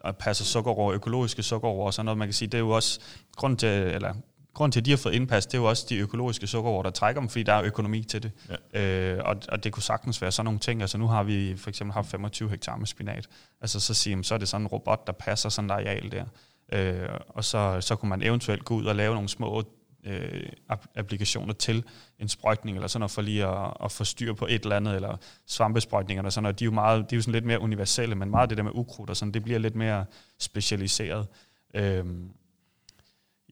og 0.00 0.16
passer 0.16 0.44
sukkerroer, 0.44 0.94
økologiske 0.94 1.42
sukkerroer 1.42 1.86
og 1.86 1.94
sådan 1.94 2.04
noget, 2.04 2.18
man 2.18 2.28
kan 2.28 2.32
sige, 2.32 2.48
det 2.48 2.54
er 2.54 2.62
jo 2.62 2.70
også 2.70 3.00
grund 3.36 3.56
til, 3.56 3.68
eller 3.68 4.14
grund 4.54 4.72
til, 4.72 4.80
at 4.80 4.86
de 4.86 4.90
har 4.90 4.96
fået 4.96 5.14
indpas, 5.14 5.46
det 5.46 5.54
er 5.54 5.58
jo 5.58 5.68
også 5.68 5.86
de 5.88 5.98
økologiske 5.98 6.46
sukkerroer, 6.46 6.82
der 6.82 6.90
trækker 6.90 7.20
dem, 7.20 7.28
fordi 7.28 7.42
der 7.42 7.52
er 7.52 7.62
økonomi 7.62 8.02
til 8.02 8.22
det. 8.22 8.30
Ja. 8.74 9.14
Øh, 9.14 9.20
og, 9.24 9.36
og 9.48 9.64
det 9.64 9.72
kunne 9.72 9.82
sagtens 9.82 10.22
være 10.22 10.32
sådan 10.32 10.44
nogle 10.44 10.60
ting. 10.60 10.80
Altså 10.80 10.98
nu 10.98 11.06
har 11.06 11.22
vi 11.22 11.56
for 11.56 11.68
eksempel 11.68 11.94
haft 11.94 12.10
25 12.10 12.50
hektar 12.50 12.76
med 12.76 12.86
spinat. 12.86 13.28
Altså 13.60 13.80
så 13.80 13.94
siger 13.94 14.22
så 14.22 14.34
er 14.34 14.38
det 14.38 14.48
sådan 14.48 14.64
en 14.64 14.66
robot, 14.66 15.06
der 15.06 15.12
passer 15.12 15.48
sådan 15.48 15.70
et 15.70 15.74
areal 15.74 16.12
der. 16.12 16.24
Øh, 16.72 17.08
og 17.28 17.44
så, 17.44 17.80
så 17.80 17.96
kunne 17.96 18.08
man 18.08 18.22
eventuelt 18.22 18.64
gå 18.64 18.74
ud 18.74 18.84
og 18.84 18.96
lave 18.96 19.14
nogle 19.14 19.28
små 19.28 19.64
øh, 20.04 20.48
applikationer 20.94 21.52
til 21.52 21.84
en 22.18 22.28
sprøjtning, 22.28 22.76
eller 22.76 22.88
sådan 22.88 23.00
noget, 23.00 23.10
for 23.10 23.22
lige 23.22 23.46
at, 23.46 23.74
at 23.84 23.92
få 23.92 24.04
styr 24.04 24.34
på 24.34 24.46
et 24.50 24.62
eller 24.62 24.76
andet, 24.76 24.94
eller 24.94 25.16
svampesprøjtninger, 25.46 26.24
og 26.24 26.32
sådan 26.32 26.42
noget. 26.42 26.58
De 26.58 26.64
er 26.64 26.66
jo, 26.66 26.72
meget, 26.72 27.10
de 27.10 27.14
er 27.14 27.16
jo 27.16 27.22
sådan 27.22 27.32
lidt 27.32 27.44
mere 27.44 27.60
universelle, 27.60 28.14
men 28.14 28.30
meget 28.30 28.42
af 28.42 28.48
det 28.48 28.58
der 28.58 28.64
med 28.64 28.72
ukrudt 28.74 29.10
og 29.10 29.16
sådan, 29.16 29.34
det 29.34 29.42
bliver 29.42 29.58
lidt 29.58 29.76
mere 29.76 30.04
specialiseret. 30.38 31.26
Øh, 31.74 32.04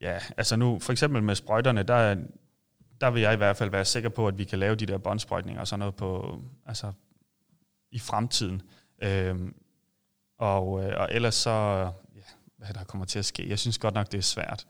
ja, 0.01 0.19
altså 0.37 0.57
nu, 0.57 0.79
for 0.79 0.93
eksempel 0.93 1.23
med 1.23 1.35
sprøjterne, 1.35 1.83
der, 1.83 2.17
der 3.01 3.11
vil 3.11 3.23
jeg 3.23 3.33
i 3.33 3.37
hvert 3.37 3.57
fald 3.57 3.71
være 3.71 3.85
sikker 3.85 4.09
på, 4.09 4.29
at 4.29 4.39
vi 4.39 4.45
kan 4.45 4.59
lave 4.59 4.75
de 4.75 4.87
der 4.87 4.99
båndsprøjtninger 4.99 5.61
og 5.61 5.69
sådan 5.69 5.79
noget 5.79 5.95
på, 5.95 6.41
altså, 6.67 6.93
i 7.91 7.99
fremtiden. 7.99 8.63
Øhm, 9.03 9.55
og, 10.39 10.85
øh, 10.85 11.01
og 11.01 11.09
ellers 11.11 11.35
så, 11.35 11.51
ja, 12.17 12.21
hvad 12.57 12.69
der 12.75 12.85
kommer 12.85 13.05
til 13.05 13.19
at 13.19 13.25
ske. 13.25 13.49
Jeg 13.49 13.59
synes 13.59 13.79
godt 13.79 13.95
nok, 13.95 14.13
det 14.13 14.19
er 14.19 14.23
svært. 14.23 14.67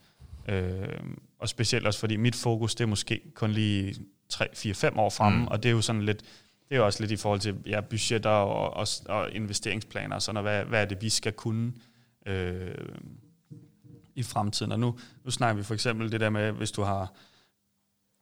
Øhm, 0.49 1.23
og 1.39 1.49
specielt 1.49 1.87
også 1.87 2.01
fordi 2.01 2.17
mit 2.17 2.37
fokus, 2.37 2.75
det 2.75 2.85
er 2.85 2.89
måske 2.89 3.21
kun 3.35 3.51
lige 3.51 3.95
3, 4.29 4.49
4, 4.55 4.75
5 4.75 4.99
år 4.99 5.11
fremme, 5.11 5.39
mm. 5.39 5.47
og 5.47 5.63
det 5.63 5.69
er 5.69 5.73
jo 5.73 5.81
sådan 5.81 6.03
lidt, 6.03 6.23
det 6.69 6.77
er 6.77 6.81
også 6.81 7.03
lidt 7.03 7.11
i 7.11 7.17
forhold 7.17 7.41
til 7.41 7.57
ja, 7.67 7.81
budgetter 7.81 8.31
og, 8.31 8.75
og, 8.75 8.87
og 9.07 9.33
investeringsplaner 9.33 10.15
og 10.15 10.23
sådan, 10.23 10.37
og 10.37 10.43
hvad, 10.43 10.65
hvad 10.65 10.81
er 10.81 10.85
det, 10.85 11.03
vi 11.03 11.09
skal 11.09 11.33
kunne 11.33 11.73
øh, 12.27 12.75
i 14.15 14.23
fremtiden. 14.23 14.73
Og 14.73 14.81
nu, 14.81 14.99
nu 15.25 15.31
snakker 15.31 15.57
vi 15.57 15.63
for 15.63 15.75
eksempel 15.75 16.13
det 16.13 16.21
der 16.21 16.31
med, 16.31 16.53
hvis 16.53 16.71
du 16.71 16.83
har 16.83 17.13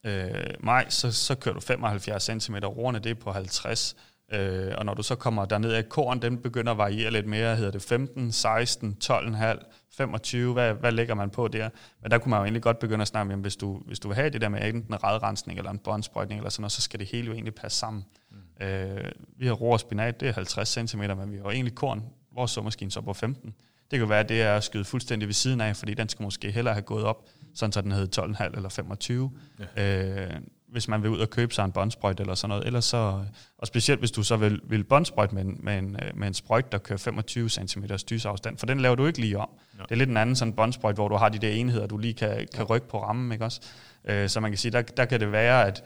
øh, 0.06 0.54
maj, 0.60 0.90
så, 0.90 1.12
så 1.12 1.34
kører 1.34 1.54
du 1.54 1.60
75 1.60 2.30
cm, 2.42 2.54
roerne 2.54 2.98
det 2.98 3.10
er 3.10 3.14
på 3.14 3.32
50 3.32 3.96
Øh, 4.32 4.74
og 4.78 4.84
når 4.84 4.94
du 4.94 5.02
så 5.02 5.14
kommer 5.14 5.44
derned 5.44 5.72
af 5.72 5.88
korn, 5.88 6.22
den 6.22 6.38
begynder 6.38 6.72
at 6.72 6.78
variere 6.78 7.10
lidt 7.10 7.26
mere. 7.26 7.56
Hedder 7.56 7.70
det 7.70 7.82
15, 7.82 8.32
16, 8.32 8.96
12,5, 9.04 9.64
25? 9.90 10.52
Hvad, 10.52 10.74
hvad 10.74 10.92
lægger 10.92 11.14
man 11.14 11.30
på 11.30 11.48
der? 11.48 11.68
Men 12.02 12.10
der 12.10 12.18
kunne 12.18 12.30
man 12.30 12.38
jo 12.38 12.44
egentlig 12.44 12.62
godt 12.62 12.78
begynde 12.78 13.02
at 13.02 13.08
snakke 13.08 13.34
om, 13.34 13.40
hvis 13.40 13.56
du, 13.56 13.82
hvis 13.86 13.98
du 13.98 14.08
vil 14.08 14.14
have 14.14 14.30
det 14.30 14.40
der 14.40 14.48
med 14.48 14.60
enten 14.62 14.94
en 14.94 15.04
redrensning 15.04 15.58
eller 15.58 15.70
en 15.70 15.78
båndsprøjtning 15.78 16.38
eller 16.38 16.50
sådan 16.50 16.62
noget, 16.62 16.72
så 16.72 16.82
skal 16.82 17.00
det 17.00 17.08
hele 17.08 17.26
jo 17.26 17.32
egentlig 17.32 17.54
passe 17.54 17.78
sammen. 17.78 18.04
Mm. 18.30 18.66
Øh, 18.66 19.12
vi 19.36 19.46
har 19.46 19.52
rå 19.52 19.72
og 19.72 19.80
spinat, 19.80 20.20
det 20.20 20.28
er 20.28 20.32
50 20.32 20.68
cm, 20.68 21.00
men 21.00 21.32
vi 21.32 21.36
har 21.36 21.44
egentlig 21.44 21.74
korn, 21.74 22.04
vores 22.34 22.50
sommerskine 22.50 22.90
så 22.90 23.00
på 23.00 23.12
15. 23.12 23.54
Det 23.90 23.98
kan 23.98 24.08
være, 24.08 24.20
at 24.20 24.28
det 24.28 24.42
er 24.42 24.60
skyde 24.60 24.84
fuldstændig 24.84 25.28
ved 25.28 25.34
siden 25.34 25.60
af, 25.60 25.76
fordi 25.76 25.94
den 25.94 26.08
skal 26.08 26.22
måske 26.22 26.50
hellere 26.50 26.74
have 26.74 26.82
gået 26.82 27.04
op, 27.04 27.28
sådan 27.54 27.72
så 27.72 27.80
den 27.80 27.92
hed 27.92 28.08
12,5 28.18 28.56
eller 28.56 28.68
25. 28.68 29.30
Ja. 29.76 30.26
Øh, 30.26 30.40
hvis 30.68 30.88
man 30.88 31.02
vil 31.02 31.10
ud 31.10 31.18
og 31.18 31.30
købe 31.30 31.54
sig 31.54 31.64
en 31.64 31.72
båndsprøjt 31.72 32.20
eller 32.20 32.34
sådan 32.34 32.48
noget. 32.48 32.66
Ellers 32.66 32.84
så, 32.84 33.24
og 33.58 33.66
specielt 33.66 34.00
hvis 34.00 34.10
du 34.10 34.22
så 34.22 34.36
vil, 34.36 34.60
vil 34.64 34.84
båndsprøjt 34.84 35.32
med 35.32 35.42
en, 35.42 35.58
med, 35.62 35.78
en, 35.78 35.96
med 36.14 36.28
en 36.28 36.34
sprøjt, 36.34 36.72
der 36.72 36.78
kører 36.78 36.98
25 36.98 37.48
cm 37.48 37.84
dysafstand, 38.10 38.58
for 38.58 38.66
den 38.66 38.80
laver 38.80 38.94
du 38.94 39.06
ikke 39.06 39.20
lige 39.20 39.38
om. 39.38 39.48
Ja. 39.78 39.82
Det 39.82 39.92
er 39.92 39.96
lidt 39.96 40.10
en 40.10 40.16
anden 40.16 40.36
sådan 40.36 40.54
båndsprøjt, 40.54 40.94
hvor 40.94 41.08
du 41.08 41.16
har 41.16 41.28
de 41.28 41.38
der 41.38 41.50
enheder, 41.50 41.86
du 41.86 41.98
lige 41.98 42.14
kan, 42.14 42.48
kan 42.54 42.64
rykke 42.64 42.88
på 42.88 43.02
rammen, 43.02 43.32
ikke 43.32 43.44
også? 43.44 43.60
Øh, 44.04 44.28
så 44.28 44.40
man 44.40 44.50
kan 44.50 44.58
sige, 44.58 44.72
der, 44.72 44.82
der 44.82 45.04
kan 45.04 45.20
det 45.20 45.32
være, 45.32 45.66
at 45.66 45.84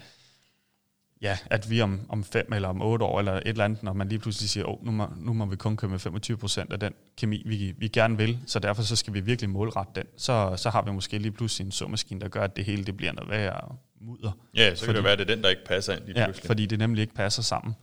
ja, 1.22 1.38
at 1.46 1.70
vi 1.70 1.80
om, 1.80 2.00
om 2.08 2.24
fem 2.24 2.52
eller 2.52 2.68
om 2.68 2.82
otte 2.82 3.04
år, 3.04 3.18
eller 3.18 3.32
et 3.32 3.42
eller 3.44 3.64
andet, 3.64 3.82
når 3.82 3.92
man 3.92 4.08
lige 4.08 4.18
pludselig 4.18 4.50
siger, 4.50 4.64
oh, 4.64 4.87
nu, 4.87 4.90
må, 4.90 5.06
nu 5.16 5.32
må 5.32 5.46
vi 5.46 5.56
kun 5.56 5.76
køre 5.76 5.90
med 5.90 5.98
25 5.98 6.37
procent 6.37 6.72
af 6.72 6.80
den 6.80 6.92
kemi, 7.16 7.42
vi, 7.46 7.74
vi 7.78 7.88
gerne 7.88 8.16
vil, 8.16 8.38
så 8.46 8.58
derfor 8.58 8.82
så 8.82 8.96
skal 8.96 9.14
vi 9.14 9.20
virkelig 9.20 9.50
målrette 9.50 9.92
den. 9.94 10.04
Så, 10.16 10.54
så 10.56 10.70
har 10.70 10.82
vi 10.82 10.90
måske 10.90 11.18
lige 11.18 11.32
pludselig 11.32 11.64
en 11.64 11.72
såmaskine, 11.72 12.20
der 12.20 12.28
gør, 12.28 12.40
at 12.40 12.56
det 12.56 12.64
hele 12.64 12.85
det 12.85 12.96
bliver 12.96 13.12
noget 13.12 13.30
værd 13.30 13.76
mudder. 14.00 14.30
Ja, 14.54 14.74
så 14.74 14.85
fordi, 14.85 14.87
kan 14.87 14.94
det 14.94 15.04
være, 15.04 15.12
at 15.12 15.18
det 15.18 15.30
er 15.30 15.35
den, 15.35 15.44
der 15.44 15.50
ikke 15.50 15.64
passer 15.64 15.92
ind 15.92 16.04
lige 16.04 16.20
ja, 16.20 16.26
fordi 16.46 16.66
det 16.66 16.78
nemlig 16.78 17.02
ikke 17.02 17.14
passer 17.14 17.42
sammen. 17.42 17.74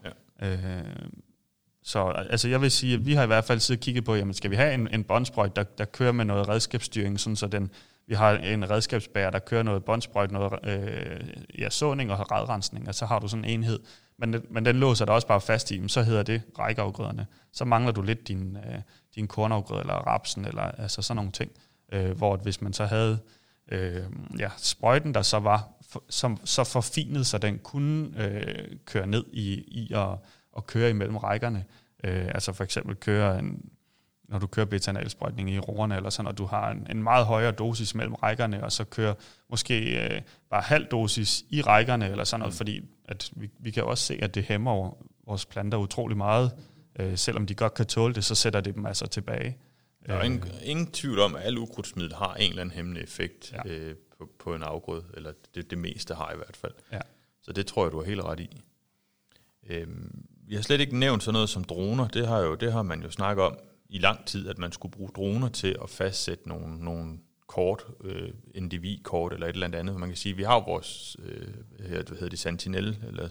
Ja. 0.41 0.51
Øh, 0.51 0.83
så 1.83 2.07
altså, 2.07 2.47
jeg 2.47 2.61
vil 2.61 2.71
sige, 2.71 2.93
at 2.93 3.05
vi 3.05 3.13
har 3.13 3.23
i 3.23 3.27
hvert 3.27 3.43
fald 3.43 3.59
siddet 3.59 3.79
og 3.79 3.83
kigget 3.83 4.05
på, 4.05 4.15
jamen, 4.15 4.33
skal 4.33 4.51
vi 4.51 4.55
have 4.55 4.73
en, 4.73 4.87
en 4.93 5.03
båndsprøjt, 5.03 5.55
der, 5.55 5.63
der 5.63 5.85
kører 5.85 6.11
med 6.11 6.25
noget 6.25 6.49
redskabsstyring, 6.49 7.19
sådan 7.19 7.35
så 7.35 7.47
den, 7.47 7.71
vi 8.09 8.15
har 8.15 8.31
en 8.31 8.69
redskabsbærer, 8.69 9.29
der 9.29 9.39
kører 9.39 9.63
noget 9.63 9.85
båndsprøjt, 9.85 10.31
noget 10.31 10.53
øh, 10.63 11.19
ja, 11.59 11.69
såning 11.69 12.11
og 12.11 12.31
redrensning, 12.31 12.87
og 12.87 12.95
så 12.95 13.05
har 13.05 13.19
du 13.19 13.27
sådan 13.27 13.45
en 13.45 13.51
enhed. 13.51 13.79
Men, 14.17 14.35
men 14.49 14.65
den 14.65 14.75
låser 14.75 15.05
der 15.05 15.13
også 15.13 15.27
bare 15.27 15.41
fast 15.41 15.71
i, 15.71 15.87
så 15.87 16.01
hedder 16.01 16.23
det 16.23 16.41
rækkeafgrøderne. 16.59 17.27
Så 17.53 17.65
mangler 17.65 17.91
du 17.91 18.01
lidt 18.01 18.27
din, 18.27 18.57
øh, 18.57 18.81
din 19.15 19.27
kornafgrøde, 19.27 19.81
eller 19.81 19.93
rapsen, 19.93 20.45
eller 20.45 20.61
altså 20.61 21.01
sådan 21.01 21.15
nogle 21.15 21.31
ting. 21.31 21.51
Øh, 21.91 22.17
hvor 22.17 22.37
hvis 22.37 22.61
man 22.61 22.73
så 22.73 22.85
havde 22.85 23.19
øh, 23.71 24.03
ja, 24.39 24.49
sprøjten, 24.57 25.13
der 25.13 25.21
så 25.21 25.39
var 25.39 25.67
som 26.09 26.37
så 26.45 26.63
forfinet, 26.63 27.27
så 27.27 27.37
den 27.37 27.59
kunne 27.59 28.23
øh, 28.23 28.77
køre 28.85 29.07
ned 29.07 29.25
i, 29.33 29.53
i 29.53 29.93
at, 29.93 30.09
at 30.57 30.67
køre 30.67 30.89
imellem 30.89 31.17
rækkerne. 31.17 31.65
Øh, 32.03 32.25
altså 32.27 32.53
for 32.53 32.63
eksempel 32.63 32.95
køre 32.95 33.39
en, 33.39 33.69
når 34.29 34.39
du 34.39 34.47
kører 34.47 34.65
betanalsprøjtning 34.65 35.49
i 35.49 35.59
roerne, 35.59 35.95
eller 35.95 36.09
sådan, 36.09 36.27
og 36.27 36.37
du 36.37 36.45
har 36.45 36.71
en, 36.71 36.87
en 36.91 37.03
meget 37.03 37.25
højere 37.25 37.51
dosis 37.51 37.95
mellem 37.95 38.13
rækkerne, 38.13 38.63
og 38.63 38.71
så 38.71 38.83
kører 38.83 39.13
måske 39.49 40.05
øh, 40.05 40.21
bare 40.49 40.61
halv 40.61 40.85
dosis 40.85 41.43
i 41.49 41.61
rækkerne, 41.61 42.09
eller 42.09 42.23
sådan 42.23 42.39
noget, 42.39 42.53
mm. 42.53 42.57
fordi 42.57 42.81
at 43.05 43.31
vi, 43.35 43.49
vi 43.59 43.71
kan 43.71 43.83
også 43.83 44.03
se, 44.03 44.19
at 44.21 44.35
det 44.35 44.43
hæmmer 44.43 44.97
vores 45.27 45.45
planter 45.45 45.77
utrolig 45.77 46.17
meget. 46.17 46.51
Øh, 46.99 47.17
selvom 47.17 47.45
de 47.45 47.55
godt 47.55 47.73
kan 47.73 47.85
tåle 47.85 48.13
det, 48.13 48.25
så 48.25 48.35
sætter 48.35 48.61
det 48.61 48.75
dem 48.75 48.85
altså 48.85 49.07
tilbage. 49.07 49.57
Der 50.05 50.13
er 50.15 50.23
ingen, 50.23 50.43
ingen 50.63 50.91
tvivl 50.91 51.19
om, 51.19 51.35
at 51.35 51.43
alle 51.43 51.59
ukrudtsmiddel 51.59 52.15
har 52.15 52.33
en 52.33 52.49
eller 52.49 52.61
anden 52.61 52.75
hæmmende 52.75 53.01
effekt 53.01 53.53
ja. 53.53 53.69
øh, 53.71 53.95
på, 54.17 54.29
på 54.39 54.55
en 54.55 54.63
afgrøde, 54.63 55.03
eller 55.13 55.31
det, 55.55 55.71
det 55.71 55.77
meste 55.77 56.13
har 56.13 56.31
i 56.33 56.35
hvert 56.35 56.57
fald. 56.57 56.73
Ja. 56.91 56.99
Så 57.41 57.51
det 57.51 57.65
tror 57.65 57.85
jeg, 57.85 57.91
du 57.91 57.97
har 57.99 58.05
helt 58.05 58.21
ret 58.21 58.39
i. 58.39 58.61
Øhm, 59.69 60.25
vi 60.47 60.55
har 60.55 60.61
slet 60.61 60.79
ikke 60.79 60.97
nævnt 60.97 61.23
sådan 61.23 61.33
noget 61.33 61.49
som 61.49 61.63
droner. 61.63 62.07
Det 62.07 62.27
har, 62.27 62.39
jo, 62.39 62.55
det 62.55 62.73
har 62.73 62.81
man 62.81 63.03
jo 63.03 63.11
snakket 63.11 63.45
om 63.45 63.57
i 63.89 63.97
lang 63.97 64.25
tid, 64.25 64.49
at 64.49 64.57
man 64.57 64.71
skulle 64.71 64.91
bruge 64.91 65.09
droner 65.15 65.49
til 65.49 65.77
at 65.83 65.89
fastsætte 65.89 66.49
nogle, 66.49 66.83
nogle 66.83 67.19
kort, 67.47 67.85
øh, 68.03 68.29
NDV-kort 68.55 69.33
eller 69.33 69.47
et 69.47 69.53
eller 69.53 69.77
andet. 69.77 69.99
Man 69.99 70.09
kan 70.09 70.17
sige, 70.17 70.31
at 70.31 70.37
vi 70.37 70.43
har 70.43 70.59
vores, 70.59 71.17
øh, 71.23 71.53
hvad 71.77 71.87
hedder 71.89 72.29
det, 72.29 72.39
Sentinel, 72.39 72.97
eller 73.07 73.29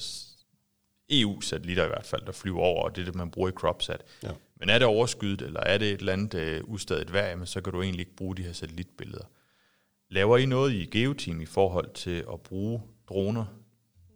EU-satellitter 1.10 1.84
i 1.84 1.88
hvert 1.88 2.06
fald, 2.06 2.22
der 2.26 2.32
flyver 2.32 2.60
over, 2.60 2.82
og 2.82 2.96
det 2.96 3.00
er 3.00 3.04
det, 3.04 3.14
man 3.14 3.30
bruger 3.30 3.48
i 3.48 3.52
CropSat. 3.52 4.04
Ja. 4.22 4.30
Men 4.56 4.70
er 4.70 4.78
det 4.78 4.86
overskydet, 4.86 5.42
eller 5.42 5.60
er 5.60 5.78
det 5.78 5.88
et 5.90 6.00
eller 6.00 6.12
andet 6.12 6.34
øh, 6.34 6.60
ustadigt 6.64 7.12
vejr, 7.12 7.44
så 7.44 7.60
kan 7.60 7.72
du 7.72 7.82
egentlig 7.82 8.00
ikke 8.00 8.16
bruge 8.16 8.36
de 8.36 8.42
her 8.42 8.52
satellitbilleder. 8.52 9.24
Laver 10.10 10.36
I 10.36 10.46
noget 10.46 10.72
i 10.72 10.84
Geoteam 10.84 11.40
i 11.40 11.46
forhold 11.46 11.94
til 11.94 12.24
at 12.32 12.40
bruge 12.40 12.82
droner 13.08 13.44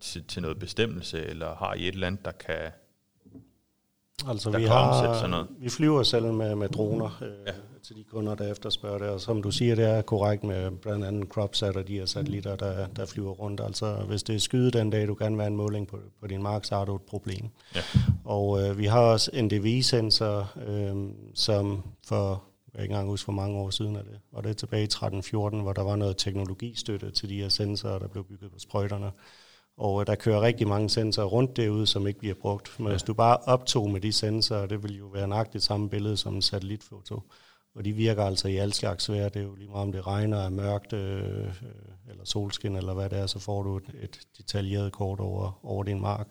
til, 0.00 0.24
til 0.24 0.42
noget 0.42 0.58
bestemmelse, 0.58 1.24
eller 1.24 1.54
har 1.54 1.74
I 1.74 1.88
et 1.88 1.94
eller 1.94 2.06
andet, 2.06 2.24
der 2.24 2.32
kan 2.32 2.70
Altså 4.28 4.50
der 4.50 4.58
vi, 4.58 4.64
har, 4.64 5.14
sådan 5.14 5.30
noget? 5.30 5.46
vi 5.58 5.68
flyver 5.68 6.02
selv 6.02 6.32
med, 6.32 6.54
med 6.54 6.68
droner 6.68 7.18
øh, 7.22 7.28
ja. 7.46 7.52
til 7.82 7.96
de 7.96 8.04
kunder, 8.04 8.34
der 8.34 8.52
efterspørger 8.52 8.98
det, 8.98 9.08
og 9.08 9.20
som 9.20 9.42
du 9.42 9.50
siger, 9.50 9.74
det 9.74 9.84
er 9.84 10.02
korrekt 10.02 10.44
med 10.44 10.70
blandt 10.70 11.04
andet 11.04 11.28
CropSat 11.28 11.76
og 11.76 11.88
de 11.88 11.98
her 11.98 12.06
satellitter, 12.06 12.56
der, 12.56 12.86
der 12.86 13.06
flyver 13.06 13.30
rundt. 13.30 13.60
Altså 13.60 13.94
hvis 13.94 14.22
det 14.22 14.34
er 14.34 14.40
skyde 14.40 14.70
den 14.70 14.90
dag, 14.90 15.08
du 15.08 15.16
gerne 15.18 15.36
vil 15.36 15.42
have 15.42 15.50
en 15.50 15.56
måling 15.56 15.88
på, 15.88 15.98
på 16.20 16.26
din 16.26 16.42
mark, 16.42 16.64
så 16.64 16.74
har 16.74 16.84
du 16.84 16.96
et 16.96 17.02
problem. 17.02 17.48
Ja. 17.74 17.80
Og 18.24 18.62
øh, 18.62 18.78
vi 18.78 18.86
har 18.86 19.00
også 19.00 19.30
NDV-sensor, 19.42 20.52
øh, 20.66 20.96
som 21.34 21.82
for 22.06 22.44
jeg 22.74 22.82
ikke 22.82 22.92
engang 22.92 23.08
huske, 23.08 23.26
hvor 23.26 23.34
mange 23.42 23.58
år 23.58 23.70
siden 23.70 23.96
er 23.96 24.02
det. 24.02 24.18
Og 24.32 24.44
det 24.44 24.50
er 24.50 24.54
tilbage 24.54 24.84
i 24.84 24.88
13-14, 24.94 25.34
hvor 25.36 25.72
der 25.72 25.82
var 25.82 25.96
noget 25.96 26.16
teknologistøtte 26.16 27.10
til 27.10 27.28
de 27.28 27.42
her 27.42 27.48
sensorer, 27.48 27.98
der 27.98 28.08
blev 28.08 28.24
bygget 28.24 28.52
på 28.52 28.58
sprøjterne. 28.58 29.10
Og 29.76 30.00
øh, 30.00 30.06
der 30.06 30.14
kører 30.14 30.40
rigtig 30.40 30.68
mange 30.68 30.88
sensorer 30.88 31.26
rundt 31.26 31.56
derude, 31.56 31.86
som 31.86 32.06
ikke 32.06 32.18
bliver 32.18 32.34
brugt. 32.34 32.78
Men 32.78 32.86
ja. 32.86 32.92
hvis 32.92 33.02
du 33.02 33.14
bare 33.14 33.36
optog 33.36 33.90
med 33.90 34.00
de 34.00 34.12
sensorer, 34.12 34.66
det 34.66 34.82
vil 34.82 34.98
jo 34.98 35.06
være 35.06 35.28
nøjagtigt 35.28 35.64
samme 35.64 35.90
billede 35.90 36.16
som 36.16 36.34
en 36.34 36.42
satellitfoto. 36.42 37.20
Og 37.74 37.84
de 37.84 37.92
virker 37.92 38.24
altså 38.24 38.48
i 38.48 38.56
al 38.56 38.72
slags 38.72 39.10
vejr. 39.10 39.28
Det 39.28 39.40
er 39.40 39.44
jo 39.44 39.54
lige 39.54 39.68
meget 39.68 39.82
om 39.82 39.92
det 39.92 40.06
regner, 40.06 40.38
er 40.38 40.48
mørkt, 40.48 40.92
øh, 40.92 41.54
eller 42.08 42.24
solskin, 42.24 42.76
eller 42.76 42.94
hvad 42.94 43.10
det 43.10 43.18
er, 43.18 43.26
så 43.26 43.38
får 43.38 43.62
du 43.62 43.76
et, 43.76 43.84
et 44.02 44.20
detaljeret 44.38 44.92
kort 44.92 45.20
over, 45.20 45.60
over 45.62 45.82
din 45.82 46.00
mark. 46.00 46.28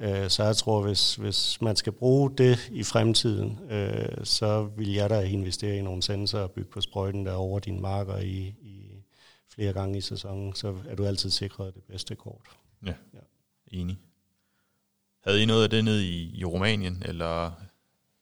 Øh, 0.00 0.28
så 0.28 0.44
jeg 0.44 0.56
tror, 0.56 0.82
hvis, 0.82 1.14
hvis 1.14 1.60
man 1.60 1.76
skal 1.76 1.92
bruge 1.92 2.30
det 2.38 2.70
i 2.72 2.82
fremtiden, 2.82 3.58
øh, 3.70 4.24
så 4.24 4.62
vil 4.76 4.92
jeg 4.92 5.10
da 5.10 5.20
investere 5.20 5.76
i 5.76 5.82
nogle 5.82 6.02
sensorer 6.02 6.42
og 6.42 6.50
bygge 6.50 6.70
på 6.70 6.80
sprøjten 6.80 7.26
der 7.26 7.32
over 7.32 7.58
din 7.58 7.80
marker 7.80 8.16
i, 8.16 8.54
i 8.62 9.04
flere 9.54 9.72
gange 9.72 9.98
i 9.98 10.00
sæsonen, 10.00 10.54
så 10.54 10.74
er 10.88 10.94
du 10.94 11.04
altid 11.04 11.30
sikret 11.30 11.74
det 11.74 11.82
bedste 11.82 12.14
kort. 12.14 12.46
Ja, 12.86 12.94
ja. 13.14 13.18
enig. 13.66 13.98
Havde 15.24 15.42
I 15.42 15.46
noget 15.46 15.64
af 15.64 15.70
det 15.70 15.84
nede 15.84 16.06
i, 16.06 16.38
i 16.38 16.44
Rumænien, 16.44 17.02
eller 17.04 17.52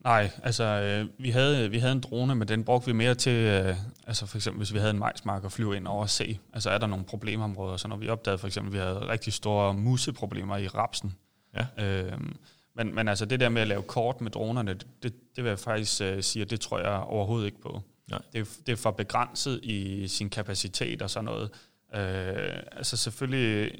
Nej, 0.04 0.30
altså 0.42 0.64
øh, 0.64 1.24
vi, 1.24 1.30
havde, 1.30 1.70
vi 1.70 1.78
havde 1.78 1.92
en 1.92 2.00
drone, 2.00 2.34
men 2.34 2.48
den 2.48 2.64
brugte 2.64 2.86
vi 2.86 2.92
mere 2.92 3.14
til, 3.14 3.32
øh, 3.32 3.76
altså 4.06 4.26
for 4.26 4.38
eksempel 4.38 4.58
hvis 4.58 4.74
vi 4.74 4.78
havde 4.78 4.90
en 4.90 4.98
majsmark 4.98 5.44
og 5.44 5.52
flyve 5.52 5.76
ind 5.76 5.86
over 5.86 6.02
og 6.02 6.10
se, 6.10 6.38
altså 6.52 6.70
er 6.70 6.78
der 6.78 6.86
nogle 6.86 7.04
problemområder, 7.04 7.76
så 7.76 7.88
når 7.88 7.96
vi 7.96 8.08
opdagede 8.08 8.38
for 8.38 8.46
eksempel, 8.46 8.70
at 8.70 8.72
vi 8.72 8.78
havde 8.78 9.08
rigtig 9.08 9.32
store 9.32 9.74
museproblemer 9.74 10.56
i 10.56 10.68
rapsen. 10.68 11.14
Ja. 11.54 11.86
Øh, 11.86 12.18
men, 12.74 12.94
men 12.94 13.08
altså 13.08 13.24
det 13.24 13.40
der 13.40 13.48
med 13.48 13.62
at 13.62 13.68
lave 13.68 13.82
kort 13.82 14.20
med 14.20 14.30
dronerne, 14.30 14.74
det, 14.74 14.86
det, 15.02 15.36
det 15.36 15.44
vil 15.44 15.48
jeg 15.48 15.58
faktisk 15.58 16.02
øh, 16.02 16.22
sige, 16.22 16.42
at 16.42 16.50
det 16.50 16.60
tror 16.60 16.78
jeg 16.78 16.90
overhovedet 16.90 17.46
ikke 17.46 17.60
på. 17.60 17.82
Nej. 18.10 18.20
Det, 18.32 18.48
det 18.66 18.72
er 18.72 18.76
for 18.76 18.90
begrænset 18.90 19.60
i 19.62 20.08
sin 20.08 20.30
kapacitet 20.30 21.02
og 21.02 21.10
sådan 21.10 21.24
noget. 21.24 21.50
Øh, 21.94 22.62
altså 22.72 22.96
selvfølgelig 22.96 23.72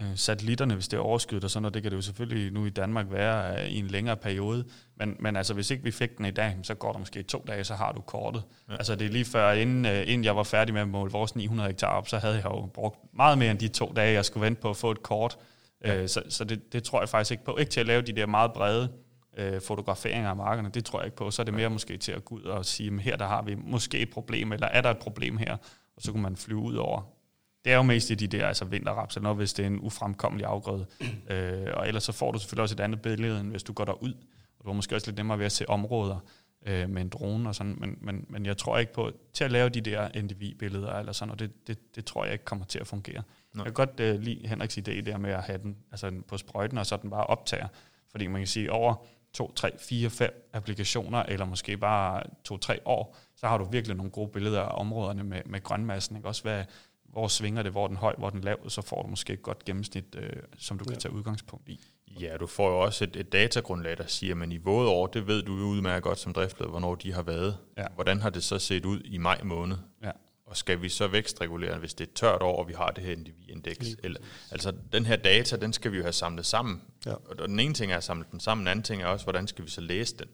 øh, 0.00 0.16
satellitterne, 0.16 0.74
hvis 0.74 0.88
det 0.88 0.96
er 0.96 1.00
overskyet 1.00 1.44
og 1.44 1.50
sådan 1.50 1.62
noget, 1.62 1.74
det 1.74 1.82
kan 1.82 1.90
det 1.90 1.96
jo 1.96 2.02
selvfølgelig 2.02 2.52
nu 2.52 2.66
i 2.66 2.70
Danmark 2.70 3.06
være 3.10 3.62
øh, 3.62 3.68
i 3.68 3.78
en 3.78 3.86
længere 3.86 4.16
periode. 4.16 4.64
Men, 4.96 5.16
men 5.20 5.36
altså, 5.36 5.54
hvis 5.54 5.70
ikke 5.70 5.84
vi 5.84 5.90
fik 5.90 6.18
den 6.18 6.24
i 6.26 6.30
dag, 6.30 6.56
så 6.62 6.74
går 6.74 6.92
der 6.92 6.98
måske 6.98 7.22
to 7.22 7.44
dage, 7.46 7.64
så 7.64 7.74
har 7.74 7.92
du 7.92 8.00
kortet. 8.00 8.42
Ja. 8.68 8.74
Altså, 8.74 8.94
det 8.94 9.06
er 9.06 9.10
lige 9.10 9.24
før, 9.24 9.52
inden, 9.52 9.86
øh, 9.86 10.02
inden 10.06 10.24
jeg 10.24 10.36
var 10.36 10.42
færdig 10.42 10.74
med 10.74 10.82
at 10.82 10.88
måle 10.88 11.12
vores 11.12 11.36
900 11.36 11.68
hektar 11.68 11.86
op, 11.86 12.08
så 12.08 12.18
havde 12.18 12.34
jeg 12.34 12.44
jo 12.44 12.66
brugt 12.74 12.98
meget 13.14 13.38
mere 13.38 13.50
end 13.50 13.58
de 13.58 13.68
to 13.68 13.92
dage, 13.96 14.12
jeg 14.12 14.24
skulle 14.24 14.44
vente 14.46 14.60
på 14.60 14.70
at 14.70 14.76
få 14.76 14.90
et 14.90 15.02
kort. 15.02 15.38
Ja. 15.84 15.96
Øh, 15.96 16.08
så 16.08 16.22
så 16.28 16.44
det, 16.44 16.72
det 16.72 16.82
tror 16.82 17.00
jeg 17.00 17.08
faktisk 17.08 17.30
ikke 17.30 17.44
på. 17.44 17.56
Ikke 17.56 17.70
til 17.70 17.80
at 17.80 17.86
lave 17.86 18.02
de 18.02 18.12
der 18.12 18.26
meget 18.26 18.52
brede 18.52 18.92
øh, 19.38 19.60
fotograferinger 19.60 20.30
af 20.30 20.36
markerne, 20.36 20.70
det 20.74 20.84
tror 20.84 20.98
jeg 20.98 21.06
ikke 21.06 21.16
på. 21.16 21.30
Så 21.30 21.42
er 21.42 21.44
det 21.44 21.54
mere 21.54 21.70
måske 21.70 21.96
til 21.96 22.12
at 22.12 22.24
gå 22.24 22.34
ud 22.34 22.42
og 22.42 22.64
sige, 22.64 23.00
her 23.00 23.16
der 23.16 23.26
har 23.26 23.42
vi 23.42 23.54
måske 23.54 23.98
et 23.98 24.10
problem, 24.10 24.52
eller 24.52 24.66
er 24.66 24.80
der 24.80 24.90
et 24.90 24.98
problem 24.98 25.36
her? 25.36 25.56
Og 25.96 26.02
så 26.02 26.12
kunne 26.12 26.22
man 26.22 26.36
flyve 26.36 26.60
ud 26.60 26.74
over 26.74 27.19
det 27.64 27.72
er 27.72 27.76
jo 27.76 27.82
mest 27.82 28.10
i 28.10 28.14
de 28.14 28.26
der 28.26 28.46
altså 28.46 28.64
vinterraps, 28.64 29.16
eller 29.16 29.22
noget, 29.22 29.36
hvis 29.36 29.52
det 29.52 29.62
er 29.62 29.66
en 29.66 29.80
ufremkommelig 29.80 30.46
afgrøde. 30.46 30.86
øh, 31.30 31.66
og 31.74 31.88
ellers 31.88 32.04
så 32.04 32.12
får 32.12 32.32
du 32.32 32.38
selvfølgelig 32.38 32.62
også 32.62 32.74
et 32.74 32.80
andet 32.80 33.02
billede, 33.02 33.40
end 33.40 33.50
hvis 33.50 33.62
du 33.62 33.72
går 33.72 33.84
derud. 33.84 34.12
Og 34.58 34.64
du 34.64 34.68
har 34.68 34.72
måske 34.72 34.94
også 34.94 35.06
lidt 35.06 35.16
nemmere 35.16 35.38
ved 35.38 35.46
at 35.46 35.52
se 35.52 35.68
områder. 35.68 36.18
øh, 36.66 36.90
med 36.90 37.02
en 37.02 37.08
drone 37.08 37.48
og 37.48 37.54
sådan, 37.54 37.76
men, 37.80 37.98
men, 38.00 38.26
men 38.28 38.46
jeg 38.46 38.56
tror 38.56 38.78
ikke 38.78 38.92
på, 38.92 39.12
til 39.32 39.44
at 39.44 39.50
lave 39.50 39.68
de 39.68 39.80
der 39.80 40.22
NDV-billeder 40.22 40.92
eller 40.92 41.12
sådan, 41.12 41.32
og 41.32 41.38
det, 41.38 41.66
det, 41.66 41.96
det 41.96 42.04
tror 42.04 42.24
jeg 42.24 42.32
ikke 42.32 42.44
kommer 42.44 42.64
til 42.64 42.78
at 42.78 42.86
fungere. 42.86 43.22
Nej. 43.54 43.64
Jeg 43.64 43.64
kan 43.64 43.72
godt 43.86 44.00
øh, 44.00 44.20
lide 44.20 44.48
Henriks 44.48 44.78
idé 44.78 45.00
der 45.00 45.18
med 45.18 45.30
at 45.30 45.42
have 45.42 45.58
den 45.58 45.76
altså 45.90 46.12
på 46.28 46.38
sprøjten, 46.38 46.78
og 46.78 46.86
så 46.86 46.96
den 46.96 47.10
bare 47.10 47.26
optager, 47.26 47.68
fordi 48.10 48.26
man 48.26 48.40
kan 48.40 48.46
sige, 48.46 48.72
over 48.72 48.94
to, 49.32 49.52
tre, 49.52 49.78
fire, 49.78 50.10
fem 50.10 50.48
applikationer, 50.52 51.22
eller 51.22 51.46
måske 51.46 51.76
bare 51.76 52.22
to, 52.44 52.56
tre 52.56 52.80
år, 52.84 53.16
så 53.36 53.46
har 53.46 53.58
du 53.58 53.64
virkelig 53.64 53.96
nogle 53.96 54.12
gode 54.12 54.28
billeder 54.28 54.62
af 54.62 54.80
områderne 54.80 55.24
med, 55.24 55.40
med 55.46 55.62
grønmassen, 55.62 56.16
ikke? 56.16 56.28
også 56.28 56.42
hvad, 56.42 56.64
hvor 57.12 57.28
svinger 57.28 57.62
det, 57.62 57.72
hvor 57.72 57.86
den 57.86 57.96
høj, 57.96 58.14
hvor 58.18 58.30
den 58.30 58.40
lav, 58.40 58.70
så 58.70 58.82
får 58.82 59.02
du 59.02 59.08
måske 59.08 59.32
et 59.32 59.42
godt 59.42 59.64
gennemsnit, 59.64 60.04
øh, 60.18 60.30
som 60.58 60.78
du 60.78 60.84
kan 60.84 60.98
tage 60.98 61.14
udgangspunkt 61.14 61.68
i. 61.68 61.80
Ja, 62.20 62.36
du 62.36 62.46
får 62.46 62.70
jo 62.70 62.80
også 62.80 63.04
et, 63.04 63.16
et 63.16 63.32
datagrundlag, 63.32 63.98
der 63.98 64.06
siger, 64.06 64.34
men 64.34 64.48
niveauet 64.48 64.88
over, 64.88 65.06
det 65.06 65.26
ved 65.26 65.42
du 65.42 65.58
jo 65.58 65.64
udmærket 65.64 66.02
godt 66.02 66.18
som 66.18 66.32
driftleder, 66.32 66.70
hvornår 66.70 66.94
de 66.94 67.12
har 67.12 67.22
været. 67.22 67.56
Ja. 67.78 67.86
Hvordan 67.94 68.20
har 68.20 68.30
det 68.30 68.44
så 68.44 68.58
set 68.58 68.84
ud 68.84 69.00
i 69.04 69.18
maj 69.18 69.40
måned? 69.42 69.76
Ja. 70.04 70.10
Og 70.46 70.56
skal 70.56 70.82
vi 70.82 70.88
så 70.88 71.08
vækstregulere, 71.08 71.78
hvis 71.78 71.94
det 71.94 72.08
er 72.08 72.12
tørt 72.14 72.42
år, 72.42 72.56
og 72.56 72.68
vi 72.68 72.72
har 72.72 72.90
det 72.90 73.04
her 73.04 73.16
NDV-indeks? 73.16 73.96
Eller, 74.02 74.20
altså, 74.50 74.72
den 74.92 75.06
her 75.06 75.16
data, 75.16 75.56
den 75.56 75.72
skal 75.72 75.92
vi 75.92 75.96
jo 75.96 76.02
have 76.02 76.12
samlet 76.12 76.46
sammen. 76.46 76.82
Ja. 77.06 77.12
Og 77.12 77.48
den 77.48 77.60
ene 77.60 77.74
ting 77.74 77.92
er 77.92 77.96
at 77.96 78.04
samle 78.04 78.24
den 78.32 78.40
sammen, 78.40 78.66
den 78.66 78.70
anden 78.70 78.82
ting 78.82 79.02
er 79.02 79.06
også, 79.06 79.24
hvordan 79.24 79.46
skal 79.46 79.64
vi 79.64 79.70
så 79.70 79.80
læse 79.80 80.16
den? 80.16 80.28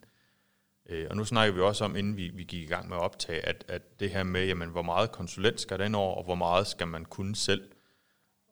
Øh, 0.89 1.07
og 1.11 1.17
nu 1.17 1.25
snakker 1.25 1.55
vi 1.55 1.61
også 1.61 1.85
om, 1.85 1.97
inden 1.97 2.17
vi, 2.17 2.29
vi 2.35 2.45
gik 2.45 2.63
i 2.63 2.67
gang 2.67 2.89
med 2.89 2.97
at 2.97 3.03
optage, 3.03 3.47
at, 3.47 3.65
at 3.69 4.01
det 4.01 4.11
her 4.11 4.23
med, 4.23 4.47
jamen, 4.47 4.69
hvor 4.69 4.83
meget 4.83 5.13
konsulent 5.13 5.61
skal 5.61 5.79
den 5.79 5.95
over, 5.95 6.15
og 6.15 6.25
hvor 6.25 6.35
meget 6.35 6.67
skal 6.67 6.89
man 6.89 7.05
kunne 7.05 7.37
selv? 7.37 7.63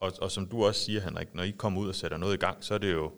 Og, 0.00 0.12
og 0.20 0.30
som 0.30 0.46
du 0.46 0.64
også 0.64 0.80
siger, 0.80 1.00
Henrik, 1.00 1.34
når 1.34 1.42
I 1.42 1.50
kommer 1.50 1.80
ud 1.80 1.88
og 1.88 1.94
sætter 1.94 2.16
noget 2.16 2.34
i 2.34 2.36
gang, 2.36 2.64
så 2.64 2.74
er 2.74 2.78
det 2.78 2.92
jo, 2.92 3.12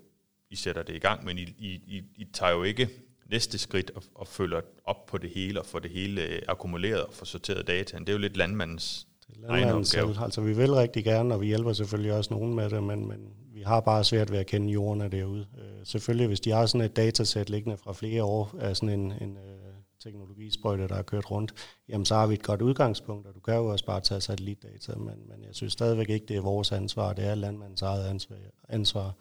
I 0.50 0.56
sætter 0.56 0.82
det 0.82 0.94
i 0.94 0.98
gang, 0.98 1.24
men 1.24 1.38
I, 1.38 1.42
I, 1.42 1.70
I, 1.86 2.02
I 2.16 2.24
tager 2.32 2.52
jo 2.52 2.62
ikke 2.62 2.88
næste 3.30 3.58
skridt 3.58 3.90
og, 3.94 4.02
og 4.14 4.28
følger 4.28 4.60
op 4.84 5.06
på 5.06 5.18
det 5.18 5.30
hele, 5.30 5.60
og 5.60 5.66
får 5.66 5.78
det 5.78 5.90
hele 5.90 6.22
øh, 6.22 6.42
akkumuleret 6.48 7.04
og 7.04 7.14
får 7.14 7.26
sorteret 7.26 7.66
dataen. 7.66 8.02
Det 8.02 8.08
er 8.08 8.12
jo 8.12 8.18
lidt 8.18 8.36
landmandens 8.36 9.06
egen 9.48 9.68
opgave. 9.68 10.14
Altså 10.24 10.40
vi 10.40 10.52
vil 10.52 10.72
rigtig 10.72 11.04
gerne, 11.04 11.34
og 11.34 11.40
vi 11.40 11.46
hjælper 11.46 11.72
selvfølgelig 11.72 12.12
også 12.12 12.34
nogen 12.34 12.54
med 12.54 12.70
det, 12.70 12.82
men, 12.82 13.08
men 13.08 13.18
har 13.66 13.80
bare 13.80 14.04
svært 14.04 14.32
ved 14.32 14.38
at 14.38 14.46
kende 14.46 14.72
jordene 14.72 15.08
derude. 15.08 15.46
Øh, 15.58 15.86
selvfølgelig, 15.86 16.26
hvis 16.26 16.40
de 16.40 16.50
har 16.50 16.66
sådan 16.66 16.84
et 16.84 16.96
datasæt 16.96 17.50
liggende 17.50 17.76
fra 17.76 17.92
flere 17.92 18.24
år 18.24 18.54
af 18.58 18.76
sådan 18.76 19.00
en, 19.00 19.12
en 19.12 19.36
øh, 19.36 19.74
teknologisprøjte, 20.00 20.88
der 20.88 20.94
er 20.94 21.02
kørt 21.02 21.30
rundt, 21.30 21.54
jamen 21.88 22.04
så 22.04 22.14
har 22.14 22.26
vi 22.26 22.34
et 22.34 22.42
godt 22.42 22.62
udgangspunkt, 22.62 23.26
og 23.26 23.34
du 23.34 23.40
kan 23.40 23.54
jo 23.54 23.66
også 23.66 23.84
bare 23.84 24.00
tage 24.00 24.20
satellitdata, 24.20 24.94
men, 24.94 25.28
men 25.28 25.44
jeg 25.44 25.54
synes 25.54 25.72
stadigvæk 25.72 26.10
ikke, 26.10 26.26
det 26.26 26.36
er 26.36 26.40
vores 26.40 26.72
ansvar, 26.72 27.12
det 27.12 27.26
er 27.26 27.34
landmandens 27.34 27.82
eget 27.82 28.06
ansvar, 28.08 28.36
ansvar 28.68 29.14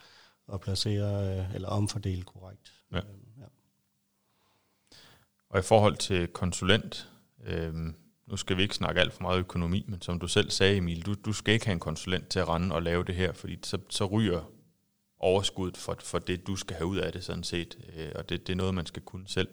at 0.54 0.60
placere 0.60 1.38
øh, 1.40 1.56
eller 1.56 1.68
omfordele 1.68 2.24
korrekt. 2.24 2.74
Ja. 2.92 2.98
Øh, 2.98 3.04
ja. 3.40 3.46
Og 5.50 5.60
i 5.60 5.64
forhold 5.64 5.98
til 5.98 6.28
konsulent, 6.28 7.10
øh, 7.46 7.74
nu 8.28 8.38
skal 8.38 8.58
vi 8.58 8.62
ikke 8.62 8.76
snakke 8.76 9.02
alt 9.02 9.14
for 9.14 9.22
meget 9.22 9.40
økonomi, 9.40 9.86
men 9.88 10.02
som 10.02 10.20
du 10.20 10.28
selv 10.28 10.50
sagde, 10.50 10.78
Emil, 10.78 11.06
du, 11.06 11.14
du 11.26 11.34
skal 11.34 11.54
ikke 11.54 11.66
have 11.66 11.74
en 11.74 11.80
konsulent 11.80 12.28
til 12.28 12.40
at 12.40 12.50
rende 12.50 12.76
og 12.76 12.82
lave 12.82 13.04
det 13.04 13.16
her, 13.16 13.34
fordi 13.34 13.60
så, 13.64 13.78
så 13.90 14.06
ryger 14.06 14.52
overskuddet 15.20 15.78
for, 15.78 15.98
for 16.00 16.20
det, 16.20 16.48
du 16.48 16.56
skal 16.56 16.76
have 16.76 16.88
ud 16.88 16.98
af 16.98 17.12
det 17.12 17.24
sådan 17.24 17.44
set, 17.44 17.78
øh, 17.98 18.12
og 18.16 18.30
det, 18.30 18.48
det 18.48 18.54
er 18.54 18.58
noget, 18.58 18.74
man 18.74 18.86
skal 18.86 19.02
kunne 19.02 19.28
selv. 19.28 19.48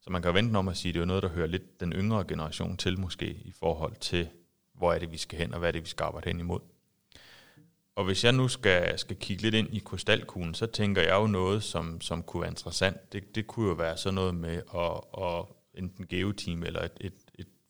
Så 0.00 0.10
man 0.10 0.22
kan 0.22 0.34
vente 0.34 0.56
om 0.56 0.68
at 0.68 0.76
sige, 0.76 0.90
at 0.90 0.94
det 0.94 1.00
er 1.00 1.04
noget, 1.04 1.22
der 1.22 1.28
hører 1.28 1.46
lidt 1.46 1.80
den 1.80 1.92
yngre 1.92 2.24
generation 2.24 2.76
til 2.76 3.00
måske, 3.00 3.26
i 3.26 3.52
forhold 3.58 3.96
til, 3.96 4.28
hvor 4.74 4.92
er 4.92 4.98
det, 4.98 5.12
vi 5.12 5.16
skal 5.16 5.38
hen, 5.38 5.52
og 5.52 5.58
hvad 5.58 5.68
er 5.68 5.72
det, 5.72 5.82
vi 5.82 5.88
skal 5.88 6.04
arbejde 6.04 6.30
hen 6.30 6.40
imod. 6.40 6.60
Og 7.96 8.04
hvis 8.04 8.24
jeg 8.24 8.32
nu 8.32 8.48
skal, 8.48 8.98
skal 8.98 9.16
kigge 9.16 9.42
lidt 9.42 9.54
ind 9.54 9.68
i 9.74 9.78
krystalkuglen, 9.78 10.54
så 10.54 10.66
tænker 10.66 11.02
jeg 11.02 11.14
jo 11.14 11.26
noget, 11.26 11.62
som, 11.62 12.00
som 12.00 12.22
kunne 12.22 12.40
være 12.40 12.50
interessant. 12.50 13.12
Det, 13.12 13.34
det 13.34 13.46
kunne 13.46 13.68
jo 13.68 13.74
være 13.74 13.96
sådan 13.96 14.14
noget 14.14 14.34
med 14.34 14.62
at, 14.74 15.24
at 15.24 15.44
enten 15.74 16.06
geoteam 16.06 16.62
eller 16.62 16.80
et, 16.80 16.92
et, 17.00 17.06
et 17.06 17.21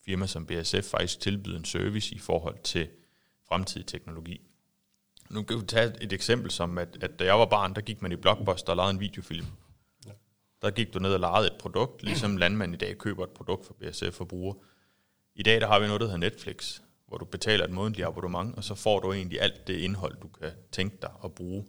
firma 0.05 0.27
som 0.27 0.47
BSF 0.47 0.91
faktisk 0.91 1.21
tilbyde 1.21 1.57
en 1.57 1.65
service 1.65 2.15
i 2.15 2.19
forhold 2.19 2.59
til 2.63 2.89
fremtidig 3.49 3.87
teknologi. 3.87 4.41
Nu 5.31 5.43
kan 5.43 5.61
vi 5.61 5.67
tage 5.67 5.93
et 6.01 6.13
eksempel 6.13 6.51
som, 6.51 6.79
at, 6.79 6.99
at 7.01 7.19
da 7.19 7.25
jeg 7.25 7.39
var 7.39 7.47
barn, 7.47 7.75
der 7.75 7.81
gik 7.81 8.03
man 8.03 8.13
i 8.13 8.17
Blockbuster 8.17 8.73
og 8.73 8.77
lavede 8.77 8.91
en 8.91 9.01
videofilm. 9.01 9.47
Ja. 10.07 10.11
Der 10.63 10.71
gik 10.71 10.95
du 10.95 10.99
ned 10.99 11.15
og 11.15 11.21
lejede 11.21 11.47
et 11.47 11.59
produkt, 11.59 12.03
ligesom 12.03 12.37
landmand 12.37 12.75
i 12.75 12.77
dag 12.77 12.99
køber 12.99 13.25
et 13.25 13.31
produkt 13.31 13.67
for 13.67 13.75
BSF 13.75 14.21
og 14.21 14.29
bruger. 14.29 14.55
I 15.35 15.43
dag 15.43 15.61
der 15.61 15.67
har 15.67 15.79
vi 15.79 15.87
noget, 15.87 16.01
der 16.01 16.07
hedder 16.07 16.19
Netflix, 16.19 16.81
hvor 17.07 17.19
du 17.19 17.25
betaler 17.25 17.65
et 17.65 17.71
månedligt 17.71 18.07
abonnement, 18.07 18.57
og 18.57 18.65
så 18.65 18.75
får 18.75 19.01
du 19.01 19.13
egentlig 19.13 19.41
alt 19.41 19.67
det 19.67 19.75
indhold, 19.75 20.17
du 20.23 20.29
kan 20.29 20.51
tænke 20.73 20.99
dig 21.03 21.11
at 21.25 21.35
bruge. 21.35 21.67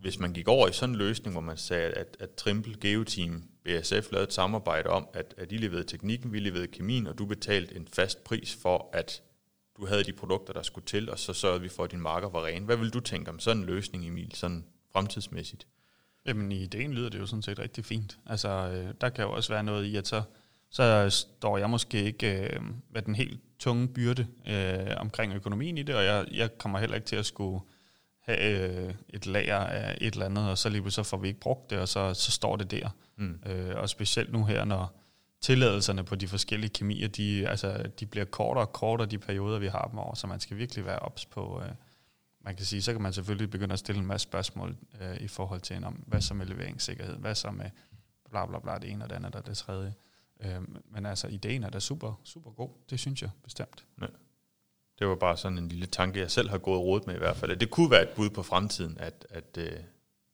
Hvis 0.00 0.18
man 0.18 0.32
gik 0.32 0.48
over 0.48 0.68
i 0.68 0.72
sådan 0.72 0.94
en 0.94 0.98
løsning, 0.98 1.34
hvor 1.34 1.40
man 1.40 1.56
sagde, 1.56 1.90
at, 1.90 2.16
at 2.20 2.30
Trimble 2.30 2.76
Geoteam 2.80 3.49
BSF 3.64 4.12
lavede 4.12 4.26
et 4.26 4.32
samarbejde 4.32 4.90
om, 4.90 5.08
at, 5.12 5.34
at 5.36 5.52
I 5.52 5.56
leverede 5.56 5.84
teknikken, 5.84 6.32
vi 6.32 6.38
leverede 6.38 6.66
kemien, 6.66 7.06
og 7.06 7.18
du 7.18 7.26
betalte 7.26 7.76
en 7.76 7.88
fast 7.92 8.24
pris 8.24 8.58
for, 8.62 8.90
at 8.92 9.22
du 9.76 9.86
havde 9.86 10.04
de 10.04 10.12
produkter, 10.12 10.52
der 10.52 10.62
skulle 10.62 10.86
til, 10.86 11.10
og 11.10 11.18
så 11.18 11.32
sørgede 11.32 11.60
vi 11.60 11.68
for, 11.68 11.84
at 11.84 11.90
din 11.90 12.00
marker 12.00 12.28
var 12.28 12.44
ren. 12.44 12.64
Hvad 12.64 12.76
vil 12.76 12.90
du 12.90 13.00
tænke 13.00 13.30
om 13.30 13.38
sådan 13.38 13.62
en 13.62 13.66
løsning, 13.66 14.06
Emil, 14.06 14.34
sådan 14.34 14.64
fremtidsmæssigt? 14.92 15.66
Jamen 16.26 16.52
i 16.52 16.62
ideen 16.62 16.92
lyder 16.92 17.08
det 17.08 17.18
jo 17.18 17.26
sådan 17.26 17.42
set 17.42 17.58
rigtig 17.58 17.84
fint. 17.84 18.18
Altså 18.26 18.48
øh, 18.48 18.94
der 19.00 19.08
kan 19.08 19.24
jo 19.24 19.32
også 19.32 19.52
være 19.52 19.64
noget 19.64 19.84
i, 19.84 19.96
at 19.96 20.06
så, 20.06 20.22
så 20.70 21.10
står 21.10 21.58
jeg 21.58 21.70
måske 21.70 22.02
ikke 22.02 22.54
øh, 22.54 22.60
med 22.90 23.02
den 23.02 23.14
helt 23.14 23.40
tunge 23.58 23.88
byrde 23.88 24.26
øh, 24.48 24.96
omkring 24.96 25.34
økonomien 25.34 25.78
i 25.78 25.82
det, 25.82 25.94
og 25.94 26.04
jeg, 26.04 26.26
jeg 26.32 26.58
kommer 26.58 26.78
heller 26.78 26.96
ikke 26.96 27.06
til 27.06 27.16
at 27.16 27.26
skulle 27.26 27.60
have 28.20 28.88
øh, 28.88 28.94
et 29.08 29.26
lager 29.26 29.56
af 29.56 29.98
et 30.00 30.12
eller 30.12 30.26
andet, 30.26 30.50
og 30.50 30.58
så 30.58 30.68
lige 30.68 30.90
så 30.90 31.02
får 31.02 31.16
vi 31.16 31.28
ikke 31.28 31.40
brugt 31.40 31.70
det, 31.70 31.78
og 31.78 31.88
så, 31.88 32.14
så 32.14 32.30
står 32.30 32.56
det 32.56 32.70
der. 32.70 32.88
Mm. 33.16 33.40
Øh, 33.46 33.76
og 33.76 33.88
specielt 33.88 34.32
nu 34.32 34.44
her, 34.44 34.64
når 34.64 35.00
tilladelserne 35.40 36.04
på 36.04 36.14
de 36.14 36.28
forskellige 36.28 36.70
kemier, 36.70 37.08
de, 37.08 37.48
altså, 37.48 37.90
de 38.00 38.06
bliver 38.06 38.24
kortere 38.24 38.64
og 38.64 38.72
kortere, 38.72 39.08
de 39.08 39.18
perioder, 39.18 39.58
vi 39.58 39.66
har 39.66 39.88
dem 39.90 39.98
over, 39.98 40.14
så 40.14 40.26
man 40.26 40.40
skal 40.40 40.56
virkelig 40.56 40.84
være 40.84 40.98
ops 40.98 41.26
på, 41.26 41.62
øh, 41.64 41.70
man 42.40 42.56
kan 42.56 42.66
sige, 42.66 42.82
så 42.82 42.92
kan 42.92 43.02
man 43.02 43.12
selvfølgelig 43.12 43.50
begynde 43.50 43.72
at 43.72 43.78
stille 43.78 44.00
en 44.00 44.06
masse 44.06 44.22
spørgsmål 44.22 44.76
øh, 45.00 45.16
i 45.16 45.28
forhold 45.28 45.60
til, 45.60 45.84
om, 45.84 45.94
hvad 46.06 46.20
så 46.20 46.34
med 46.34 46.46
leveringssikkerhed, 46.46 47.16
hvad 47.16 47.34
så 47.34 47.50
med 47.50 47.70
bla 48.30 48.46
bla 48.46 48.58
bla, 48.58 48.78
det 48.78 48.90
ene 48.90 49.04
og 49.04 49.10
det 49.10 49.16
andet 49.16 49.34
og 49.34 49.46
det 49.46 49.56
tredje. 49.56 49.94
Øh, 50.40 50.60
men 50.84 51.06
altså, 51.06 51.28
ideen 51.28 51.62
er 51.62 51.70
da 51.70 51.80
super, 51.80 52.20
super 52.24 52.50
god, 52.50 52.70
det 52.90 53.00
synes 53.00 53.22
jeg 53.22 53.30
bestemt. 53.44 53.84
Ja. 54.00 54.06
Det 55.00 55.08
var 55.08 55.14
bare 55.14 55.36
sådan 55.36 55.58
en 55.58 55.68
lille 55.68 55.86
tanke, 55.86 56.20
jeg 56.20 56.30
selv 56.30 56.48
har 56.48 56.58
gået 56.58 56.80
råd 56.80 57.00
med 57.06 57.14
i 57.14 57.18
hvert 57.18 57.36
fald. 57.36 57.56
Det 57.56 57.70
kunne 57.70 57.90
være 57.90 58.02
et 58.02 58.08
bud 58.08 58.30
på 58.30 58.42
fremtiden, 58.42 58.96
at, 59.00 59.26
at, 59.30 59.58
øh, 59.58 59.72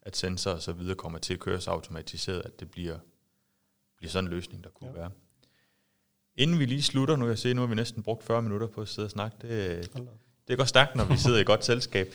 at 0.02 0.16
sensorer 0.16 0.54
og 0.54 0.62
så 0.62 0.72
videre 0.72 0.94
kommer 0.94 1.18
til 1.18 1.34
at 1.34 1.40
køres 1.40 1.68
automatiseret, 1.68 2.42
at 2.44 2.60
det 2.60 2.70
bliver, 2.70 2.98
bliver 3.96 4.10
sådan 4.10 4.24
en 4.24 4.30
løsning, 4.30 4.64
der 4.64 4.70
kunne 4.70 4.90
ja. 4.90 4.98
være. 4.98 5.10
Inden 6.36 6.58
vi 6.58 6.64
lige 6.64 6.82
slutter, 6.82 7.16
nu 7.16 7.28
jeg 7.28 7.38
ser, 7.38 7.54
nu 7.54 7.60
har 7.60 7.68
vi 7.68 7.74
næsten 7.74 8.02
brugt 8.02 8.24
40 8.24 8.42
minutter 8.42 8.66
på 8.66 8.80
at 8.80 8.88
sidde 8.88 9.06
og 9.06 9.10
snakke. 9.10 9.36
Det, 9.42 9.90
det 10.48 10.58
går 10.58 10.64
stærkt, 10.64 10.96
når 10.96 11.04
vi 11.04 11.16
sidder 11.16 11.38
i 11.38 11.44
godt 11.44 11.64
selskab. 11.64 12.12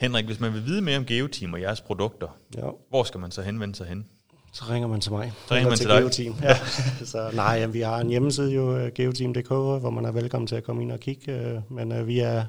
Henrik, 0.00 0.24
hvis 0.24 0.40
man 0.40 0.54
vil 0.54 0.64
vide 0.64 0.82
mere 0.82 0.96
om 0.96 1.06
Geoteam 1.06 1.52
og 1.52 1.60
jeres 1.60 1.80
produkter, 1.80 2.38
ja. 2.56 2.70
hvor 2.88 3.04
skal 3.04 3.20
man 3.20 3.30
så 3.30 3.42
henvende 3.42 3.74
sig 3.74 3.86
hen? 3.86 4.08
Så 4.52 4.64
ringer 4.70 4.88
man 4.88 5.00
til 5.00 5.12
mig. 5.12 5.32
Så 5.46 5.54
ringer 5.54 5.68
man 5.68 5.78
til, 5.78 5.86
til 5.86 5.96
Geoteam. 5.96 6.34
Ja. 6.42 6.54
så 7.12 7.30
nej, 7.34 7.54
jamen, 7.54 7.74
vi 7.74 7.80
har 7.80 8.00
en 8.00 8.08
hjemmeside 8.08 8.52
jo, 8.52 8.76
øh, 8.76 8.92
geoteam.dk, 8.92 9.48
hvor 9.48 9.90
man 9.90 10.04
er 10.04 10.12
velkommen 10.12 10.46
til 10.46 10.56
at 10.56 10.64
komme 10.64 10.82
ind 10.82 10.92
og 10.92 11.00
kigge. 11.00 11.32
Øh, 11.32 11.72
men 11.72 11.92
uh, 11.92 12.06
vi 12.06 12.18
er 12.18 12.44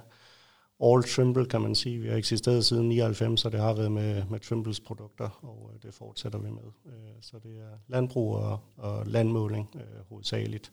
all 0.84 1.04
Trimble, 1.04 1.46
kan 1.46 1.62
man 1.62 1.76
sige. 1.76 2.00
Vi 2.00 2.08
har 2.08 2.16
eksisteret 2.16 2.66
siden 2.66 2.90
99, 2.90 3.42
så 3.42 3.50
det 3.50 3.60
har 3.60 3.74
været 3.74 3.92
med, 3.92 4.24
med 4.30 4.40
Trimbles 4.40 4.80
produkter, 4.80 5.30
og 5.42 5.72
det 5.84 5.94
fortsætter 5.94 6.40
vi 6.40 6.50
med. 6.50 6.94
Så 7.22 7.38
det 7.44 7.52
er 7.52 7.78
landbrug 7.88 8.36
og, 8.36 8.60
og 8.78 9.06
landmåling 9.06 9.70
hovedsageligt. 10.10 10.72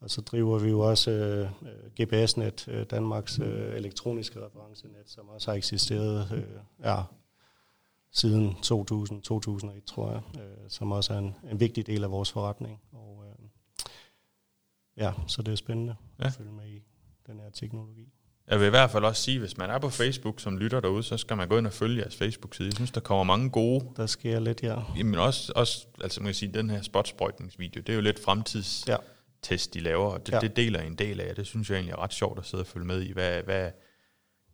Og 0.00 0.10
så 0.10 0.20
driver 0.20 0.58
vi 0.58 0.68
jo 0.68 0.80
også 0.80 1.10
uh, 1.60 1.68
GPS-net, 2.02 2.68
uh, 2.68 2.82
Danmarks 2.90 3.38
uh, 3.38 3.46
elektroniske 3.48 4.38
referencenet, 4.46 5.02
som 5.06 5.28
også 5.28 5.50
har 5.50 5.56
eksisteret 5.56 6.30
uh, 6.32 6.38
ja, 6.84 6.96
siden 8.12 8.54
2000, 8.62 9.22
2001, 9.22 9.84
tror 9.84 10.10
jeg, 10.10 10.42
øh, 10.42 10.56
som 10.68 10.92
også 10.92 11.14
er 11.14 11.18
en, 11.18 11.34
en 11.50 11.60
vigtig 11.60 11.86
del 11.86 12.04
af 12.04 12.10
vores 12.10 12.32
forretning. 12.32 12.80
Og 12.92 13.24
øh, 13.26 13.48
ja, 14.96 15.12
så 15.26 15.42
det 15.42 15.52
er 15.52 15.56
spændende 15.56 15.94
ja. 16.18 16.26
at 16.26 16.32
følge 16.32 16.52
med 16.52 16.66
i 16.66 16.82
den 17.26 17.40
her 17.40 17.50
teknologi. 17.50 18.12
Jeg 18.48 18.60
vil 18.60 18.66
i 18.66 18.70
hvert 18.70 18.90
fald 18.90 19.04
også 19.04 19.22
sige, 19.22 19.38
hvis 19.38 19.56
man 19.56 19.70
er 19.70 19.78
på 19.78 19.90
Facebook 19.90 20.40
som 20.40 20.58
lytter 20.58 20.80
derude, 20.80 21.02
så 21.02 21.16
skal 21.16 21.36
man 21.36 21.48
gå 21.48 21.58
ind 21.58 21.66
og 21.66 21.72
følge 21.72 22.00
jeres 22.00 22.16
Facebook-side. 22.16 22.66
Jeg 22.66 22.74
synes, 22.74 22.90
der 22.90 23.00
kommer 23.00 23.24
mange 23.24 23.50
gode... 23.50 23.84
Der 23.96 24.06
sker 24.06 24.40
lidt, 24.40 24.62
ja. 24.62 24.76
Men 24.96 25.14
også, 25.14 25.52
også 25.56 25.86
altså 26.00 26.20
man 26.20 26.26
kan 26.26 26.34
sige, 26.34 26.52
den 26.52 26.70
her 26.70 26.82
spotsprøjtningsvideo, 26.82 27.80
det 27.80 27.88
er 27.88 27.94
jo 27.94 28.00
lidt 28.00 28.24
fremtids... 28.24 28.84
Ja 28.88 28.96
de 29.50 29.80
laver, 29.80 30.06
og 30.06 30.26
det, 30.26 30.32
ja. 30.32 30.38
det 30.38 30.56
deler 30.56 30.80
en 30.80 30.94
del 30.94 31.20
af. 31.20 31.34
Det 31.34 31.46
synes 31.46 31.70
jeg 31.70 31.76
egentlig 31.76 31.92
er 31.92 32.02
ret 32.02 32.12
sjovt 32.12 32.38
at 32.38 32.46
sidde 32.46 32.62
og 32.62 32.66
følge 32.66 32.86
med 32.86 33.02
i. 33.02 33.12
Hvad, 33.12 33.42
hvad, 33.42 33.70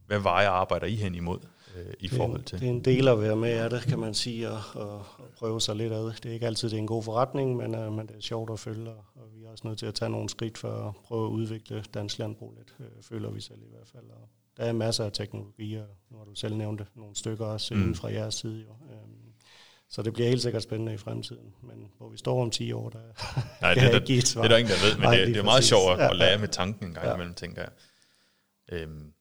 hvad 0.06 0.18
veje 0.18 0.48
arbejder 0.48 0.86
I 0.86 0.94
hen 0.94 1.14
imod? 1.14 1.38
Øh, 1.76 1.92
i 2.00 2.08
forhold 2.08 2.42
til. 2.42 2.60
Det 2.60 2.66
er 2.66 2.70
en 2.70 2.84
del 2.84 3.08
at 3.08 3.20
være 3.20 3.36
med 3.36 3.50
af 3.50 3.70
det, 3.70 3.82
kan 3.82 3.98
man 3.98 4.14
sige, 4.14 4.50
og, 4.50 4.60
og, 4.74 4.94
og 4.98 5.28
prøve 5.38 5.60
sig 5.60 5.76
lidt 5.76 5.92
ad. 5.92 6.04
Det 6.04 6.26
er 6.26 6.32
ikke 6.32 6.46
altid 6.46 6.70
det 6.70 6.76
er 6.76 6.80
en 6.80 6.86
god 6.86 7.02
forretning, 7.02 7.56
men, 7.56 7.74
uh, 7.74 7.92
men 7.92 8.06
det 8.06 8.16
er 8.16 8.20
sjovt 8.20 8.50
at 8.52 8.60
følge, 8.60 8.90
og, 8.90 9.04
og 9.14 9.28
vi 9.34 9.44
er 9.44 9.48
også 9.50 9.66
nødt 9.66 9.78
til 9.78 9.86
at 9.86 9.94
tage 9.94 10.10
nogle 10.10 10.28
skridt 10.28 10.58
for 10.58 10.88
at 10.88 10.94
prøve 11.04 11.26
at 11.26 11.30
udvikle 11.30 11.84
dansk 11.94 12.18
landbrug 12.18 12.54
lidt, 12.58 12.74
øh, 12.80 13.02
føler 13.02 13.30
vi 13.30 13.40
selv 13.40 13.58
i 13.62 13.70
hvert 13.70 13.88
fald. 13.92 14.04
Og 14.10 14.28
der 14.56 14.64
er 14.64 14.72
masser 14.72 15.04
af 15.04 15.12
teknologier, 15.12 15.84
nu 16.10 16.18
har 16.18 16.24
du 16.24 16.34
selv 16.34 16.54
nævnt 16.56 16.78
det, 16.78 16.86
nogle 16.96 17.16
stykker 17.16 17.46
også 17.46 17.74
mm. 17.74 17.80
inden 17.80 17.94
fra 17.94 18.08
jeres 18.12 18.34
side. 18.34 18.60
Jo. 18.68 18.72
Øhm, 18.94 19.32
Så 19.88 20.02
det 20.02 20.12
bliver 20.12 20.28
helt 20.28 20.42
sikkert 20.42 20.62
spændende 20.62 20.94
i 20.94 20.96
fremtiden. 20.96 21.54
Men 21.62 21.90
hvor 21.98 22.08
vi 22.08 22.16
står 22.16 22.42
om 22.42 22.50
10 22.50 22.72
år, 22.72 22.88
der 22.90 22.98
Nej, 23.62 23.74
det, 23.74 23.82
det, 23.82 24.00
ikke 24.10 24.18
et 24.18 24.26
svar. 24.28 24.42
det 24.42 24.46
er 24.48 24.52
der 24.54 24.56
ingen, 24.58 24.72
der 24.74 24.86
ved, 24.88 24.94
men 24.96 25.02
Nej, 25.02 25.16
det, 25.16 25.26
det 25.28 25.36
er 25.36 25.42
meget 25.42 25.64
sjovt 25.64 25.92
at, 25.92 25.98
Ja, 25.98 26.10
at 26.10 26.16
lære 26.16 26.30
ja. 26.30 26.38
med 26.38 26.48
tanken 26.48 26.86
en 26.88 26.94
gang 26.94 27.06
Ja. 27.06 27.14
imellem, 27.14 27.34
tænker 27.34 27.62
jeg. 27.62 27.70
Øhm, 28.72 29.12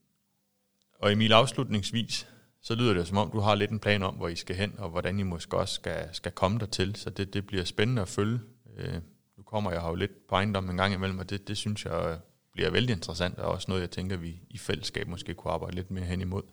og 1.00 1.12
Emil, 1.12 1.32
afslutningsvis, 1.34 2.28
så 2.64 2.76
lyder 2.76 2.94
det 2.94 3.08
som 3.08 3.18
om, 3.18 3.32
du 3.32 3.40
har 3.40 3.56
lidt 3.56 3.72
en 3.72 3.80
plan 3.80 4.04
om, 4.04 4.16
hvor 4.16 4.28
I 4.28 4.36
skal 4.36 4.56
hen, 4.56 4.74
og 4.78 4.90
hvordan 4.90 5.20
I 5.20 5.24
måske 5.24 5.58
også 5.58 5.76
skal, 5.76 6.10
skal 6.12 6.32
komme 6.32 6.60
dertil, 6.60 6.96
så 6.96 7.10
det, 7.10 7.34
det 7.34 7.48
bliver 7.48 7.64
spændende 7.64 8.02
at 8.02 8.08
følge. 8.08 8.40
Øh, 8.78 8.94
nu 9.38 9.44
kommer 9.44 9.72
jeg 9.72 9.82
har 9.82 9.90
jo 9.90 9.96
lidt 9.96 10.28
på 10.30 10.36
ejendom 10.36 10.70
en 10.70 10.78
gang 10.78 10.94
imellem, 10.94 11.20
og 11.20 11.30
det, 11.30 11.48
det 11.48 11.58
synes 11.58 11.86
jeg 11.86 12.12
øh, 12.12 12.18
bliver 12.54 12.70
vældig 12.70 12.94
interessant, 12.94 13.40
og 13.40 13.52
også 13.52 13.66
noget, 13.68 13.82
jeg 13.82 13.92
tænker, 13.92 14.18
vi 14.18 14.42
i 14.50 14.58
fællesskab 14.58 15.08
måske 15.08 15.34
kunne 15.34 15.54
arbejde 15.54 15.76
lidt 15.76 15.92
mere 15.92 16.06
hen 16.06 16.22
imod. 16.22 16.44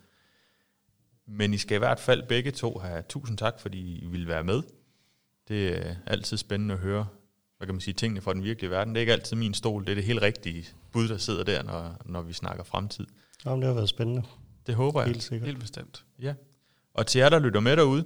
Men 1.27 1.55
I 1.55 1.59
skal 1.59 1.75
i 1.75 1.79
hvert 1.79 2.01
fald 2.01 2.23
begge 2.29 2.51
to 2.51 2.79
have 2.79 3.03
tusind 3.09 3.39
tak, 3.39 3.61
fordi 3.61 3.99
I 3.99 4.07
vil 4.07 4.29
være 4.29 4.45
med. 4.45 4.63
Det 5.49 5.87
er 5.87 5.95
altid 6.07 6.37
spændende 6.37 6.75
at 6.75 6.81
høre, 6.81 7.07
hvad 7.57 7.67
kan 7.67 7.75
man 7.75 7.81
sige, 7.81 7.95
tingene 7.95 8.21
fra 8.21 8.35
den 8.35 8.43
virkelige 8.45 8.71
verden. 8.71 8.95
Det 8.95 8.99
er 8.99 9.03
ikke 9.03 9.13
altid 9.13 9.37
min 9.37 9.55
stol, 9.55 9.85
det 9.85 9.91
er 9.91 9.95
det 9.95 10.05
helt 10.05 10.23
rigtige 10.23 10.67
bud, 10.93 11.09
der 11.09 11.17
sidder 11.17 11.45
der, 11.45 11.63
når, 11.63 11.97
når 12.05 12.23
vi 12.23 12.33
snakker 12.33 12.65
fremtid. 12.65 13.07
Jamen, 13.45 13.61
det 13.61 13.67
har 13.67 13.75
været 13.75 13.89
spændende. 13.89 14.23
Det 14.69 14.77
håber 14.77 15.01
jeg. 15.01 15.09
Helt 15.09 15.23
sikkert. 15.23 15.47
Helt 15.47 15.61
bestemt. 15.61 16.05
Ja. 16.23 16.35
Og 16.95 17.07
til 17.07 17.19
jer, 17.19 17.29
der 17.29 17.39
lytter 17.39 17.61
med 17.61 17.77
derude, 17.77 18.05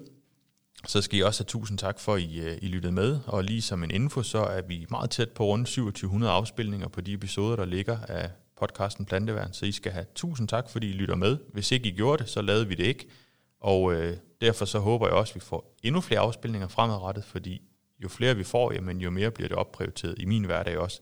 så 0.87 1.03
skal 1.03 1.19
I 1.19 1.23
også 1.23 1.43
have 1.43 1.49
tusind 1.49 1.79
tak 1.79 2.01
for, 2.01 2.15
at 2.15 2.21
I, 2.21 2.41
øh, 2.41 2.59
I 2.63 2.67
lyttede 2.67 2.93
med. 2.93 3.21
Og 3.27 3.45
lige 3.45 3.63
som 3.63 3.85
en 3.85 3.91
info, 3.91 4.23
så 4.23 4.39
er 4.39 4.63
vi 4.63 4.87
meget 4.91 5.11
tæt 5.11 5.31
på 5.31 5.45
rundt 5.45 5.67
2700 5.67 6.33
afspilninger 6.33 6.89
på 6.89 7.01
de 7.01 7.13
episoder, 7.13 7.57
der 7.57 7.65
ligger 7.65 7.99
af 8.09 8.31
podcasten 8.57 9.05
Planteværn. 9.05 9.53
Så 9.53 9.67
I 9.67 9.73
skal 9.73 9.93
have 9.93 10.07
tusind 10.15 10.49
tak, 10.49 10.71
fordi 10.71 10.91
I 10.91 10.93
lytter 10.93 11.15
med. 11.15 11.39
Hvis 11.53 11.73
ikke 11.73 11.89
I 11.89 11.93
gjorde 11.93 12.23
det, 12.23 12.31
så 12.31 12.43
lavede 12.43 12.69
vi 12.69 12.75
det 12.75 12.85
ikke. 12.85 13.09
Og 13.61 13.95
øh, 13.95 14.17
derfor 14.41 14.65
så 14.65 14.79
håber 14.79 15.07
jeg 15.07 15.15
også, 15.15 15.31
at 15.31 15.35
vi 15.35 15.41
får 15.41 15.77
endnu 15.83 16.01
flere 16.01 16.21
afspilninger 16.21 16.69
fremadrettet, 16.69 17.25
fordi 17.25 17.63
jo 18.03 18.09
flere 18.09 18.37
vi 18.37 18.45
får, 18.45 18.73
jamen, 18.73 19.01
jo 19.01 19.11
mere 19.11 19.31
bliver 19.31 19.49
det 19.49 19.57
opprioriteret 19.57 20.15
i 20.19 20.25
min 20.25 20.45
hverdag 20.45 20.79
også. 20.79 21.01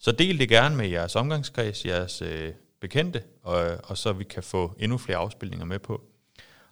Så 0.00 0.12
del 0.12 0.38
det 0.38 0.48
gerne 0.48 0.76
med 0.76 0.88
jeres 0.88 1.16
omgangskreds, 1.16 1.86
jeres 1.86 2.22
øh, 2.22 2.52
bekendte, 2.84 3.22
og, 3.42 3.78
og 3.84 3.98
så 3.98 4.12
vi 4.12 4.24
kan 4.24 4.42
få 4.42 4.76
endnu 4.78 4.98
flere 4.98 5.18
afspilninger 5.18 5.66
med 5.66 5.78
på. 5.78 6.02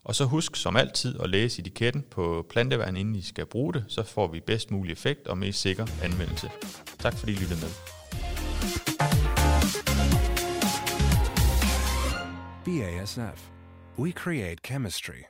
Og 0.05 0.15
så 0.15 0.25
husk 0.25 0.57
som 0.57 0.77
altid 0.77 1.21
at 1.21 1.31
læse 1.31 1.61
etiketten 1.61 2.03
på 2.11 2.47
planteværn, 2.51 2.97
inden 2.97 3.15
I 3.15 3.23
skal 3.23 3.47
bruge 3.47 3.73
det, 3.73 3.85
så 3.89 4.03
får 4.03 4.27
vi 4.27 4.41
bedst 4.41 4.71
mulig 4.71 4.93
effekt 4.93 5.27
og 5.27 5.39
mest 5.39 5.61
sikker 5.61 5.87
anvendelse. 6.03 6.51
Tak 6.99 7.15
fordi 7.15 7.33
I 7.33 7.35
lyttede 7.35 7.61
med. 7.61 7.71
BASF. 12.65 13.49
We 13.99 14.11
create 14.11 14.57
chemistry. 14.67 15.23